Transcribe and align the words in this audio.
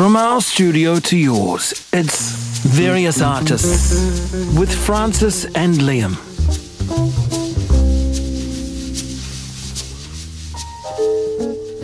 From 0.00 0.16
our 0.16 0.40
studio 0.40 0.98
to 0.98 1.14
yours, 1.14 1.86
it's 1.92 2.32
Various 2.64 3.20
Artists 3.20 4.32
with 4.56 4.72
Frances 4.72 5.44
and 5.54 5.74
Liam. 5.74 6.16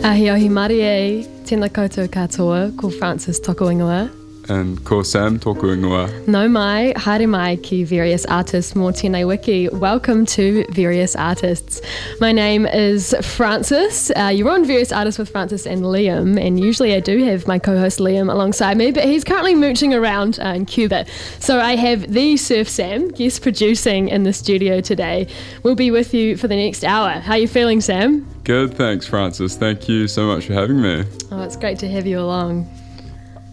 Ahi 0.03 0.31
ohi 0.33 0.49
mari 0.49 0.81
e, 0.81 1.27
tēnā 1.45 1.69
koutou 1.69 2.09
katoa, 2.09 2.71
ko 2.75 2.89
Frances 2.89 3.37
toko 3.39 3.69
ingoa. 3.69 4.07
And 4.49 4.83
ko 4.85 5.03
Sam 5.03 5.39
tōku 5.39 5.75
ingoa. 5.75 6.27
No 6.27 6.47
mai, 6.47 6.93
haere 6.95 7.27
mai 7.27 7.57
ki 7.57 7.83
Various 7.83 8.25
Artists 8.25 8.73
mō 8.73 8.93
tēnei 8.95 9.27
wiki. 9.27 9.67
Welcome 9.67 10.25
to 10.27 10.65
Various 10.69 11.17
Artists. 11.17 11.81
My 12.21 12.31
name 12.31 12.65
is 12.65 13.13
Frances. 13.21 14.09
Uh, 14.15 14.31
you're 14.33 14.49
on 14.49 14.63
Various 14.63 14.93
Artists 14.93 15.19
with 15.19 15.29
Frances 15.29 15.67
and 15.67 15.81
Liam, 15.81 16.39
and 16.39 16.59
usually 16.59 16.93
I 16.93 17.01
do 17.01 17.23
have 17.25 17.45
my 17.45 17.59
co-host 17.59 17.99
Liam 17.99 18.31
alongside 18.31 18.77
me, 18.77 18.91
but 18.91 19.03
he's 19.03 19.25
currently 19.25 19.53
mooching 19.53 19.93
around 19.93 20.39
uh, 20.39 20.53
in 20.55 20.65
Cuba. 20.65 21.05
So 21.39 21.59
I 21.59 21.75
have 21.75 22.13
the 22.13 22.37
Surf 22.37 22.69
Sam, 22.69 23.09
guest 23.09 23.41
producing 23.41 24.07
in 24.07 24.23
the 24.23 24.31
studio 24.31 24.79
today. 24.79 25.27
We'll 25.63 25.75
be 25.75 25.91
with 25.91 26.13
you 26.13 26.37
for 26.37 26.47
the 26.47 26.55
next 26.55 26.85
hour. 26.85 27.19
How 27.19 27.33
are 27.33 27.39
you 27.39 27.49
feeling, 27.49 27.81
Sam? 27.81 28.25
Good, 28.45 28.75
thanks, 28.75 29.05
Frances. 29.05 29.57
Thank 29.57 29.89
you 29.89 30.07
so 30.07 30.25
much 30.25 30.45
for 30.45 30.53
having 30.53 30.81
me. 30.81 31.03
Oh, 31.31 31.43
it's 31.43 31.57
great 31.57 31.79
to 31.79 31.89
have 31.89 32.07
you 32.07 32.19
along. 32.19 32.69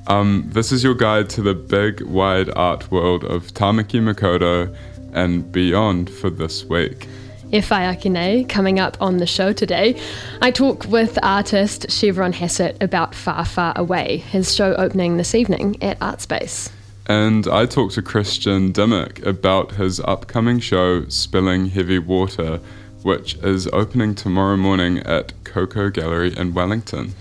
Um, 0.06 0.44
this 0.52 0.70
is 0.70 0.84
your 0.84 0.94
guide 0.94 1.30
to 1.30 1.42
the 1.42 1.54
big, 1.54 2.02
wide 2.02 2.50
art 2.54 2.90
world 2.90 3.24
of 3.24 3.46
Tāmaki 3.54 4.00
Makaurau 4.00 4.76
and 5.14 5.50
beyond 5.50 6.10
for 6.10 6.28
this 6.28 6.64
week. 6.64 7.08
Efai 7.52 7.94
Akine 7.94 8.48
coming 8.48 8.78
up 8.78 8.96
on 9.00 9.18
the 9.18 9.26
show 9.26 9.52
today. 9.52 9.98
I 10.42 10.50
talk 10.50 10.86
with 10.86 11.18
artist 11.22 11.90
Chevron 11.90 12.32
Hassett 12.32 12.76
about 12.82 13.14
Far 13.14 13.44
Far 13.44 13.72
Away, 13.76 14.18
his 14.18 14.54
show 14.54 14.74
opening 14.74 15.16
this 15.16 15.34
evening 15.34 15.82
at 15.82 15.98
Artspace. 16.00 16.70
And 17.06 17.46
I 17.46 17.66
talk 17.66 17.92
to 17.92 18.02
Christian 18.02 18.72
Dimick 18.72 19.24
about 19.24 19.72
his 19.72 20.00
upcoming 20.00 20.58
show, 20.58 21.06
Spilling 21.08 21.66
Heavy 21.66 21.98
Water, 21.98 22.60
which 23.02 23.36
is 23.36 23.68
opening 23.68 24.14
tomorrow 24.14 24.56
morning 24.56 24.98
at 25.00 25.32
Kaukau 25.44 25.92
Gallery 25.92 26.36
in 26.36 26.54
Wellington. 26.54 27.14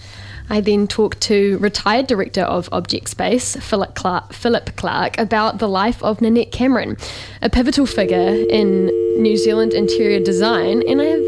I 0.49 0.61
then 0.61 0.87
talked 0.87 1.21
to 1.21 1.57
retired 1.59 2.07
director 2.07 2.41
of 2.41 2.69
Objectspace, 2.71 3.61
Philip 3.61 3.95
Clarke, 3.95 4.33
Philip 4.33 4.75
Clarke, 4.75 5.17
about 5.17 5.59
the 5.59 5.67
life 5.67 6.03
of 6.03 6.21
Nanette 6.21 6.51
Cameron, 6.51 6.97
a 7.41 7.49
pivotal 7.49 7.85
figure 7.85 8.45
in 8.49 8.87
New 9.21 9.37
Zealand 9.37 9.73
interior 9.73 10.19
design. 10.19 10.83
And 10.87 11.01
I 11.01 11.05
have 11.05 11.25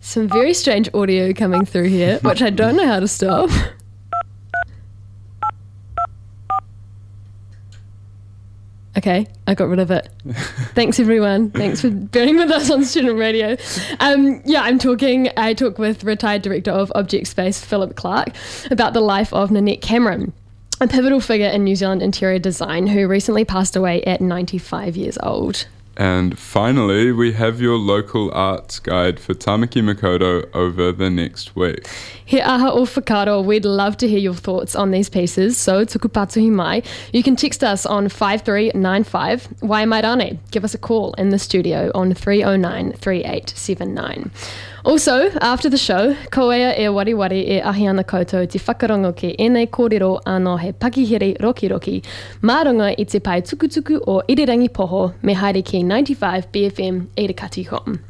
some 0.00 0.28
very 0.28 0.54
strange 0.54 0.88
audio 0.94 1.32
coming 1.32 1.64
through 1.64 1.88
here, 1.88 2.18
which 2.22 2.42
I 2.42 2.50
don't 2.50 2.76
know 2.76 2.86
how 2.86 3.00
to 3.00 3.08
stop. 3.08 3.50
Okay, 8.96 9.26
I 9.46 9.54
got 9.54 9.68
rid 9.68 9.78
of 9.78 9.90
it. 9.90 10.08
Thanks 10.74 11.00
everyone. 11.00 11.50
Thanks 11.50 11.80
for 11.80 11.88
being 11.90 12.36
with 12.36 12.50
us 12.50 12.70
on 12.70 12.84
student 12.84 13.18
radio. 13.18 13.56
Um, 14.00 14.42
yeah, 14.44 14.62
I'm 14.62 14.78
talking. 14.78 15.30
I 15.36 15.54
talk 15.54 15.78
with 15.78 16.04
retired 16.04 16.42
director 16.42 16.72
of 16.72 16.92
Objectspace, 16.94 17.64
Philip 17.64 17.96
Clarke, 17.96 18.34
about 18.70 18.92
the 18.92 19.00
life 19.00 19.32
of 19.32 19.50
Nanette 19.50 19.80
Cameron, 19.80 20.34
a 20.80 20.88
pivotal 20.88 21.20
figure 21.20 21.48
in 21.48 21.64
New 21.64 21.74
Zealand 21.74 22.02
interior 22.02 22.38
design 22.38 22.86
who 22.86 23.08
recently 23.08 23.46
passed 23.46 23.76
away 23.76 24.02
at 24.04 24.20
95 24.20 24.96
years 24.96 25.16
old. 25.22 25.66
And 25.96 26.38
finally, 26.38 27.12
we 27.12 27.32
have 27.32 27.60
your 27.60 27.76
local 27.76 28.32
arts 28.32 28.78
guide 28.78 29.20
for 29.20 29.34
Tāmaki 29.34 29.82
Makaurau 29.82 30.48
over 30.54 30.90
the 30.90 31.10
next 31.10 31.54
week. 31.54 31.86
He 32.24 32.40
aha 32.40 32.70
o 32.72 32.86
whakaro, 32.86 33.44
we'd 33.44 33.66
love 33.66 33.98
to 33.98 34.08
hear 34.08 34.18
your 34.18 34.34
thoughts 34.34 34.74
on 34.74 34.90
these 34.90 35.10
pieces, 35.10 35.58
so 35.58 35.84
tuku 35.84 36.10
patuhi 36.10 36.50
mai. 36.50 36.82
You 37.12 37.22
can 37.22 37.36
text 37.36 37.62
us 37.62 37.84
on 37.84 38.08
5395 38.08 39.48
Waimairane. 39.60 40.38
Give 40.50 40.64
us 40.64 40.72
a 40.72 40.78
call 40.78 41.12
in 41.14 41.28
the 41.28 41.38
studio 41.38 41.90
on 41.94 42.14
309 42.14 42.92
3879. 42.92 44.30
Also, 44.84 45.30
after 45.40 45.70
the 45.70 45.78
show, 45.78 46.12
koea 46.30 46.76
e 46.76 46.88
wari 46.88 47.14
wari 47.14 47.48
e 47.48 47.60
ahi 47.60 47.86
ana 47.86 48.02
koutou 48.02 48.50
te 48.50 48.58
whakarongo 48.58 49.14
ki 49.16 49.36
enei 49.38 49.68
kōrero 49.68 50.20
anō 50.26 50.58
he 50.60 50.72
pakihiri 50.72 51.40
roki 51.40 51.68
roki, 51.70 52.02
mā 52.42 52.64
runga 52.66 52.92
i 52.98 53.04
te 53.04 53.20
pai 53.20 53.42
tukutuku 53.42 54.00
o 54.08 54.22
Irirangi 54.28 54.68
Poho 54.68 55.14
me 55.22 55.34
haere 55.34 55.64
ki 55.64 55.84
95 55.84 56.50
BFM 56.50 57.06
Irakati.com. 57.16 58.00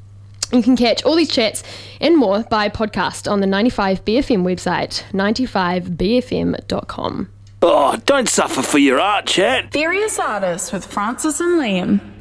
You 0.52 0.62
can 0.62 0.76
catch 0.76 1.04
all 1.04 1.16
these 1.16 1.30
chats 1.30 1.62
and 2.00 2.16
more 2.16 2.42
by 2.44 2.70
podcast 2.70 3.30
on 3.30 3.40
the 3.40 3.46
95 3.46 4.06
BFM 4.06 4.42
website, 4.42 5.02
95bfm.com. 5.12 7.28
Oh, 7.62 7.96
don't 8.06 8.28
suffer 8.28 8.62
for 8.62 8.78
your 8.78 9.00
art, 9.00 9.26
chat. 9.26 9.72
Various 9.72 10.18
artists 10.18 10.72
with 10.72 10.84
Frances 10.84 11.40
and 11.40 11.60
Liam. 11.60 12.11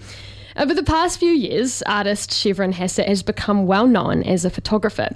Over 0.57 0.73
the 0.73 0.83
past 0.83 1.17
few 1.19 1.31
years, 1.31 1.81
artist 1.83 2.33
Chevron 2.33 2.73
Hassett 2.73 3.07
has 3.07 3.23
become 3.23 3.67
well 3.67 3.87
known 3.87 4.21
as 4.23 4.43
a 4.43 4.49
photographer. 4.49 5.09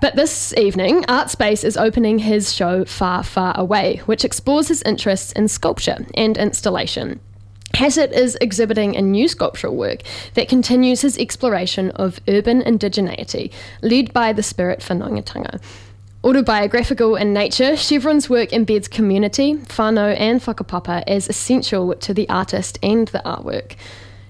But 0.00 0.16
this 0.16 0.52
evening, 0.56 1.04
Artspace 1.04 1.62
is 1.62 1.76
opening 1.76 2.18
his 2.18 2.52
show 2.52 2.84
Far, 2.84 3.22
Far 3.22 3.56
Away, 3.56 4.02
which 4.06 4.24
explores 4.24 4.66
his 4.66 4.82
interests 4.82 5.30
in 5.32 5.46
sculpture 5.46 6.04
and 6.14 6.36
installation. 6.36 7.20
Hassett 7.74 8.12
is 8.12 8.36
exhibiting 8.40 8.96
a 8.96 9.02
new 9.02 9.28
sculptural 9.28 9.76
work 9.76 10.02
that 10.34 10.48
continues 10.48 11.02
his 11.02 11.16
exploration 11.16 11.90
of 11.92 12.20
urban 12.26 12.60
indigeneity, 12.62 13.52
led 13.82 14.12
by 14.12 14.32
the 14.32 14.42
spirit 14.42 14.80
whanaungatanga. 14.80 15.62
Autobiographical 16.24 17.16
in 17.16 17.32
nature, 17.32 17.76
Chevron's 17.76 18.28
work 18.28 18.50
embeds 18.50 18.90
community, 18.90 19.54
whānau, 19.54 20.14
and 20.18 20.40
whakapapa 20.40 21.04
as 21.06 21.28
essential 21.28 21.94
to 21.94 22.12
the 22.12 22.28
artist 22.28 22.78
and 22.82 23.08
the 23.08 23.22
artwork. 23.24 23.76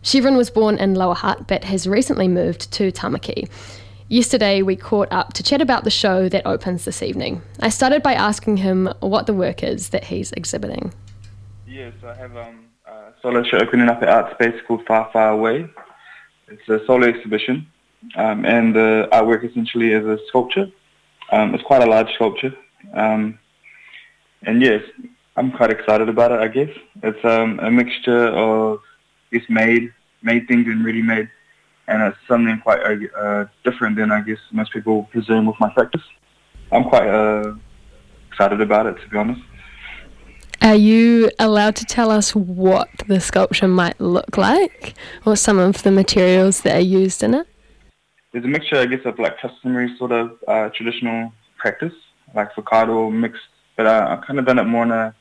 Chevron 0.05 0.37
was 0.37 0.51
born 0.51 0.79
in 0.79 0.97
Lower 0.97 1.15
Hutt 1.15 1.47
but 1.47 1.63
has 1.63 1.87
recently 1.87 2.27
moved 2.27 2.73
to 2.73 2.91
Tamaki. 2.91 3.49
Yesterday, 4.09 4.61
we 4.61 4.75
caught 4.75 5.09
up 5.13 5.33
to 5.35 5.45
chat 5.45 5.63
about 5.63 5.85
the 5.85 5.91
show 5.91 6.29
that 6.29 6.45
opens 6.45 6.85
this 6.85 7.03
evening. 7.03 7.41
I 7.61 7.69
started 7.69 8.03
by 8.03 8.15
asking 8.15 8.59
him 8.59 8.93
what 8.99 9.27
the 9.27 9.33
work 9.33 9.63
is 9.63 9.91
that 9.91 10.05
he's 10.05 10.33
exhibiting. 10.33 10.93
Yes, 11.67 11.95
I 12.05 12.15
have 12.15 12.37
um, 12.37 12.67
a 12.85 13.13
solo 13.23 13.45
show 13.45 13.59
opening 13.59 13.89
up 13.89 14.03
at 14.03 14.09
Artspace 14.09 14.59
called 14.67 14.85
Far 14.87 15.09
Far 15.13 15.31
Away. 15.31 15.67
It's 16.49 16.69
a 16.69 16.85
solo 16.85 17.07
exhibition, 17.07 17.67
um, 18.17 18.45
and 18.45 18.75
the 18.75 19.09
artwork 19.13 19.49
essentially 19.49 19.93
is 19.93 20.05
a 20.05 20.19
sculpture. 20.29 20.67
Um, 21.31 21.55
it's 21.55 21.65
quite 21.65 21.81
a 21.81 21.87
large 21.87 22.13
sculpture, 22.15 22.55
um, 22.93 23.39
and 24.43 24.61
yes, 24.61 24.83
I'm 25.37 25.53
quite 25.53 25.71
excited 25.71 26.09
about 26.11 26.33
it. 26.33 26.41
I 26.41 26.49
guess 26.49 26.77
it's 27.03 27.25
um, 27.25 27.61
a 27.61 27.71
mixture 27.71 28.27
of 28.27 28.81
just 29.33 29.49
made 29.51 29.93
made 30.23 30.47
things 30.47 30.67
and 30.67 30.85
ready 30.85 31.03
made, 31.03 31.29
and 31.89 32.03
it's 32.03 32.17
something 32.29 32.61
quite 32.61 32.81
uh, 33.17 33.45
different 33.65 33.97
than 33.97 34.13
I 34.13 34.21
guess 34.21 34.39
most 34.53 34.73
people 34.73 35.05
presume 35.05 35.47
with 35.47 35.59
my 35.59 35.71
practice. 35.71 36.03
I'm 36.71 36.85
quite 36.85 37.09
uh, 37.09 37.55
excited 38.31 38.61
about 38.61 38.87
it, 38.87 39.01
to 39.01 39.09
be 39.09 39.17
honest. 39.17 39.43
Are 40.63 40.77
you 40.77 41.29
allowed 41.41 41.75
to 41.77 41.85
tell 41.85 42.11
us 42.11 42.37
what 42.37 42.89
the 43.09 43.21
sculpture 43.21 43.67
might 43.67 44.01
look 44.01 44.37
like 44.37 44.95
or 45.27 45.35
some 45.35 45.59
of 45.59 45.83
the 45.83 45.91
materials 45.91 46.61
that 46.61 46.77
are 46.77 46.89
used 47.03 47.25
in 47.25 47.35
it? 47.35 47.49
There's 48.31 48.45
a 48.45 48.49
mixture, 48.49 48.77
I 48.77 48.87
guess, 48.87 49.01
of 49.05 49.19
like 49.19 49.39
customary 49.39 49.95
sort 49.99 50.13
of 50.13 50.39
uh, 50.47 50.69
traditional 50.69 51.33
practice, 51.59 51.93
like 52.35 52.53
focado 52.53 53.13
mixed, 53.13 53.43
but 53.77 53.87
uh, 53.87 54.07
I've 54.11 54.25
kind 54.25 54.39
of 54.39 54.47
done 54.47 54.61
it 54.61 54.65
more 54.65 54.85
in 54.85 54.93
a 54.93 55.15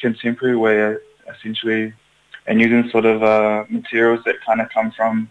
contemporary 0.00 0.56
way, 0.56 0.96
essentially, 1.28 1.92
and 2.48 2.60
using 2.60 2.90
sort 2.90 3.04
of 3.04 3.22
uh, 3.22 3.64
materials 3.68 4.20
that 4.24 4.36
kind 4.44 4.60
of 4.60 4.68
come 4.70 4.90
from, 4.96 5.28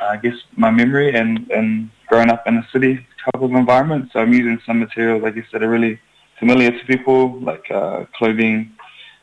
I 0.00 0.16
guess, 0.16 0.34
my 0.56 0.70
memory 0.70 1.14
and, 1.14 1.48
and 1.50 1.90
growing 2.08 2.30
up 2.30 2.46
in 2.46 2.56
a 2.56 2.66
city 2.72 3.06
type 3.24 3.42
of 3.42 3.52
environment. 3.52 4.10
So 4.12 4.20
I'm 4.20 4.32
using 4.32 4.58
some 4.66 4.80
materials, 4.80 5.22
I 5.24 5.30
guess, 5.30 5.44
that 5.52 5.62
are 5.62 5.68
really 5.68 6.00
familiar 6.38 6.70
to 6.70 6.84
people, 6.86 7.38
like 7.40 7.70
uh, 7.70 8.06
clothing, 8.16 8.72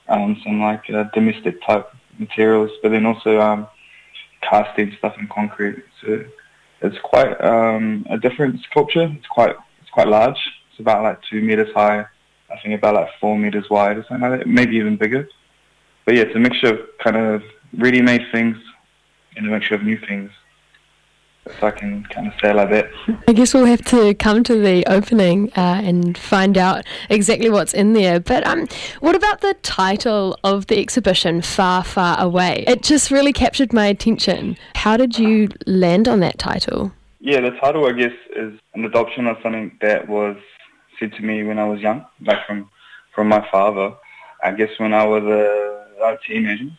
um, 0.07 0.39
some 0.43 0.61
like 0.61 0.83
uh, 0.89 1.05
domestic 1.13 1.61
type 1.65 1.89
materials, 2.19 2.69
but 2.81 2.89
then 2.89 3.05
also 3.05 3.41
um, 3.41 3.67
casting 4.47 4.95
stuff 4.99 5.15
in 5.19 5.27
concrete. 5.27 5.83
So 6.01 6.23
it's 6.81 6.97
quite 7.03 7.33
um, 7.41 8.05
a 8.09 8.17
different 8.17 8.61
sculpture. 8.69 9.09
It's 9.17 9.27
quite 9.27 9.55
it's 9.81 9.89
quite 9.89 10.07
large. 10.07 10.37
It's 10.69 10.79
about 10.79 11.03
like 11.03 11.19
two 11.29 11.41
meters 11.41 11.73
high. 11.73 12.05
I 12.49 12.59
think 12.61 12.75
about 12.75 12.93
like 12.93 13.09
four 13.19 13.37
meters 13.37 13.65
wide 13.69 13.97
or 13.97 14.05
something 14.07 14.29
like 14.29 14.39
that, 14.39 14.47
maybe 14.47 14.77
even 14.77 14.95
bigger. 14.95 15.27
But 16.07 16.15
yeah, 16.15 16.21
it's 16.21 16.35
a 16.37 16.39
mixture 16.39 16.73
of 16.73 16.79
kind 17.03 17.17
of 17.17 17.43
ready-made 17.77 18.21
things 18.31 18.55
and 19.35 19.45
a 19.45 19.49
mixture 19.49 19.75
of 19.75 19.83
new 19.83 19.99
things. 20.07 20.31
If 21.45 21.61
I 21.61 21.71
can 21.71 22.05
kind 22.05 22.27
of 22.27 22.33
say 22.41 22.53
like 22.53 22.69
that. 22.69 22.89
I 23.27 23.33
guess 23.33 23.53
we'll 23.53 23.65
have 23.65 23.83
to 23.85 24.13
come 24.13 24.41
to 24.45 24.55
the 24.55 24.85
opening 24.85 25.51
uh, 25.57 25.81
and 25.83 26.17
find 26.17 26.57
out 26.57 26.85
exactly 27.09 27.49
what's 27.49 27.73
in 27.73 27.91
there. 27.91 28.21
But 28.21 28.47
um, 28.47 28.69
what 29.01 29.15
about 29.15 29.41
the 29.41 29.53
title 29.63 30.37
of 30.45 30.67
the 30.67 30.79
exhibition, 30.79 31.41
Far, 31.41 31.83
Far 31.83 32.17
Away? 32.21 32.63
It 32.67 32.83
just 32.83 33.11
really 33.11 33.33
captured 33.33 33.73
my 33.73 33.87
attention. 33.87 34.57
How 34.75 34.95
did 34.95 35.19
you 35.19 35.49
land 35.65 36.07
on 36.07 36.21
that 36.21 36.37
title? 36.37 36.93
Yeah, 37.19 37.41
the 37.41 37.51
title, 37.51 37.85
I 37.85 37.91
guess, 37.91 38.13
is 38.33 38.57
an 38.75 38.85
adoption 38.85 39.27
of 39.27 39.35
something 39.43 39.77
that 39.81 40.07
was 40.07 40.37
said 40.99 41.11
to 41.15 41.21
me 41.21 41.43
when 41.43 41.59
I 41.59 41.65
was 41.65 41.81
young, 41.81 42.05
like 42.21 42.47
from 42.47 42.69
from 43.13 43.27
my 43.27 43.45
father. 43.51 43.93
I 44.41 44.51
guess 44.51 44.69
when 44.77 44.93
I 44.93 45.05
was 45.05 45.23
a, 45.23 45.76
a 46.01 46.17
teenager, 46.27 46.69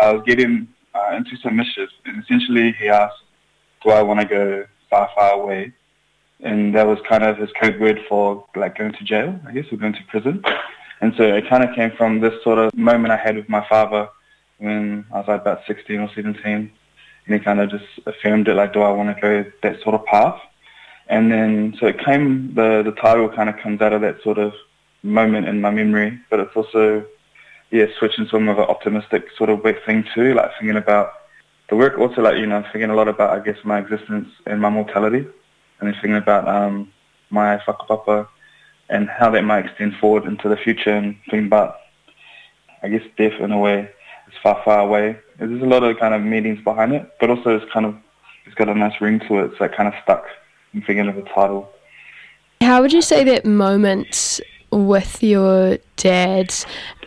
I 0.00 0.12
was 0.12 0.22
getting 0.26 0.68
uh, 0.94 1.14
into 1.16 1.36
some 1.42 1.56
mischief, 1.56 1.90
and 2.04 2.22
essentially 2.22 2.72
he 2.72 2.88
asked, 2.88 3.22
"Do 3.82 3.90
I 3.90 4.02
want 4.02 4.20
to 4.20 4.26
go 4.26 4.66
far, 4.90 5.10
far 5.14 5.32
away?" 5.32 5.72
And 6.40 6.74
that 6.74 6.86
was 6.86 6.98
kind 7.08 7.22
of 7.22 7.38
his 7.38 7.50
code 7.60 7.78
word 7.80 8.00
for 8.08 8.44
like 8.56 8.76
going 8.76 8.92
to 8.92 9.04
jail, 9.04 9.38
I 9.46 9.52
guess, 9.52 9.66
or 9.70 9.76
going 9.76 9.92
to 9.92 10.04
prison. 10.08 10.42
And 11.00 11.12
so 11.16 11.24
it 11.24 11.48
kind 11.48 11.64
of 11.64 11.74
came 11.74 11.90
from 11.92 12.20
this 12.20 12.34
sort 12.44 12.58
of 12.58 12.74
moment 12.76 13.12
I 13.12 13.16
had 13.16 13.36
with 13.36 13.48
my 13.48 13.66
father 13.68 14.08
when 14.58 15.04
I 15.12 15.18
was 15.18 15.28
like 15.28 15.40
about 15.40 15.62
16 15.66 16.00
or 16.00 16.08
17. 16.14 16.70
And 17.26 17.34
he 17.34 17.38
kind 17.40 17.60
of 17.60 17.70
just 17.70 17.84
affirmed 18.06 18.48
it, 18.48 18.54
like, 18.54 18.72
do 18.72 18.82
I 18.82 18.90
want 18.90 19.14
to 19.14 19.20
go 19.20 19.44
that 19.62 19.82
sort 19.82 19.96
of 19.96 20.04
path? 20.06 20.40
And 21.08 21.30
then, 21.30 21.76
so 21.78 21.86
it 21.86 21.98
came, 21.98 22.54
the, 22.54 22.82
the 22.84 22.92
title 22.92 23.28
kind 23.28 23.48
of 23.48 23.56
comes 23.58 23.80
out 23.80 23.92
of 23.92 24.00
that 24.02 24.22
sort 24.22 24.38
of 24.38 24.52
moment 25.02 25.48
in 25.48 25.60
my 25.60 25.70
memory, 25.70 26.20
but 26.30 26.40
it's 26.40 26.54
also, 26.56 27.04
yeah, 27.72 27.86
switching 27.98 28.28
to 28.28 28.38
more 28.38 28.52
of 28.52 28.58
an 28.58 28.66
optimistic 28.66 29.28
sort 29.36 29.48
of 29.48 29.62
thing 29.86 30.04
too, 30.14 30.34
like 30.34 30.50
thinking 30.60 30.76
about 30.76 31.12
the 31.70 31.76
work, 31.76 31.98
also 31.98 32.20
like, 32.20 32.36
you 32.36 32.46
know, 32.46 32.62
thinking 32.70 32.90
a 32.90 32.94
lot 32.94 33.08
about, 33.08 33.30
I 33.30 33.42
guess, 33.42 33.56
my 33.64 33.78
existence 33.78 34.28
and 34.44 34.60
my 34.60 34.68
mortality, 34.68 35.26
and 35.80 35.88
then 35.88 35.94
thinking 35.94 36.16
about 36.16 36.46
um, 36.46 36.92
my 37.30 37.56
whakapapa 37.66 38.28
and 38.90 39.08
how 39.08 39.30
that 39.30 39.42
might 39.42 39.64
extend 39.64 39.94
forward 39.96 40.24
into 40.24 40.50
the 40.50 40.56
future 40.56 40.90
and 40.90 41.16
thinking 41.30 41.46
about, 41.46 41.76
I 42.82 42.88
guess, 42.88 43.02
death 43.16 43.40
in 43.40 43.52
a 43.52 43.58
way 43.58 43.88
is 44.28 44.34
far, 44.42 44.60
far 44.66 44.80
away. 44.80 45.18
There's 45.38 45.62
a 45.62 45.64
lot 45.64 45.82
of 45.82 45.98
kind 45.98 46.12
of 46.12 46.20
meanings 46.20 46.62
behind 46.62 46.92
it, 46.92 47.10
but 47.18 47.30
also 47.30 47.56
it's 47.56 47.72
kind 47.72 47.86
of, 47.86 47.96
it's 48.44 48.54
got 48.54 48.68
a 48.68 48.74
nice 48.74 49.00
ring 49.00 49.18
to 49.28 49.38
it, 49.38 49.52
so 49.56 49.64
it 49.64 49.74
kind 49.74 49.88
of 49.88 49.94
stuck 50.02 50.26
in 50.74 50.82
thinking 50.82 51.08
of 51.08 51.16
the 51.16 51.22
title. 51.22 51.70
How 52.60 52.82
would 52.82 52.92
you 52.92 53.02
say 53.02 53.24
that 53.24 53.46
moment 53.46 54.40
with 54.72 55.22
your 55.22 55.78
dad 55.96 56.54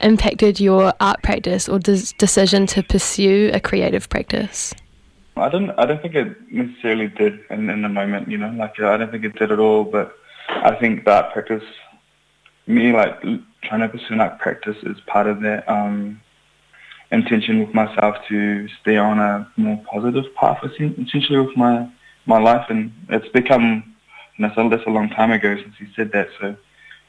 impacted 0.01 0.59
your 0.59 0.93
art 1.01 1.21
practice 1.23 1.67
or 1.67 1.79
des- 1.79 2.13
decision 2.17 2.67
to 2.67 2.83
pursue 2.83 3.51
a 3.53 3.59
creative 3.59 4.07
practice? 4.09 4.73
I 5.37 5.49
don't. 5.49 5.71
I 5.71 5.85
don't 5.85 6.01
think 6.01 6.15
it 6.15 6.51
necessarily 6.51 7.07
did 7.07 7.39
in, 7.49 7.69
in 7.69 7.81
the 7.81 7.89
moment. 7.89 8.29
You 8.29 8.37
know, 8.37 8.51
like 8.51 8.79
I 8.79 8.95
don't 8.97 9.11
think 9.11 9.25
it 9.25 9.35
did 9.37 9.51
at 9.51 9.59
all. 9.59 9.83
But 9.83 10.15
I 10.47 10.75
think 10.75 11.03
that 11.05 11.33
practice, 11.33 11.63
me 12.67 12.93
like 12.93 13.21
trying 13.63 13.81
to 13.81 13.89
pursue 13.89 14.17
that 14.17 14.39
practice 14.39 14.77
is 14.83 14.97
part 15.07 15.27
of 15.27 15.41
that 15.41 15.67
um, 15.67 16.21
intention 17.11 17.59
with 17.59 17.73
myself 17.73 18.15
to 18.29 18.67
stay 18.81 18.95
on 18.95 19.19
a 19.19 19.51
more 19.57 19.83
positive 19.91 20.33
path. 20.35 20.59
Essentially, 20.63 21.39
with 21.39 21.57
my 21.57 21.89
my 22.25 22.39
life, 22.39 22.67
and 22.69 22.93
it's 23.09 23.27
become. 23.29 23.91
You 24.37 24.47
know, 24.47 24.53
so 24.53 24.67
that's 24.67 24.85
a 24.85 24.89
long 24.89 25.09
time 25.09 25.31
ago 25.31 25.55
since 25.55 25.75
he 25.79 25.87
said 25.95 26.11
that. 26.11 26.27
So 26.39 26.55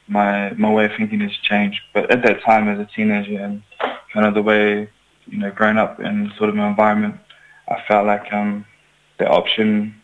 my 0.07 0.51
my 0.53 0.71
way 0.71 0.85
of 0.85 0.91
thinking 0.97 1.21
has 1.21 1.35
changed. 1.43 1.81
But 1.93 2.11
at 2.11 2.23
that 2.23 2.41
time, 2.43 2.67
as 2.69 2.79
a 2.79 2.89
teenager, 2.95 3.39
and 3.39 3.63
kind 4.13 4.25
of 4.25 4.33
the 4.33 4.41
way 4.41 4.89
you 5.29 5.37
know, 5.37 5.51
growing 5.51 5.77
up 5.77 5.99
in 5.99 6.31
sort 6.37 6.49
of 6.49 6.55
an 6.55 6.61
environment, 6.61 7.15
I 7.67 7.83
felt 7.87 8.07
like 8.07 8.31
um, 8.31 8.65
the 9.19 9.27
option 9.27 9.95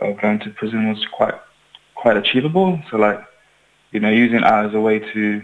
of 0.00 0.20
going 0.20 0.38
to 0.40 0.50
prison 0.50 0.88
was 0.88 1.04
quite 1.12 1.34
quite 1.94 2.16
achievable. 2.16 2.80
So 2.90 2.96
like, 2.96 3.20
you 3.90 4.00
know, 4.00 4.10
using 4.10 4.44
art 4.44 4.66
as 4.66 4.74
a 4.74 4.80
way 4.80 5.00
to 5.00 5.42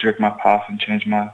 direct 0.00 0.20
my 0.20 0.30
path 0.42 0.64
and 0.68 0.78
change 0.78 1.06
my 1.06 1.30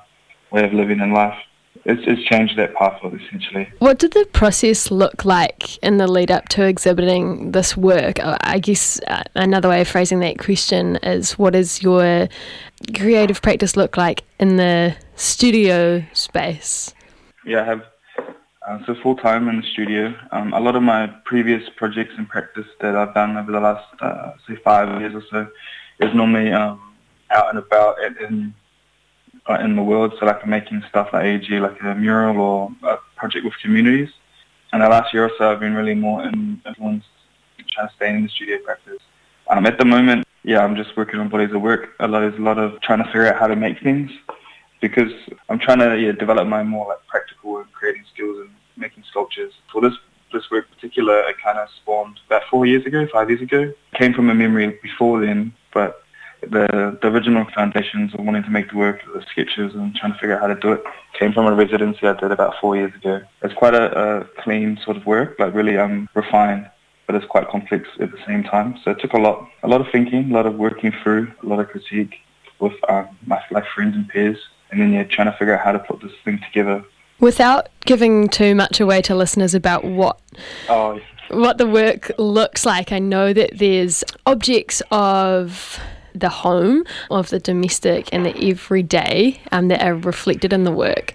way 0.52 0.64
of 0.64 0.72
living 0.72 1.00
in 1.00 1.12
life. 1.12 1.38
It's, 1.84 2.02
it's 2.06 2.22
changed 2.24 2.56
that 2.56 2.74
pathway 2.74 3.18
essentially. 3.18 3.68
What 3.78 3.98
did 3.98 4.12
the 4.12 4.26
process 4.32 4.90
look 4.90 5.24
like 5.24 5.78
in 5.78 5.98
the 5.98 6.06
lead 6.06 6.30
up 6.30 6.48
to 6.50 6.64
exhibiting 6.64 7.52
this 7.52 7.76
work? 7.76 8.18
I 8.20 8.58
guess 8.58 9.00
uh, 9.06 9.22
another 9.34 9.68
way 9.68 9.80
of 9.80 9.88
phrasing 9.88 10.20
that 10.20 10.38
question 10.38 10.96
is 10.96 11.38
what 11.38 11.52
does 11.52 11.82
your 11.82 12.28
creative 12.94 13.42
practice 13.42 13.76
look 13.76 13.96
like 13.96 14.24
in 14.38 14.56
the 14.56 14.96
studio 15.16 16.04
space? 16.12 16.94
Yeah, 17.44 17.62
I 17.62 17.64
have 17.64 17.82
uh, 18.66 18.78
so 18.84 18.94
full 19.02 19.16
time 19.16 19.48
in 19.48 19.56
the 19.60 19.66
studio. 19.72 20.14
Um, 20.30 20.52
a 20.52 20.60
lot 20.60 20.76
of 20.76 20.82
my 20.82 21.06
previous 21.24 21.68
projects 21.76 22.12
and 22.18 22.28
practice 22.28 22.66
that 22.80 22.94
I've 22.94 23.14
done 23.14 23.36
over 23.36 23.50
the 23.50 23.60
last 23.60 23.86
uh, 24.00 24.32
say 24.46 24.56
five 24.56 25.00
years 25.00 25.14
or 25.14 25.22
so 25.30 25.48
is 26.00 26.14
normally 26.14 26.52
um, 26.52 26.80
out 27.30 27.48
and 27.48 27.58
about 27.58 27.96
in 28.20 28.52
uh, 28.52 28.67
in 29.56 29.76
the 29.76 29.82
world. 29.82 30.14
So 30.18 30.26
like 30.26 30.42
I'm 30.42 30.50
making 30.50 30.82
stuff 30.88 31.08
like 31.12 31.24
AG, 31.24 31.60
like 31.60 31.80
a 31.82 31.94
mural 31.94 32.40
or 32.40 32.70
a 32.82 32.98
project 33.16 33.44
with 33.44 33.54
communities. 33.62 34.10
And 34.72 34.82
the 34.82 34.88
last 34.88 35.14
year 35.14 35.24
or 35.24 35.30
so, 35.38 35.50
I've 35.50 35.60
been 35.60 35.74
really 35.74 35.94
more 35.94 36.22
in, 36.24 36.60
influenced 36.66 37.06
trying 37.72 37.88
to 37.88 37.94
stay 37.94 38.10
in 38.10 38.22
the 38.22 38.28
studio 38.28 38.58
practice. 38.58 39.02
Um, 39.48 39.66
at 39.66 39.78
the 39.78 39.84
moment, 39.84 40.26
yeah, 40.44 40.64
I'm 40.64 40.76
just 40.76 40.96
working 40.96 41.20
on 41.20 41.28
bodies 41.28 41.54
of 41.54 41.62
work. 41.62 41.90
A 42.00 42.08
lot, 42.08 42.20
there's 42.20 42.38
a 42.38 42.42
lot 42.42 42.58
of 42.58 42.80
trying 42.80 42.98
to 42.98 43.04
figure 43.04 43.26
out 43.26 43.38
how 43.38 43.46
to 43.46 43.56
make 43.56 43.80
things 43.82 44.10
because 44.80 45.12
I'm 45.48 45.58
trying 45.58 45.78
to 45.78 45.98
yeah, 45.98 46.12
develop 46.12 46.46
my 46.46 46.62
more 46.62 46.88
like 46.88 47.06
practical 47.06 47.58
and 47.58 47.72
creating 47.72 48.04
skills 48.12 48.38
and 48.40 48.50
making 48.76 49.04
sculptures. 49.10 49.52
For 49.72 49.80
this 49.80 49.94
this 50.32 50.50
work 50.50 50.66
in 50.68 50.74
particular, 50.74 51.20
it 51.20 51.36
kind 51.42 51.58
of 51.58 51.68
spawned 51.80 52.20
about 52.26 52.42
four 52.50 52.66
years 52.66 52.84
ago, 52.84 53.06
five 53.10 53.30
years 53.30 53.40
ago. 53.40 53.62
It 53.62 53.98
came 53.98 54.12
from 54.12 54.28
a 54.28 54.34
memory 54.34 54.78
before 54.82 55.24
then, 55.24 55.54
but 55.72 56.02
the, 56.40 56.98
the 57.02 57.08
original 57.08 57.46
foundations 57.54 58.14
of 58.14 58.20
wanting 58.20 58.42
to 58.44 58.50
make 58.50 58.70
the 58.70 58.76
work, 58.76 59.00
the 59.12 59.24
sketches 59.30 59.74
and 59.74 59.94
trying 59.94 60.12
to 60.12 60.18
figure 60.18 60.36
out 60.36 60.42
how 60.42 60.46
to 60.46 60.60
do 60.60 60.72
it 60.72 60.82
came 61.18 61.32
from 61.32 61.46
a 61.46 61.54
residency 61.54 62.06
I 62.06 62.14
did 62.14 62.30
about 62.30 62.54
four 62.60 62.76
years 62.76 62.94
ago. 62.94 63.20
It's 63.42 63.54
quite 63.54 63.74
a, 63.74 64.20
a 64.20 64.24
clean 64.42 64.78
sort 64.84 64.96
of 64.96 65.06
work, 65.06 65.36
like 65.38 65.54
really 65.54 65.76
um, 65.76 66.08
refined, 66.14 66.70
but 67.06 67.16
it's 67.16 67.26
quite 67.26 67.48
complex 67.48 67.88
at 68.00 68.10
the 68.12 68.18
same 68.26 68.44
time. 68.44 68.76
So 68.84 68.92
it 68.92 69.00
took 69.00 69.12
a 69.12 69.18
lot, 69.18 69.48
a 69.62 69.68
lot 69.68 69.80
of 69.80 69.88
thinking, 69.90 70.30
a 70.30 70.34
lot 70.34 70.46
of 70.46 70.54
working 70.54 70.92
through, 71.02 71.32
a 71.42 71.46
lot 71.46 71.60
of 71.60 71.68
critique 71.68 72.14
with 72.60 72.74
um, 72.88 73.08
my 73.26 73.42
like 73.50 73.64
friends 73.74 73.96
and 73.96 74.08
peers, 74.08 74.38
and 74.70 74.80
then 74.80 74.92
yeah, 74.92 75.04
trying 75.04 75.30
to 75.30 75.36
figure 75.38 75.56
out 75.56 75.64
how 75.64 75.72
to 75.72 75.78
put 75.78 76.00
this 76.00 76.12
thing 76.24 76.40
together. 76.44 76.84
Without 77.20 77.68
giving 77.84 78.28
too 78.28 78.54
much 78.54 78.78
away 78.78 79.02
to 79.02 79.14
listeners 79.14 79.54
about 79.54 79.84
what 79.84 80.20
oh. 80.68 81.00
What 81.30 81.58
the 81.58 81.66
work 81.66 82.10
looks 82.18 82.64
like, 82.64 82.92
I 82.92 82.98
know 82.98 83.32
that 83.32 83.58
there's 83.58 84.04
objects 84.26 84.82
of 84.90 85.78
the 86.14 86.28
home 86.28 86.84
of 87.10 87.30
the 87.30 87.38
domestic 87.38 88.08
and 88.12 88.26
the 88.26 88.36
everyday 88.48 89.40
um, 89.52 89.68
that 89.68 89.82
are 89.82 89.94
reflected 89.94 90.52
in 90.52 90.64
the 90.64 90.72
work. 90.72 91.12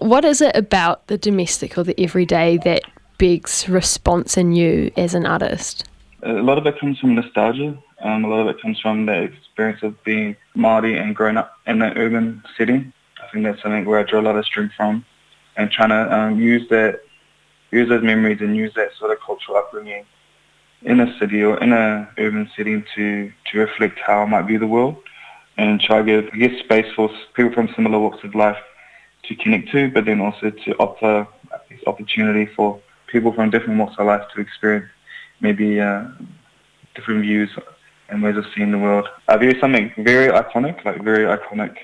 What 0.00 0.24
is 0.24 0.40
it 0.40 0.54
about 0.54 1.06
the 1.08 1.18
domestic 1.18 1.76
or 1.76 1.82
the 1.82 1.98
everyday 2.00 2.58
that 2.58 2.82
begs 3.18 3.68
response 3.68 4.36
in 4.36 4.52
you 4.52 4.90
as 4.96 5.14
an 5.14 5.26
artist? 5.26 5.84
A 6.22 6.32
lot 6.32 6.58
of 6.58 6.66
it 6.66 6.78
comes 6.78 6.98
from 6.98 7.14
nostalgia. 7.14 7.76
Um, 8.02 8.24
a 8.24 8.28
lot 8.28 8.40
of 8.40 8.48
it 8.48 8.60
comes 8.60 8.80
from 8.80 9.06
the 9.06 9.22
experience 9.22 9.82
of 9.82 10.02
being 10.04 10.36
Māori 10.56 11.00
and 11.00 11.14
growing 11.14 11.36
up 11.36 11.58
in 11.66 11.80
an 11.82 11.96
urban 11.96 12.42
setting. 12.56 12.92
I 13.22 13.30
think 13.32 13.44
that's 13.44 13.62
something 13.62 13.84
where 13.84 14.00
I 14.00 14.02
draw 14.02 14.20
a 14.20 14.22
lot 14.22 14.36
of 14.36 14.44
strength 14.44 14.74
from 14.76 15.04
and 15.56 15.70
trying 15.70 15.90
to 15.90 16.16
um, 16.16 16.40
use 16.40 16.68
that, 16.68 17.00
use 17.74 17.88
those 17.88 18.02
memories 18.02 18.40
and 18.40 18.56
use 18.56 18.72
that 18.74 18.90
sort 18.98 19.10
of 19.10 19.18
cultural 19.20 19.56
upbringing 19.56 20.04
in 20.82 21.00
a 21.00 21.18
city 21.18 21.42
or 21.42 21.58
in 21.62 21.72
a 21.72 22.08
urban 22.18 22.50
setting 22.56 22.84
to, 22.94 23.32
to 23.46 23.58
reflect 23.58 23.98
how 23.98 24.22
I 24.22 24.26
might 24.26 24.42
view 24.42 24.58
the 24.58 24.66
world 24.66 24.96
and 25.56 25.80
try 25.80 26.02
to 26.02 26.04
give, 26.04 26.32
guess, 26.32 26.58
space 26.60 26.90
for 26.94 27.10
people 27.34 27.52
from 27.52 27.72
similar 27.74 27.98
walks 27.98 28.22
of 28.24 28.34
life 28.34 28.58
to 29.24 29.34
connect 29.36 29.70
to, 29.72 29.90
but 29.90 30.04
then 30.04 30.20
also 30.20 30.50
to 30.50 30.74
offer 30.76 31.26
this 31.70 31.80
opportunity 31.86 32.46
for 32.54 32.80
people 33.06 33.32
from 33.32 33.50
different 33.50 33.78
walks 33.78 33.94
of 33.98 34.06
life 34.06 34.22
to 34.34 34.40
experience 34.40 34.86
maybe 35.40 35.80
uh, 35.80 36.04
different 36.94 37.22
views 37.22 37.50
and 38.08 38.22
ways 38.22 38.36
of 38.36 38.44
seeing 38.54 38.70
the 38.70 38.78
world. 38.78 39.08
I 39.28 39.36
view 39.36 39.58
something 39.60 39.92
very 39.98 40.28
iconic, 40.28 40.84
like 40.84 41.02
very 41.02 41.24
iconic, 41.24 41.76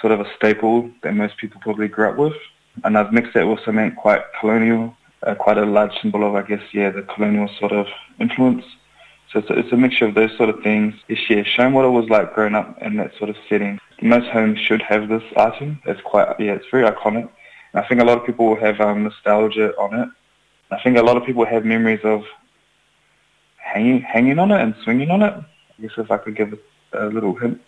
sort 0.00 0.12
of 0.12 0.20
a 0.20 0.34
staple 0.36 0.90
that 1.02 1.14
most 1.14 1.36
people 1.36 1.60
probably 1.60 1.88
grew 1.88 2.08
up 2.08 2.16
with. 2.16 2.34
And 2.84 2.98
I've 2.98 3.12
mixed 3.12 3.34
that 3.34 3.46
with 3.46 3.60
something 3.64 3.92
quite 3.92 4.22
colonial 4.40 4.94
uh, 5.26 5.34
quite 5.34 5.58
a 5.58 5.66
large 5.66 5.92
symbol 6.00 6.24
of, 6.26 6.34
I 6.34 6.42
guess, 6.42 6.62
yeah, 6.72 6.90
the 6.90 7.02
colonial 7.02 7.48
sort 7.58 7.72
of 7.72 7.86
influence. 8.18 8.64
So 9.32 9.40
it's 9.40 9.50
a, 9.50 9.58
it's 9.58 9.72
a 9.72 9.76
mixture 9.76 10.06
of 10.06 10.14
those 10.14 10.34
sort 10.36 10.48
of 10.48 10.62
things. 10.62 10.94
It's 11.08 11.28
yeah, 11.28 11.42
showing 11.42 11.74
what 11.74 11.84
it 11.84 11.88
was 11.88 12.08
like 12.08 12.34
growing 12.34 12.54
up 12.54 12.80
in 12.80 12.96
that 12.96 13.12
sort 13.18 13.28
of 13.28 13.36
setting. 13.48 13.80
Most 14.00 14.28
homes 14.28 14.60
should 14.60 14.82
have 14.82 15.08
this 15.08 15.24
item. 15.36 15.80
It's 15.84 16.00
quite, 16.00 16.28
yeah, 16.38 16.52
it's 16.52 16.66
very 16.70 16.88
iconic. 16.88 17.28
And 17.72 17.84
I 17.84 17.86
think 17.86 18.00
a 18.00 18.04
lot 18.04 18.18
of 18.18 18.24
people 18.24 18.46
will 18.46 18.56
have 18.56 18.80
um, 18.80 19.02
nostalgia 19.02 19.76
on 19.76 19.98
it. 19.98 20.08
I 20.70 20.80
think 20.82 20.96
a 20.96 21.02
lot 21.02 21.16
of 21.16 21.24
people 21.24 21.44
have 21.44 21.64
memories 21.64 22.00
of 22.04 22.24
hanging, 23.56 24.00
hanging 24.00 24.38
on 24.38 24.52
it 24.52 24.60
and 24.60 24.74
swinging 24.84 25.10
on 25.10 25.22
it. 25.22 25.34
I 25.34 25.82
guess 25.82 25.92
if 25.98 26.10
I 26.10 26.18
could 26.18 26.36
give 26.36 26.52
a, 26.92 27.06
a 27.06 27.08
little 27.08 27.34
hint. 27.34 27.60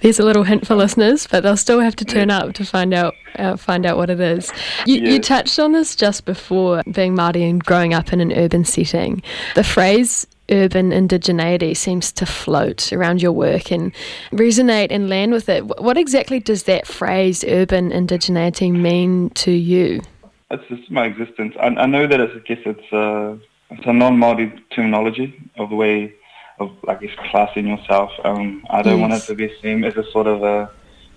There's 0.00 0.18
a 0.18 0.24
little 0.24 0.44
hint 0.44 0.66
for 0.66 0.74
listeners, 0.74 1.26
but 1.26 1.42
they'll 1.42 1.56
still 1.56 1.80
have 1.80 1.96
to 1.96 2.04
turn 2.04 2.30
up 2.30 2.54
to 2.54 2.64
find 2.64 2.94
out 2.94 3.14
uh, 3.36 3.56
find 3.56 3.86
out 3.86 3.96
what 3.96 4.10
it 4.10 4.20
is. 4.20 4.52
You, 4.86 4.96
yes. 4.96 5.12
you 5.12 5.20
touched 5.20 5.58
on 5.58 5.72
this 5.72 5.94
just 5.94 6.24
before 6.24 6.82
being 6.90 7.14
Māori 7.14 7.48
and 7.48 7.62
growing 7.64 7.94
up 7.94 8.12
in 8.12 8.20
an 8.20 8.32
urban 8.32 8.64
setting. 8.64 9.22
The 9.54 9.64
phrase 9.64 10.26
urban 10.50 10.90
indigeneity 10.90 11.76
seems 11.76 12.12
to 12.12 12.26
float 12.26 12.92
around 12.92 13.22
your 13.22 13.32
work 13.32 13.70
and 13.70 13.92
resonate 14.32 14.88
and 14.90 15.08
land 15.08 15.32
with 15.32 15.48
it. 15.48 15.64
What 15.80 15.96
exactly 15.96 16.40
does 16.40 16.64
that 16.64 16.86
phrase 16.86 17.44
urban 17.44 17.90
indigeneity 17.90 18.72
mean 18.72 19.30
to 19.30 19.52
you? 19.52 20.02
It's 20.50 20.66
just 20.68 20.90
my 20.90 21.06
existence. 21.06 21.54
I, 21.60 21.66
I 21.66 21.86
know 21.86 22.06
that 22.06 22.18
it's, 22.20 22.34
I 22.34 22.38
guess 22.40 22.58
it's 22.64 22.92
a, 22.92 23.38
it's 23.70 23.86
a 23.86 23.92
non-Māori 23.92 24.60
terminology 24.70 25.50
of 25.56 25.70
the 25.70 25.76
way 25.76 26.14
of 26.60 26.70
like 26.84 27.00
guess 27.00 27.10
classing 27.30 27.66
yourself. 27.66 28.10
Um, 28.24 28.64
I 28.70 28.82
don't 28.82 29.00
want 29.00 29.14
it 29.14 29.22
to 29.22 29.34
be 29.34 29.52
seen 29.60 29.82
as 29.84 29.96
a 29.96 30.04
sort 30.12 30.26
of 30.26 30.42
a, 30.42 30.70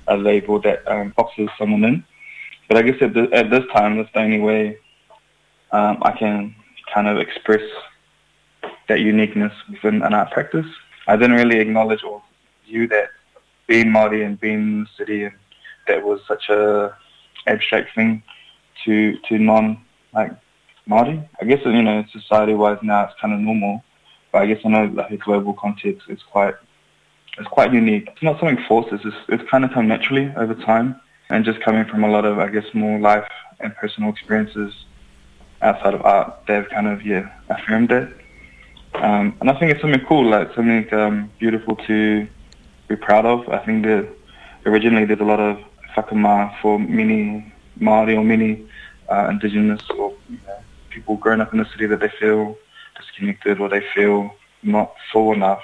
a 0.07 0.17
label 0.17 0.59
that 0.61 0.87
um, 0.87 1.13
boxes 1.15 1.49
someone 1.57 1.83
in. 1.83 2.03
But 2.67 2.77
I 2.77 2.81
guess 2.81 3.01
at, 3.01 3.13
the, 3.13 3.29
at 3.33 3.49
this 3.49 3.65
time, 3.73 3.97
that's 3.97 4.11
the 4.13 4.21
only 4.21 4.39
way 4.39 4.77
um, 5.71 5.97
I 6.01 6.11
can 6.11 6.55
kind 6.93 7.07
of 7.07 7.17
express 7.17 7.61
that 8.87 9.01
uniqueness 9.01 9.53
within 9.69 10.01
an 10.01 10.13
art 10.13 10.31
practice. 10.31 10.65
I 11.07 11.15
didn't 11.17 11.35
really 11.35 11.59
acknowledge 11.59 12.03
or 12.03 12.21
view 12.65 12.87
that 12.87 13.09
being 13.67 13.87
Māori 13.87 14.25
and 14.25 14.39
being 14.39 14.59
in 14.59 14.79
the 14.83 14.89
city 14.97 15.23
and 15.25 15.35
that 15.87 16.03
was 16.03 16.21
such 16.27 16.49
a 16.49 16.95
abstract 17.47 17.93
thing 17.95 18.23
to 18.85 19.17
to 19.27 19.37
non 19.37 19.81
like 20.13 20.31
Māori. 20.87 21.27
I 21.41 21.45
guess 21.45 21.59
you 21.65 21.81
know 21.81 22.03
society 22.11 22.53
wise 22.53 22.79
now 22.81 23.05
it's 23.05 23.19
kind 23.19 23.33
of 23.33 23.39
normal, 23.39 23.83
but 24.33 24.41
I 24.41 24.47
guess 24.47 24.59
I 24.65 24.69
know 24.69 25.05
a 25.09 25.15
global 25.15 25.53
context 25.53 26.07
it's 26.09 26.23
quite 26.23 26.55
it's 27.37 27.47
quite 27.47 27.73
unique. 27.73 28.09
It's 28.11 28.21
not 28.21 28.39
something 28.39 28.63
forced. 28.67 28.93
It's 28.93 29.03
just, 29.03 29.17
it's 29.27 29.49
kind 29.49 29.65
of 29.65 29.71
come 29.71 29.87
naturally 29.87 30.31
over 30.35 30.53
time 30.53 30.99
and 31.31 31.43
just 31.43 31.59
coming 31.61 31.83
from 31.85 32.03
a 32.03 32.09
lot 32.09 32.25
of 32.25 32.39
I 32.39 32.49
guess 32.49 32.65
more 32.73 32.99
life 32.99 33.27
and 33.61 33.73
personal 33.75 34.09
experiences 34.09 34.73
outside 35.61 35.93
of 35.93 36.01
art. 36.01 36.45
They've 36.47 36.67
kind 36.67 36.87
of 36.87 37.05
yeah 37.05 37.31
affirmed 37.49 37.91
it. 37.91 38.09
Um, 38.95 39.35
and 39.39 39.49
I 39.49 39.57
think 39.57 39.71
it's 39.71 39.81
something 39.81 40.05
cool, 40.05 40.25
like 40.25 40.53
something 40.53 40.91
um, 40.93 41.31
beautiful 41.39 41.75
to 41.87 42.27
be 42.87 42.95
proud 42.95 43.25
of. 43.25 43.47
I 43.49 43.59
think 43.59 43.85
that 43.85 44.07
originally 44.65 45.05
there's 45.05 45.19
a 45.19 45.23
lot 45.23 45.39
of 45.39 45.63
whakama 45.95 46.55
for 46.61 46.79
many 46.79 47.51
Māori 47.79 48.15
or 48.15 48.23
many 48.23 48.67
uh, 49.09 49.27
Indigenous 49.29 49.81
or 49.91 50.13
you 50.29 50.39
know, 50.47 50.59
people 50.89 51.17
growing 51.17 51.41
up 51.41 51.53
in 51.53 51.59
the 51.59 51.65
city 51.65 51.87
that 51.87 51.99
they 51.99 52.09
feel 52.19 52.57
disconnected 52.97 53.59
or 53.59 53.69
they 53.69 53.83
feel 53.93 54.35
not 54.61 54.93
full 55.11 55.33
enough. 55.33 55.63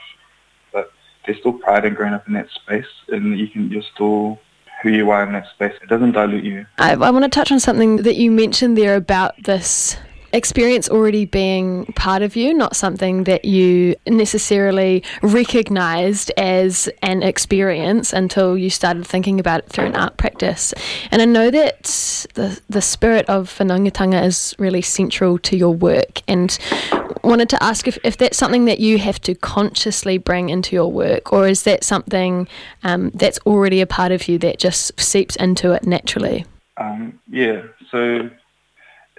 But 0.74 0.92
there's 1.26 1.40
still 1.40 1.54
pride 1.54 1.86
in 1.86 1.94
growing 1.94 2.14
up 2.14 2.28
in 2.28 2.34
that 2.34 2.50
space 2.50 2.88
and 3.10 3.40
you 3.40 3.48
can, 3.48 3.70
you're 3.70 3.84
still 3.94 4.40
who 4.82 4.90
you 4.90 5.10
are 5.12 5.24
in 5.24 5.34
that 5.34 5.48
space. 5.50 5.74
It 5.82 5.90
doesn't 5.90 6.14
dilute 6.14 6.44
you. 6.44 6.66
I, 6.78 6.94
I 6.94 7.10
want 7.10 7.24
to 7.24 7.30
touch 7.30 7.52
on 7.52 7.60
something 7.60 7.98
that 7.98 8.16
you 8.16 8.32
mentioned 8.32 8.78
there 8.78 8.96
about 8.96 9.44
this 9.44 9.98
experience 10.34 10.90
already 10.90 11.26
being 11.26 11.86
part 11.96 12.22
of 12.22 12.36
you, 12.36 12.54
not 12.54 12.76
something 12.76 13.24
that 13.26 13.46
you 13.46 13.96
necessarily 14.08 15.04
recognized 15.22 16.32
as 16.38 16.90
an 17.02 17.24
experience 17.24 18.14
until 18.14 18.58
you 18.58 18.70
started 18.70 19.06
thinking 19.06 19.40
about 19.40 19.60
it 19.60 19.70
through 19.70 19.86
an 19.86 19.96
art 19.96 20.18
practice. 20.18 20.74
And 21.12 21.22
I 21.22 21.26
know 21.26 21.52
that 21.52 21.84
the 22.34 22.60
the 22.70 22.82
spirit 22.82 23.28
of 23.28 23.50
whanaungatanga 23.58 24.24
is 24.24 24.56
really 24.60 24.82
central 24.82 25.38
to 25.40 25.58
your 25.58 25.74
work 25.74 26.22
and 26.28 26.58
wanted 27.24 27.50
to 27.50 27.64
ask 27.64 27.88
if, 27.88 27.98
if 28.04 28.18
that's 28.18 28.38
something 28.38 28.66
that 28.66 28.80
you 28.80 28.98
have 28.98 29.20
to 29.22 29.36
consciously 29.36 30.18
bring 30.18 30.50
into 30.50 30.76
your 30.76 30.92
work 30.92 31.34
or 31.34 31.48
is 31.48 31.64
that 31.64 31.84
something 31.84 32.48
um, 32.84 33.12
that's 33.14 33.40
already 33.46 33.82
a 33.82 33.88
part 33.88 34.12
of 34.12 34.28
you 34.28 34.38
that 34.40 34.58
just 34.58 34.98
seeps 35.00 35.36
into 35.36 35.72
it 35.74 35.86
naturally? 35.86 36.46
Um, 36.78 37.20
yeah, 37.30 37.64
so 37.92 38.30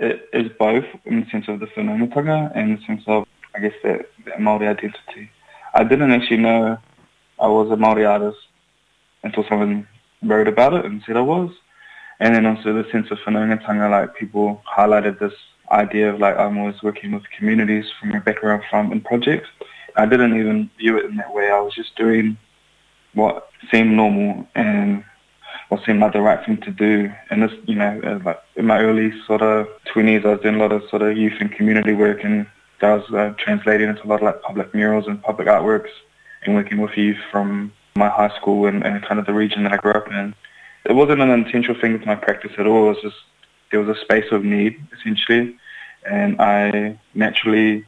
it 0.00 0.28
is 0.33 0.50
both 0.59 0.85
in 1.04 1.21
the 1.21 1.26
sense 1.30 1.47
of 1.49 1.61
the 1.61 1.66
whanaungatanga 1.66 2.52
and 2.54 2.78
the 2.78 2.85
sense 2.87 3.02
of, 3.07 3.26
I 3.54 3.61
guess, 3.61 3.75
that, 3.85 4.09
that 4.25 4.38
Māori 4.38 4.69
identity. 4.69 5.30
I 5.75 5.85
didn't 5.85 6.11
actually 6.11 6.38
know 6.38 6.78
I 7.38 7.47
was 7.47 7.71
a 7.71 7.76
Māori 7.76 8.09
artist 8.09 8.38
until 9.23 9.45
someone 9.49 9.87
wrote 10.23 10.49
about 10.49 10.73
it 10.73 10.85
and 10.87 11.02
said 11.07 11.16
I 11.16 11.21
was. 11.21 11.50
And 12.19 12.35
then 12.35 12.47
also 12.47 12.73
the 12.73 12.90
sense 12.90 13.11
of 13.11 13.19
whanaungatanga, 13.19 13.90
like 13.90 14.14
people 14.16 14.62
highlighted 14.66 15.19
this 15.19 15.35
idea 15.71 16.12
of 16.12 16.19
like 16.19 16.37
I'm 16.37 16.59
always 16.59 16.83
working 16.83 17.12
with 17.12 17.23
communities 17.37 17.85
from 18.00 18.12
a 18.12 18.21
background 18.21 18.62
from 18.71 18.92
in 18.92 19.00
projects. 19.02 19.49
I 19.97 20.07
didn't 20.07 20.38
even 20.38 20.71
view 20.78 20.99
it 20.99 21.04
in 21.04 21.16
that 21.16 21.35
way. 21.35 21.50
I 21.50 21.61
was 21.61 21.75
just 21.75 21.95
doing 21.97 22.37
what 23.14 23.50
seemed 23.71 23.92
normal 23.92 24.47
and 24.54 25.04
what 25.69 25.85
seemed 25.85 26.00
like 26.00 26.12
the 26.12 26.21
right 26.21 26.45
thing 26.45 26.59
to 26.59 26.71
do. 26.71 27.12
And 27.30 27.42
this, 27.42 27.52
you 27.66 27.76
know, 27.76 28.00
uh, 28.04 28.19
like 28.25 28.42
in 28.57 28.66
my 28.66 28.80
early 28.80 29.12
sort 29.26 29.42
of 29.42 29.69
20s, 29.95 30.25
I 30.25 30.33
was 30.33 30.40
doing 30.40 30.57
a 30.57 30.59
lot 30.59 30.73
of 30.73 30.83
sort 30.90 31.02
of 31.02 31.16
youth 31.16 31.35
and 31.40 31.50
community 31.50 31.92
work, 31.92 32.25
and 32.25 32.47
that 32.80 32.95
was 32.95 33.11
uh, 33.14 33.35
translating 33.38 33.88
into 33.88 34.04
a 34.04 34.09
lot 34.09 34.16
of 34.16 34.23
like 34.23 34.42
public 34.42 34.75
murals 34.75 35.07
and 35.07 35.23
public 35.23 35.49
artworks, 35.49 35.90
and 36.42 36.54
working 36.54 36.78
with 36.78 36.97
youth 36.97 37.19
from 37.30 37.73
my 37.95 38.09
high 38.09 38.35
school 38.37 38.66
and, 38.66 38.85
and 38.85 39.02
kind 39.02 39.21
of 39.21 39.26
the 39.26 39.33
region 39.33 39.62
that 39.64 39.73
I 39.73 39.76
grew 39.76 39.92
up 39.92 40.09
in. 40.09 40.35
It 40.87 40.95
wasn't 40.95 41.21
an 41.21 41.30
intentional 41.30 41.80
thing 41.80 41.92
with 41.92 42.07
my 42.07 42.14
practice 42.14 42.52
at 42.59 42.66
all. 42.66 42.87
It 42.87 42.95
was 42.95 43.02
just 43.02 43.16
there 43.71 43.80
was 43.80 43.97
a 43.97 44.00
space 44.00 44.33
of 44.33 44.45
need 44.45 44.83
essentially, 44.99 45.57
and 46.04 46.40
I 46.40 46.99
naturally 47.14 47.85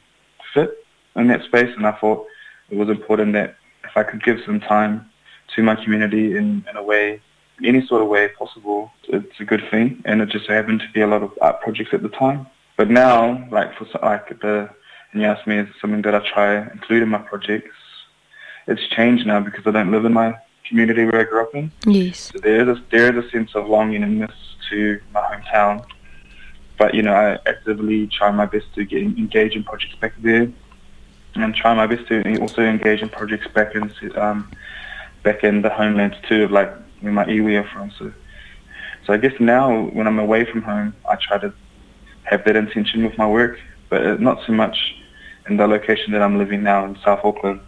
fit 0.55 0.87
in 1.17 1.27
that 1.29 1.45
space, 1.45 1.75
and 1.77 1.87
I 1.87 1.93
thought 1.93 2.27
it 2.71 2.77
was 2.77 2.89
important 2.89 3.33
that 3.33 3.57
if 3.85 3.97
I 3.97 4.03
could 4.03 4.23
give 4.23 4.41
some 4.47 4.61
time 4.61 5.11
to 5.55 5.63
my 5.63 5.75
community 5.75 6.37
in, 6.37 6.65
in 6.69 6.77
a 6.77 6.83
way 6.83 7.21
any 7.65 7.87
sort 7.87 8.03
of 8.03 8.09
way 8.09 8.29
possible, 8.29 8.91
it's 9.09 9.41
a 9.41 9.45
good 9.45 9.63
thing. 9.71 10.03
And 10.05 10.21
it 10.21 10.29
just 10.29 10.49
happened 10.49 10.81
to 10.81 10.91
be 10.93 11.01
a 11.01 11.07
lot 11.07 11.23
of 11.23 11.33
art 11.41 11.61
projects 11.61 11.91
at 11.93 12.03
the 12.03 12.09
time. 12.09 12.47
But 12.77 12.91
now, 12.91 13.47
like 13.51 13.77
for 13.77 13.87
like 14.03 14.41
the, 14.41 14.71
and 15.13 15.23
you 15.23 15.29
asked 15.29 15.47
me, 15.47 15.59
is 15.59 15.69
something 15.81 16.03
that 16.03 16.15
I 16.15 16.21
try 16.29 16.63
include 16.71 17.03
in 17.03 17.09
my 17.11 17.19
projects? 17.19 17.77
It's 18.67 18.87
changed 18.89 19.27
now 19.27 19.41
because 19.41 19.67
I 19.67 19.73
don't 19.73 19.91
live 19.91 20.05
in 20.05 20.13
my 20.13 20.35
community 20.69 21.05
where 21.05 21.21
I 21.21 21.25
grew 21.25 21.43
up 21.43 21.55
in. 21.55 21.71
Yes. 21.87 22.31
So 22.33 22.39
there 22.39 22.63
is 22.63 22.79
a, 22.79 22.83
there 22.91 23.17
is 23.17 23.25
a 23.25 23.31
sense 23.31 23.55
of 23.55 23.69
longing 23.69 24.03
and 24.03 24.19
miss 24.21 24.31
to 24.71 25.01
my 25.13 25.21
hometown. 25.21 25.85
But 26.79 26.95
you 26.95 27.03
know, 27.03 27.13
I 27.15 27.39
actively 27.47 28.07
try 28.07 28.31
my 28.31 28.47
best 28.47 28.67
to 28.75 28.85
get 28.85 29.03
engage 29.03 29.55
in 29.55 29.65
projects 29.65 29.97
back 29.97 30.15
there, 30.19 30.51
and 31.35 31.55
try 31.55 31.75
my 31.75 31.87
best 31.87 32.09
to 32.09 32.41
also 32.41 32.63
engage 32.63 33.03
in 33.03 33.09
projects 33.09 33.47
back 33.49 33.75
in 33.75 33.93
um, 34.17 34.51
back 35.23 35.45
in 35.45 35.63
the 35.63 35.71
homelands 35.71 36.17
too, 36.29 36.45
of 36.45 36.51
like 36.51 36.73
where 37.03 37.13
my 37.13 37.25
iwi 37.25 37.63
are 37.63 37.69
from. 37.69 37.91
So, 37.99 38.13
so 39.07 39.13
I 39.13 39.17
guess 39.19 39.33
now 39.39 39.89
when 39.91 40.07
I'm 40.07 40.19
away 40.19 40.45
from 40.45 40.63
home, 40.63 40.95
I 41.09 41.17
try 41.17 41.39
to 41.39 41.53
have 42.25 42.45
that 42.45 42.57
intention 42.57 43.05
with 43.05 43.19
my 43.19 43.27
work, 43.27 43.59
but 43.91 44.21
not 44.21 44.39
so 44.47 44.53
much 44.53 44.77
in 45.49 45.57
the 45.57 45.67
location 45.67 46.13
that 46.13 46.23
I'm 46.23 46.39
living 46.39 46.63
now 46.63 46.85
in 46.87 46.97
South 47.05 47.21
Auckland. 47.25 47.61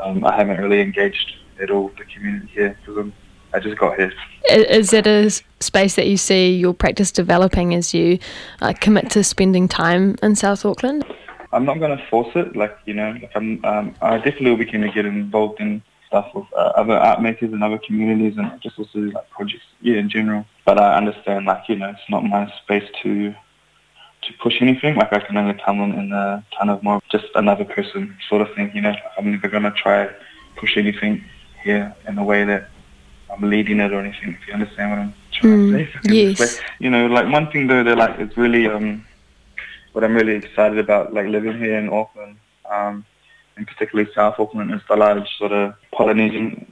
Um, 0.00 0.24
I 0.24 0.36
haven't 0.36 0.60
really 0.60 0.80
engaged 0.80 1.34
at 1.60 1.70
all 1.70 1.90
the 1.98 2.04
community 2.04 2.48
here 2.52 2.78
because 2.84 3.10
I 3.54 3.60
just 3.60 3.78
got 3.78 3.96
here. 3.96 4.12
Is 4.50 4.92
it 4.92 5.06
a 5.06 5.30
space 5.60 5.94
that 5.96 6.06
you 6.06 6.16
see 6.16 6.54
your 6.54 6.74
practice 6.74 7.10
developing 7.10 7.74
as 7.74 7.94
you 7.94 8.18
uh, 8.60 8.74
commit 8.80 9.10
to 9.10 9.24
spending 9.24 9.68
time 9.68 10.16
in 10.22 10.34
South 10.34 10.64
Auckland? 10.64 11.04
I'm 11.52 11.64
not 11.64 11.78
going 11.78 11.96
to 11.96 12.04
force 12.06 12.32
it. 12.34 12.56
Like 12.56 12.76
you 12.84 12.94
know, 12.94 13.12
like 13.12 13.30
I'm, 13.34 13.64
um, 13.64 13.94
I 14.02 14.16
definitely 14.16 14.50
will 14.50 14.58
be 14.58 14.66
keen 14.66 14.80
to 14.80 14.90
get 14.90 15.06
involved 15.06 15.60
in 15.60 15.82
stuff 16.14 16.32
with 16.34 16.46
uh, 16.56 16.72
other 16.76 16.94
art 16.94 17.20
makers 17.20 17.52
and 17.52 17.64
other 17.64 17.78
communities 17.78 18.34
and 18.38 18.60
just 18.62 18.78
also 18.78 18.98
like 18.98 19.28
projects, 19.30 19.64
yeah, 19.80 19.96
in 19.96 20.08
general. 20.08 20.44
But 20.64 20.78
I 20.80 20.96
understand, 20.96 21.46
like 21.46 21.68
you 21.68 21.76
know, 21.76 21.90
it's 21.90 22.08
not 22.08 22.24
my 22.24 22.52
space 22.62 22.88
to 23.02 23.34
to 24.24 24.32
push 24.42 24.62
anything. 24.62 24.94
Like 24.94 25.12
I 25.12 25.18
can 25.18 25.36
only 25.36 25.58
come 25.64 25.80
in 25.80 25.92
in 25.98 26.12
a 26.12 26.44
kind 26.56 26.70
of 26.70 26.82
more 26.82 27.00
just 27.10 27.26
another 27.34 27.64
person 27.64 28.16
sort 28.28 28.42
of 28.42 28.54
thing. 28.54 28.70
You 28.74 28.82
know, 28.82 28.94
I'm 29.18 29.30
never 29.32 29.48
going 29.48 29.64
to 29.64 29.72
try 29.72 30.08
push 30.56 30.76
anything 30.76 31.24
here 31.64 31.92
in 32.06 32.16
a 32.18 32.24
way 32.24 32.44
that 32.44 32.68
I'm 33.30 33.50
leading 33.50 33.80
it 33.80 33.92
or 33.92 34.00
anything. 34.00 34.36
If 34.40 34.46
you 34.46 34.54
understand 34.54 34.90
what 34.90 34.98
I'm 35.00 35.14
trying 35.32 35.58
Mm, 35.58 35.70
to 35.70 35.76
say. 35.76 35.82
If 35.82 35.96
I 35.96 36.00
can 36.06 36.14
yes. 36.14 36.60
You 36.78 36.90
know, 36.90 37.06
like 37.06 37.28
one 37.32 37.50
thing 37.50 37.66
though 37.66 37.82
that 37.82 37.98
like 37.98 38.20
it's 38.20 38.36
really 38.36 38.68
um 38.68 39.04
what 39.92 40.04
I'm 40.04 40.14
really 40.14 40.36
excited 40.36 40.78
about, 40.78 41.12
like 41.12 41.26
living 41.26 41.58
here 41.58 41.78
in 41.78 41.88
Auckland, 41.88 42.36
um, 42.70 43.04
and 43.56 43.66
particularly 43.66 44.10
South 44.14 44.38
Auckland, 44.38 44.72
is 44.72 44.80
the 44.88 44.96
large 44.96 45.28
sort 45.38 45.52
of 45.52 45.74
Polynesian 45.92 46.66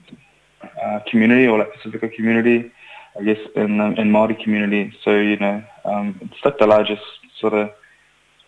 uh, 0.83 1.01
community 1.09 1.47
or 1.47 1.59
like 1.59 1.73
Pacifica 1.75 2.09
community, 2.09 2.73
I 3.19 3.23
guess, 3.23 3.39
in 3.57 3.81
um, 3.81 3.95
in 3.95 4.11
Maori 4.11 4.35
community. 4.35 4.93
So 5.05 5.17
you 5.17 5.37
know, 5.37 5.63
um, 5.85 6.19
it's 6.23 6.45
like 6.45 6.59
the 6.59 6.67
largest 6.67 7.03
sort 7.41 7.55
of 7.55 7.71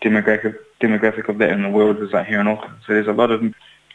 demographic 0.01 0.55
demographic 0.81 1.29
of 1.29 1.37
that 1.39 1.51
in 1.51 1.63
the 1.63 1.69
world 1.69 2.01
is 2.01 2.11
like 2.11 2.27
here 2.27 2.39
in 2.39 2.47
Auckland. 2.47 2.75
So 2.85 2.93
there's 2.93 3.07
a 3.07 3.13
lot 3.13 3.31
of 3.31 3.41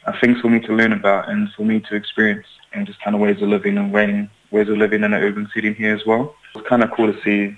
uh, 0.06 0.12
things 0.20 0.40
for 0.40 0.48
me 0.48 0.60
to 0.60 0.72
learn 0.72 0.92
about 0.92 1.28
and 1.28 1.50
for 1.52 1.64
me 1.64 1.80
to 1.80 1.94
experience, 1.94 2.46
and 2.72 2.86
just 2.86 3.00
kind 3.00 3.14
of 3.14 3.20
ways 3.20 3.40
of 3.42 3.48
living 3.48 3.78
and 3.78 3.92
ways 3.92 4.26
ways 4.50 4.68
of 4.68 4.78
living 4.78 5.04
in 5.04 5.12
an 5.12 5.22
urban 5.22 5.48
setting 5.54 5.74
here 5.74 5.94
as 5.94 6.04
well. 6.06 6.34
It's 6.54 6.68
kind 6.68 6.82
of 6.82 6.90
cool 6.90 7.12
to 7.12 7.22
see 7.22 7.56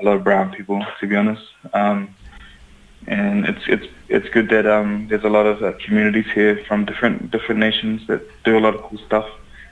a 0.00 0.04
lot 0.04 0.16
of 0.16 0.24
brown 0.24 0.52
people, 0.52 0.84
to 1.00 1.06
be 1.06 1.16
honest. 1.16 1.42
Um, 1.72 2.14
and 3.06 3.46
it's 3.46 3.62
it's 3.66 3.86
it's 4.08 4.28
good 4.30 4.48
that 4.50 4.66
um, 4.66 5.06
there's 5.08 5.24
a 5.24 5.28
lot 5.28 5.46
of 5.46 5.62
uh, 5.62 5.72
communities 5.84 6.26
here 6.34 6.62
from 6.66 6.84
different 6.84 7.30
different 7.30 7.60
nations 7.60 8.06
that 8.06 8.22
do 8.44 8.56
a 8.56 8.60
lot 8.60 8.74
of 8.74 8.82
cool 8.82 8.98
stuff. 9.06 9.26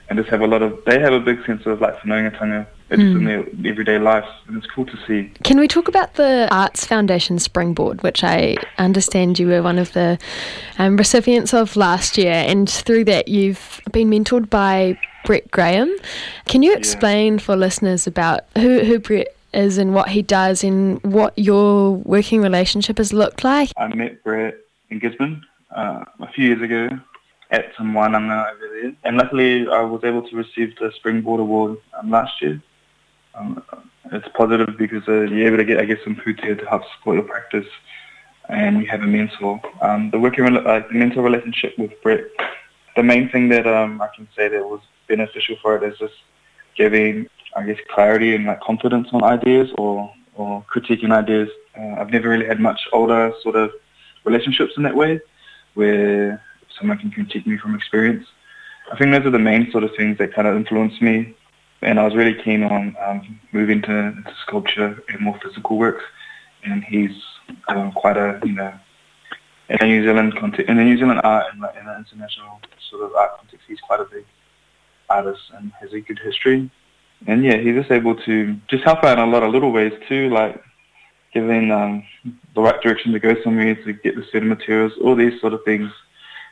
And 0.09 0.19
just 0.19 0.29
have 0.29 0.41
a 0.41 0.47
lot 0.47 0.61
of 0.61 0.77
they 0.85 0.99
have 0.99 1.13
a 1.13 1.19
big 1.19 1.43
sense 1.45 1.65
of 1.65 1.79
like 1.79 2.05
knowing 2.05 2.29
whanaungatanga 2.29 2.67
just 2.89 3.01
in 3.01 3.23
their 3.23 3.45
everyday 3.65 3.97
lives. 3.97 4.27
And 4.47 4.57
it's 4.57 4.67
cool 4.67 4.85
to 4.85 4.97
see. 5.07 5.31
Can 5.43 5.57
we 5.57 5.67
talk 5.67 5.87
about 5.87 6.15
the 6.15 6.47
Arts 6.51 6.85
Foundation 6.85 7.39
Springboard, 7.39 8.03
which 8.03 8.21
I 8.23 8.57
understand 8.77 9.39
you 9.39 9.47
were 9.47 9.63
one 9.63 9.79
of 9.79 9.93
the 9.93 10.19
um, 10.77 10.97
recipients 10.97 11.53
of 11.53 11.77
last 11.77 12.17
year, 12.17 12.33
and 12.33 12.69
through 12.69 13.05
that 13.05 13.29
you've 13.29 13.81
been 13.91 14.09
mentored 14.09 14.49
by 14.49 14.99
Brett 15.25 15.49
Graham. 15.51 15.95
Can 16.47 16.63
you 16.63 16.75
explain 16.75 17.39
for 17.39 17.55
listeners 17.55 18.05
about 18.05 18.41
who, 18.55 18.83
who 18.83 18.99
Brett 18.99 19.35
is 19.53 19.77
and 19.77 19.93
what 19.93 20.09
he 20.09 20.21
does 20.21 20.63
and 20.63 21.01
what 21.03 21.37
your 21.37 21.91
working 21.91 22.41
relationship 22.41 22.97
has 22.97 23.13
looked 23.13 23.43
like? 23.43 23.71
I 23.77 23.87
met 23.93 24.23
Brett 24.23 24.57
in 24.89 24.99
Gisborne 24.99 25.43
uh, 25.75 26.05
a 26.19 26.31
few 26.31 26.47
years 26.47 26.61
ago 26.61 26.89
at 27.51 27.71
some 27.77 27.93
Wānanga 27.93 28.51
over 28.51 28.67
there. 28.81 28.93
And 29.03 29.17
luckily, 29.17 29.67
I 29.67 29.81
was 29.81 30.03
able 30.03 30.27
to 30.27 30.35
receive 30.35 30.75
the 30.77 30.91
Springboard 30.95 31.39
Award 31.39 31.77
um, 31.97 32.09
last 32.09 32.41
year. 32.41 32.61
Um, 33.35 33.63
it's 34.11 34.27
positive 34.35 34.77
because 34.77 35.03
uh, 35.07 35.21
you're 35.21 35.47
able 35.47 35.57
to 35.57 35.65
get, 35.65 35.79
I 35.79 35.85
guess, 35.85 35.99
some 36.03 36.15
pūtea 36.15 36.59
to 36.59 36.65
help 36.65 36.83
support 36.97 37.15
your 37.17 37.25
practice, 37.25 37.67
and 38.49 38.81
you 38.81 38.87
have 38.87 39.01
a 39.01 39.07
mentor. 39.07 39.61
Um, 39.81 40.11
the 40.11 40.19
working, 40.19 40.45
uh, 40.45 40.83
mentor 40.91 41.21
relationship 41.21 41.77
with 41.77 41.91
Brett, 42.01 42.25
the 42.95 43.03
main 43.03 43.29
thing 43.29 43.49
that 43.49 43.65
um, 43.65 44.01
I 44.01 44.09
can 44.15 44.27
say 44.35 44.47
that 44.49 44.63
was 44.63 44.81
beneficial 45.07 45.55
for 45.61 45.77
it 45.77 45.83
is 45.83 45.97
just 45.97 46.13
giving, 46.75 47.27
I 47.55 47.63
guess, 47.63 47.77
clarity 47.89 48.35
and 48.35 48.45
like 48.45 48.61
confidence 48.61 49.09
on 49.13 49.23
ideas 49.23 49.69
or 49.77 50.11
or 50.35 50.65
critiquing 50.73 51.11
ideas. 51.11 51.49
Uh, 51.77 51.95
I've 51.99 52.11
never 52.11 52.29
really 52.29 52.45
had 52.45 52.59
much 52.59 52.87
older 52.91 53.33
sort 53.41 53.55
of 53.55 53.71
relationships 54.23 54.73
in 54.77 54.83
that 54.83 54.95
way, 54.95 55.21
where 55.73 56.43
someone 56.77 56.97
can 56.97 57.11
critique 57.11 57.45
me 57.45 57.57
from 57.57 57.75
experience. 57.75 58.25
I 58.91 58.97
think 58.97 59.11
those 59.11 59.25
are 59.25 59.31
the 59.31 59.39
main 59.39 59.71
sort 59.71 59.83
of 59.83 59.91
things 59.95 60.17
that 60.17 60.33
kind 60.33 60.47
of 60.47 60.55
influenced 60.55 61.01
me 61.01 61.35
and 61.83 61.99
I 61.99 62.05
was 62.05 62.15
really 62.15 62.33
keen 62.33 62.63
on 62.63 62.95
um, 63.05 63.39
moving 63.51 63.81
to, 63.83 63.91
into 63.91 64.33
sculpture 64.41 65.03
and 65.09 65.19
more 65.19 65.37
physical 65.43 65.77
works. 65.77 66.03
And 66.63 66.83
he's 66.83 67.11
um, 67.67 67.91
quite 67.91 68.17
a 68.17 68.39
you 68.43 68.53
know 68.53 68.73
in 69.69 69.77
the 69.79 69.85
New 69.85 70.03
Zealand 70.03 70.35
context, 70.37 70.69
in 70.69 70.77
the 70.77 70.83
New 70.83 70.97
Zealand 70.97 71.21
art 71.23 71.45
and 71.51 71.61
like, 71.61 71.75
in 71.75 71.85
the 71.85 71.97
international 71.97 72.61
sort 72.89 73.03
of 73.03 73.15
art 73.15 73.37
context, 73.37 73.65
he's 73.67 73.81
quite 73.81 73.99
a 73.99 74.05
big 74.05 74.25
artist 75.09 75.41
and 75.55 75.71
has 75.79 75.91
a 75.93 75.99
good 75.99 76.19
history. 76.19 76.69
And 77.27 77.43
yeah, 77.43 77.57
he's 77.57 77.75
just 77.75 77.91
able 77.91 78.15
to 78.23 78.55
just 78.67 78.83
help 78.83 79.03
out 79.03 79.17
in 79.17 79.23
a 79.27 79.31
lot 79.31 79.43
of 79.43 79.51
little 79.51 79.71
ways 79.71 79.93
too, 80.09 80.29
like 80.29 80.61
giving 81.33 81.71
um, 81.71 82.03
the 82.53 82.61
right 82.61 82.79
direction 82.81 83.11
to 83.13 83.19
go 83.19 83.35
somewhere 83.43 83.75
to 83.75 83.93
get 83.93 84.15
the 84.15 84.25
certain 84.31 84.49
materials, 84.49 84.93
all 85.01 85.15
these 85.15 85.39
sort 85.41 85.53
of 85.53 85.63
things 85.63 85.91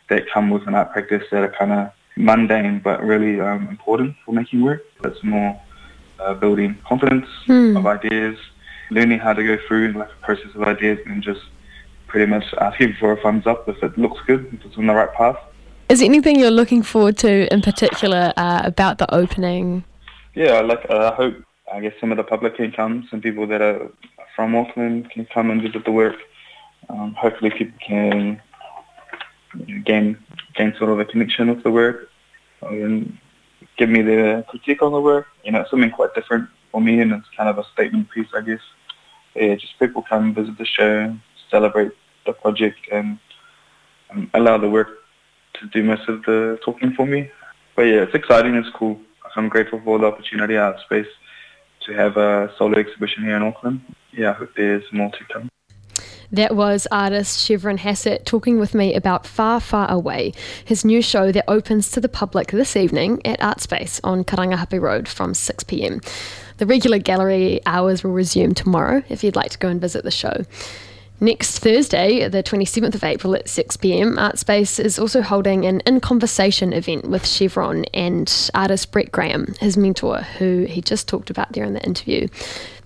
that 0.09 0.29
come 0.33 0.49
with 0.49 0.67
an 0.67 0.75
art 0.75 0.91
practice 0.91 1.23
that 1.31 1.43
are 1.43 1.53
kind 1.57 1.71
of 1.71 1.91
mundane 2.17 2.79
but 2.83 3.03
really 3.03 3.39
um, 3.39 3.67
important 3.69 4.15
for 4.25 4.33
making 4.33 4.61
work. 4.61 4.83
It's 5.03 5.23
more 5.23 5.59
uh, 6.19 6.33
building 6.33 6.77
confidence 6.87 7.27
Hmm. 7.45 7.75
of 7.77 7.85
ideas, 7.85 8.37
learning 8.91 9.19
how 9.19 9.33
to 9.33 9.43
go 9.43 9.57
through 9.67 9.93
like 9.93 10.09
a 10.09 10.25
process 10.25 10.53
of 10.55 10.63
ideas, 10.63 10.99
and 11.05 11.21
just 11.23 11.41
pretty 12.07 12.29
much 12.29 12.43
asking 12.59 12.93
for 12.99 13.13
a 13.13 13.21
thumbs 13.21 13.47
up 13.47 13.67
if 13.69 13.81
it 13.83 13.97
looks 13.97 14.19
good, 14.27 14.45
if 14.53 14.65
it's 14.65 14.77
on 14.77 14.87
the 14.87 14.93
right 14.93 15.13
path. 15.13 15.37
Is 15.89 15.99
there 15.99 16.05
anything 16.07 16.39
you're 16.39 16.51
looking 16.51 16.83
forward 16.83 17.17
to 17.19 17.51
in 17.53 17.61
particular 17.61 18.33
uh, 18.37 18.61
about 18.63 18.97
the 18.97 19.13
opening? 19.13 19.83
Yeah, 20.33 20.61
like 20.61 20.89
uh, 20.89 21.11
I 21.11 21.15
hope 21.15 21.35
I 21.71 21.81
guess 21.81 21.93
some 22.00 22.11
of 22.11 22.17
the 22.17 22.23
public 22.23 22.55
can 22.55 22.71
come, 22.71 23.07
some 23.11 23.21
people 23.21 23.45
that 23.47 23.61
are 23.61 23.91
from 24.35 24.55
Auckland 24.55 25.09
can 25.11 25.25
come 25.25 25.51
and 25.51 25.61
visit 25.61 25.83
the 25.83 25.91
work. 25.91 26.15
Um, 26.89 27.13
hopefully, 27.13 27.51
people 27.51 27.77
can 27.85 28.41
you 29.55 29.75
know, 29.75 29.83
gain 29.83 30.17
gain 30.55 30.73
sort 30.77 30.91
of 30.91 31.00
a 31.00 31.05
connection 31.05 31.50
with 31.50 31.63
the 31.63 31.71
work 31.71 32.09
and 32.61 33.17
give 33.77 33.89
me 33.89 34.01
their 34.01 34.43
critique 34.43 34.81
on 34.81 34.93
the 34.93 35.01
work. 35.01 35.27
You 35.43 35.51
know, 35.51 35.61
it's 35.61 35.69
something 35.69 35.91
quite 35.91 36.13
different 36.15 36.47
for 36.71 36.79
me, 36.79 37.01
and 37.01 37.11
it's 37.11 37.27
kind 37.35 37.50
of 37.50 37.57
a 37.57 37.65
statement 37.73 38.09
piece, 38.11 38.27
I 38.33 38.41
guess. 38.41 38.61
Yeah, 39.35 39.55
just 39.55 39.77
people 39.79 40.01
come 40.01 40.33
visit 40.33 40.57
the 40.57 40.65
show, 40.65 41.15
celebrate 41.50 41.91
the 42.25 42.33
project, 42.33 42.79
and 42.91 43.19
um, 44.09 44.29
allow 44.33 44.57
the 44.57 44.69
work 44.69 44.89
to 45.55 45.67
do 45.67 45.83
most 45.83 46.07
of 46.07 46.23
the 46.23 46.57
talking 46.63 46.93
for 46.93 47.05
me. 47.05 47.29
But 47.75 47.83
yeah, 47.83 48.03
it's 48.03 48.15
exciting. 48.15 48.55
It's 48.55 48.69
cool. 48.75 49.00
I'm 49.35 49.49
grateful 49.49 49.81
for 49.83 49.99
the 49.99 50.07
opportunity 50.07 50.55
at 50.57 50.79
Space 50.81 51.07
to 51.85 51.93
have 51.93 52.17
a 52.17 52.53
solo 52.57 52.77
exhibition 52.77 53.23
here 53.23 53.37
in 53.37 53.43
Auckland. 53.43 53.81
Yeah, 54.11 54.31
I 54.31 54.33
hope 54.33 54.51
there's 54.55 54.83
more 54.91 55.11
to 55.11 55.23
come. 55.33 55.49
That 56.33 56.55
was 56.55 56.87
artist 56.91 57.45
Chevron 57.45 57.77
Hassett 57.77 58.25
talking 58.25 58.57
with 58.57 58.73
me 58.73 58.93
about 58.95 59.25
Far, 59.25 59.59
Far 59.59 59.91
Away, 59.91 60.31
his 60.63 60.85
new 60.85 61.01
show 61.01 61.29
that 61.31 61.43
opens 61.49 61.91
to 61.91 61.99
the 61.99 62.07
public 62.07 62.51
this 62.51 62.77
evening 62.77 63.21
at 63.25 63.41
Artspace 63.41 63.99
on 64.03 64.23
Karangahape 64.23 64.79
Road 64.79 65.09
from 65.09 65.33
6pm. 65.33 66.01
The 66.57 66.65
regular 66.65 67.00
gallery 67.00 67.59
hours 67.65 68.03
will 68.03 68.11
resume 68.11 68.53
tomorrow 68.53 69.03
if 69.09 69.25
you'd 69.25 69.35
like 69.35 69.51
to 69.51 69.57
go 69.57 69.67
and 69.67 69.81
visit 69.81 70.05
the 70.05 70.11
show. 70.11 70.46
Next 71.24 71.60
Thursday, 71.60 72.27
the 72.27 72.42
27th 72.42 72.96
of 72.96 73.03
April 73.03 73.36
at 73.36 73.46
6pm, 73.46 74.18
Artspace 74.18 74.84
is 74.84 74.98
also 74.98 75.22
holding 75.22 75.66
an 75.66 75.81
In 75.81 76.00
Conversation 76.00 76.74
event 76.74 77.07
with 77.07 77.27
Chevron 77.27 77.86
and 77.94 78.50
artist 78.55 78.92
Brett 78.92 79.12
Graham, 79.12 79.53
his 79.60 79.77
mentor, 79.77 80.22
who 80.22 80.64
he 80.64 80.81
just 80.81 81.07
talked 81.07 81.29
about 81.29 81.53
there 81.53 81.64
in 81.64 81.75
the 81.75 81.84
interview. 81.84 82.27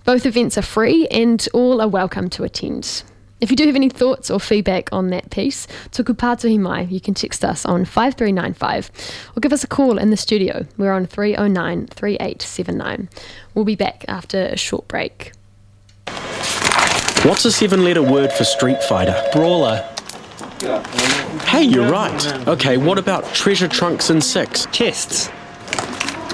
Both 0.04 0.26
events 0.26 0.58
are 0.58 0.62
free 0.62 1.06
and 1.06 1.48
all 1.54 1.80
are 1.80 1.88
welcome 1.88 2.28
to 2.28 2.44
attend. 2.44 3.04
If 3.40 3.50
you 3.50 3.56
do 3.56 3.64
have 3.68 3.74
any 3.74 3.88
thoughts 3.88 4.30
or 4.30 4.38
feedback 4.38 4.92
on 4.92 5.08
that 5.08 5.30
piece, 5.30 5.66
tuku 5.92 6.14
pātuhi 6.14 6.58
mai, 6.58 6.82
you 6.82 7.00
can 7.00 7.14
text 7.14 7.42
us 7.42 7.64
on 7.64 7.86
5395 7.86 8.90
or 9.34 9.40
give 9.40 9.54
us 9.54 9.64
a 9.64 9.66
call 9.66 9.96
in 9.96 10.10
the 10.10 10.16
studio. 10.18 10.66
We're 10.76 10.92
on 10.92 11.06
309 11.06 11.86
3879. 11.86 13.08
We'll 13.54 13.64
be 13.64 13.76
back 13.76 14.04
after 14.08 14.44
a 14.44 14.58
short 14.58 14.86
break. 14.88 15.32
What's 17.26 17.44
a 17.44 17.50
seven 17.50 17.82
letter 17.82 18.02
word 18.02 18.32
for 18.32 18.44
Street 18.44 18.80
Fighter? 18.84 19.20
Brawler. 19.32 19.78
Hey, 21.48 21.64
you're 21.64 21.90
right. 21.90 22.46
Okay, 22.46 22.76
what 22.76 22.98
about 22.98 23.24
treasure 23.34 23.66
trunks 23.66 24.10
and 24.10 24.22
six? 24.22 24.66
Chests. 24.66 25.28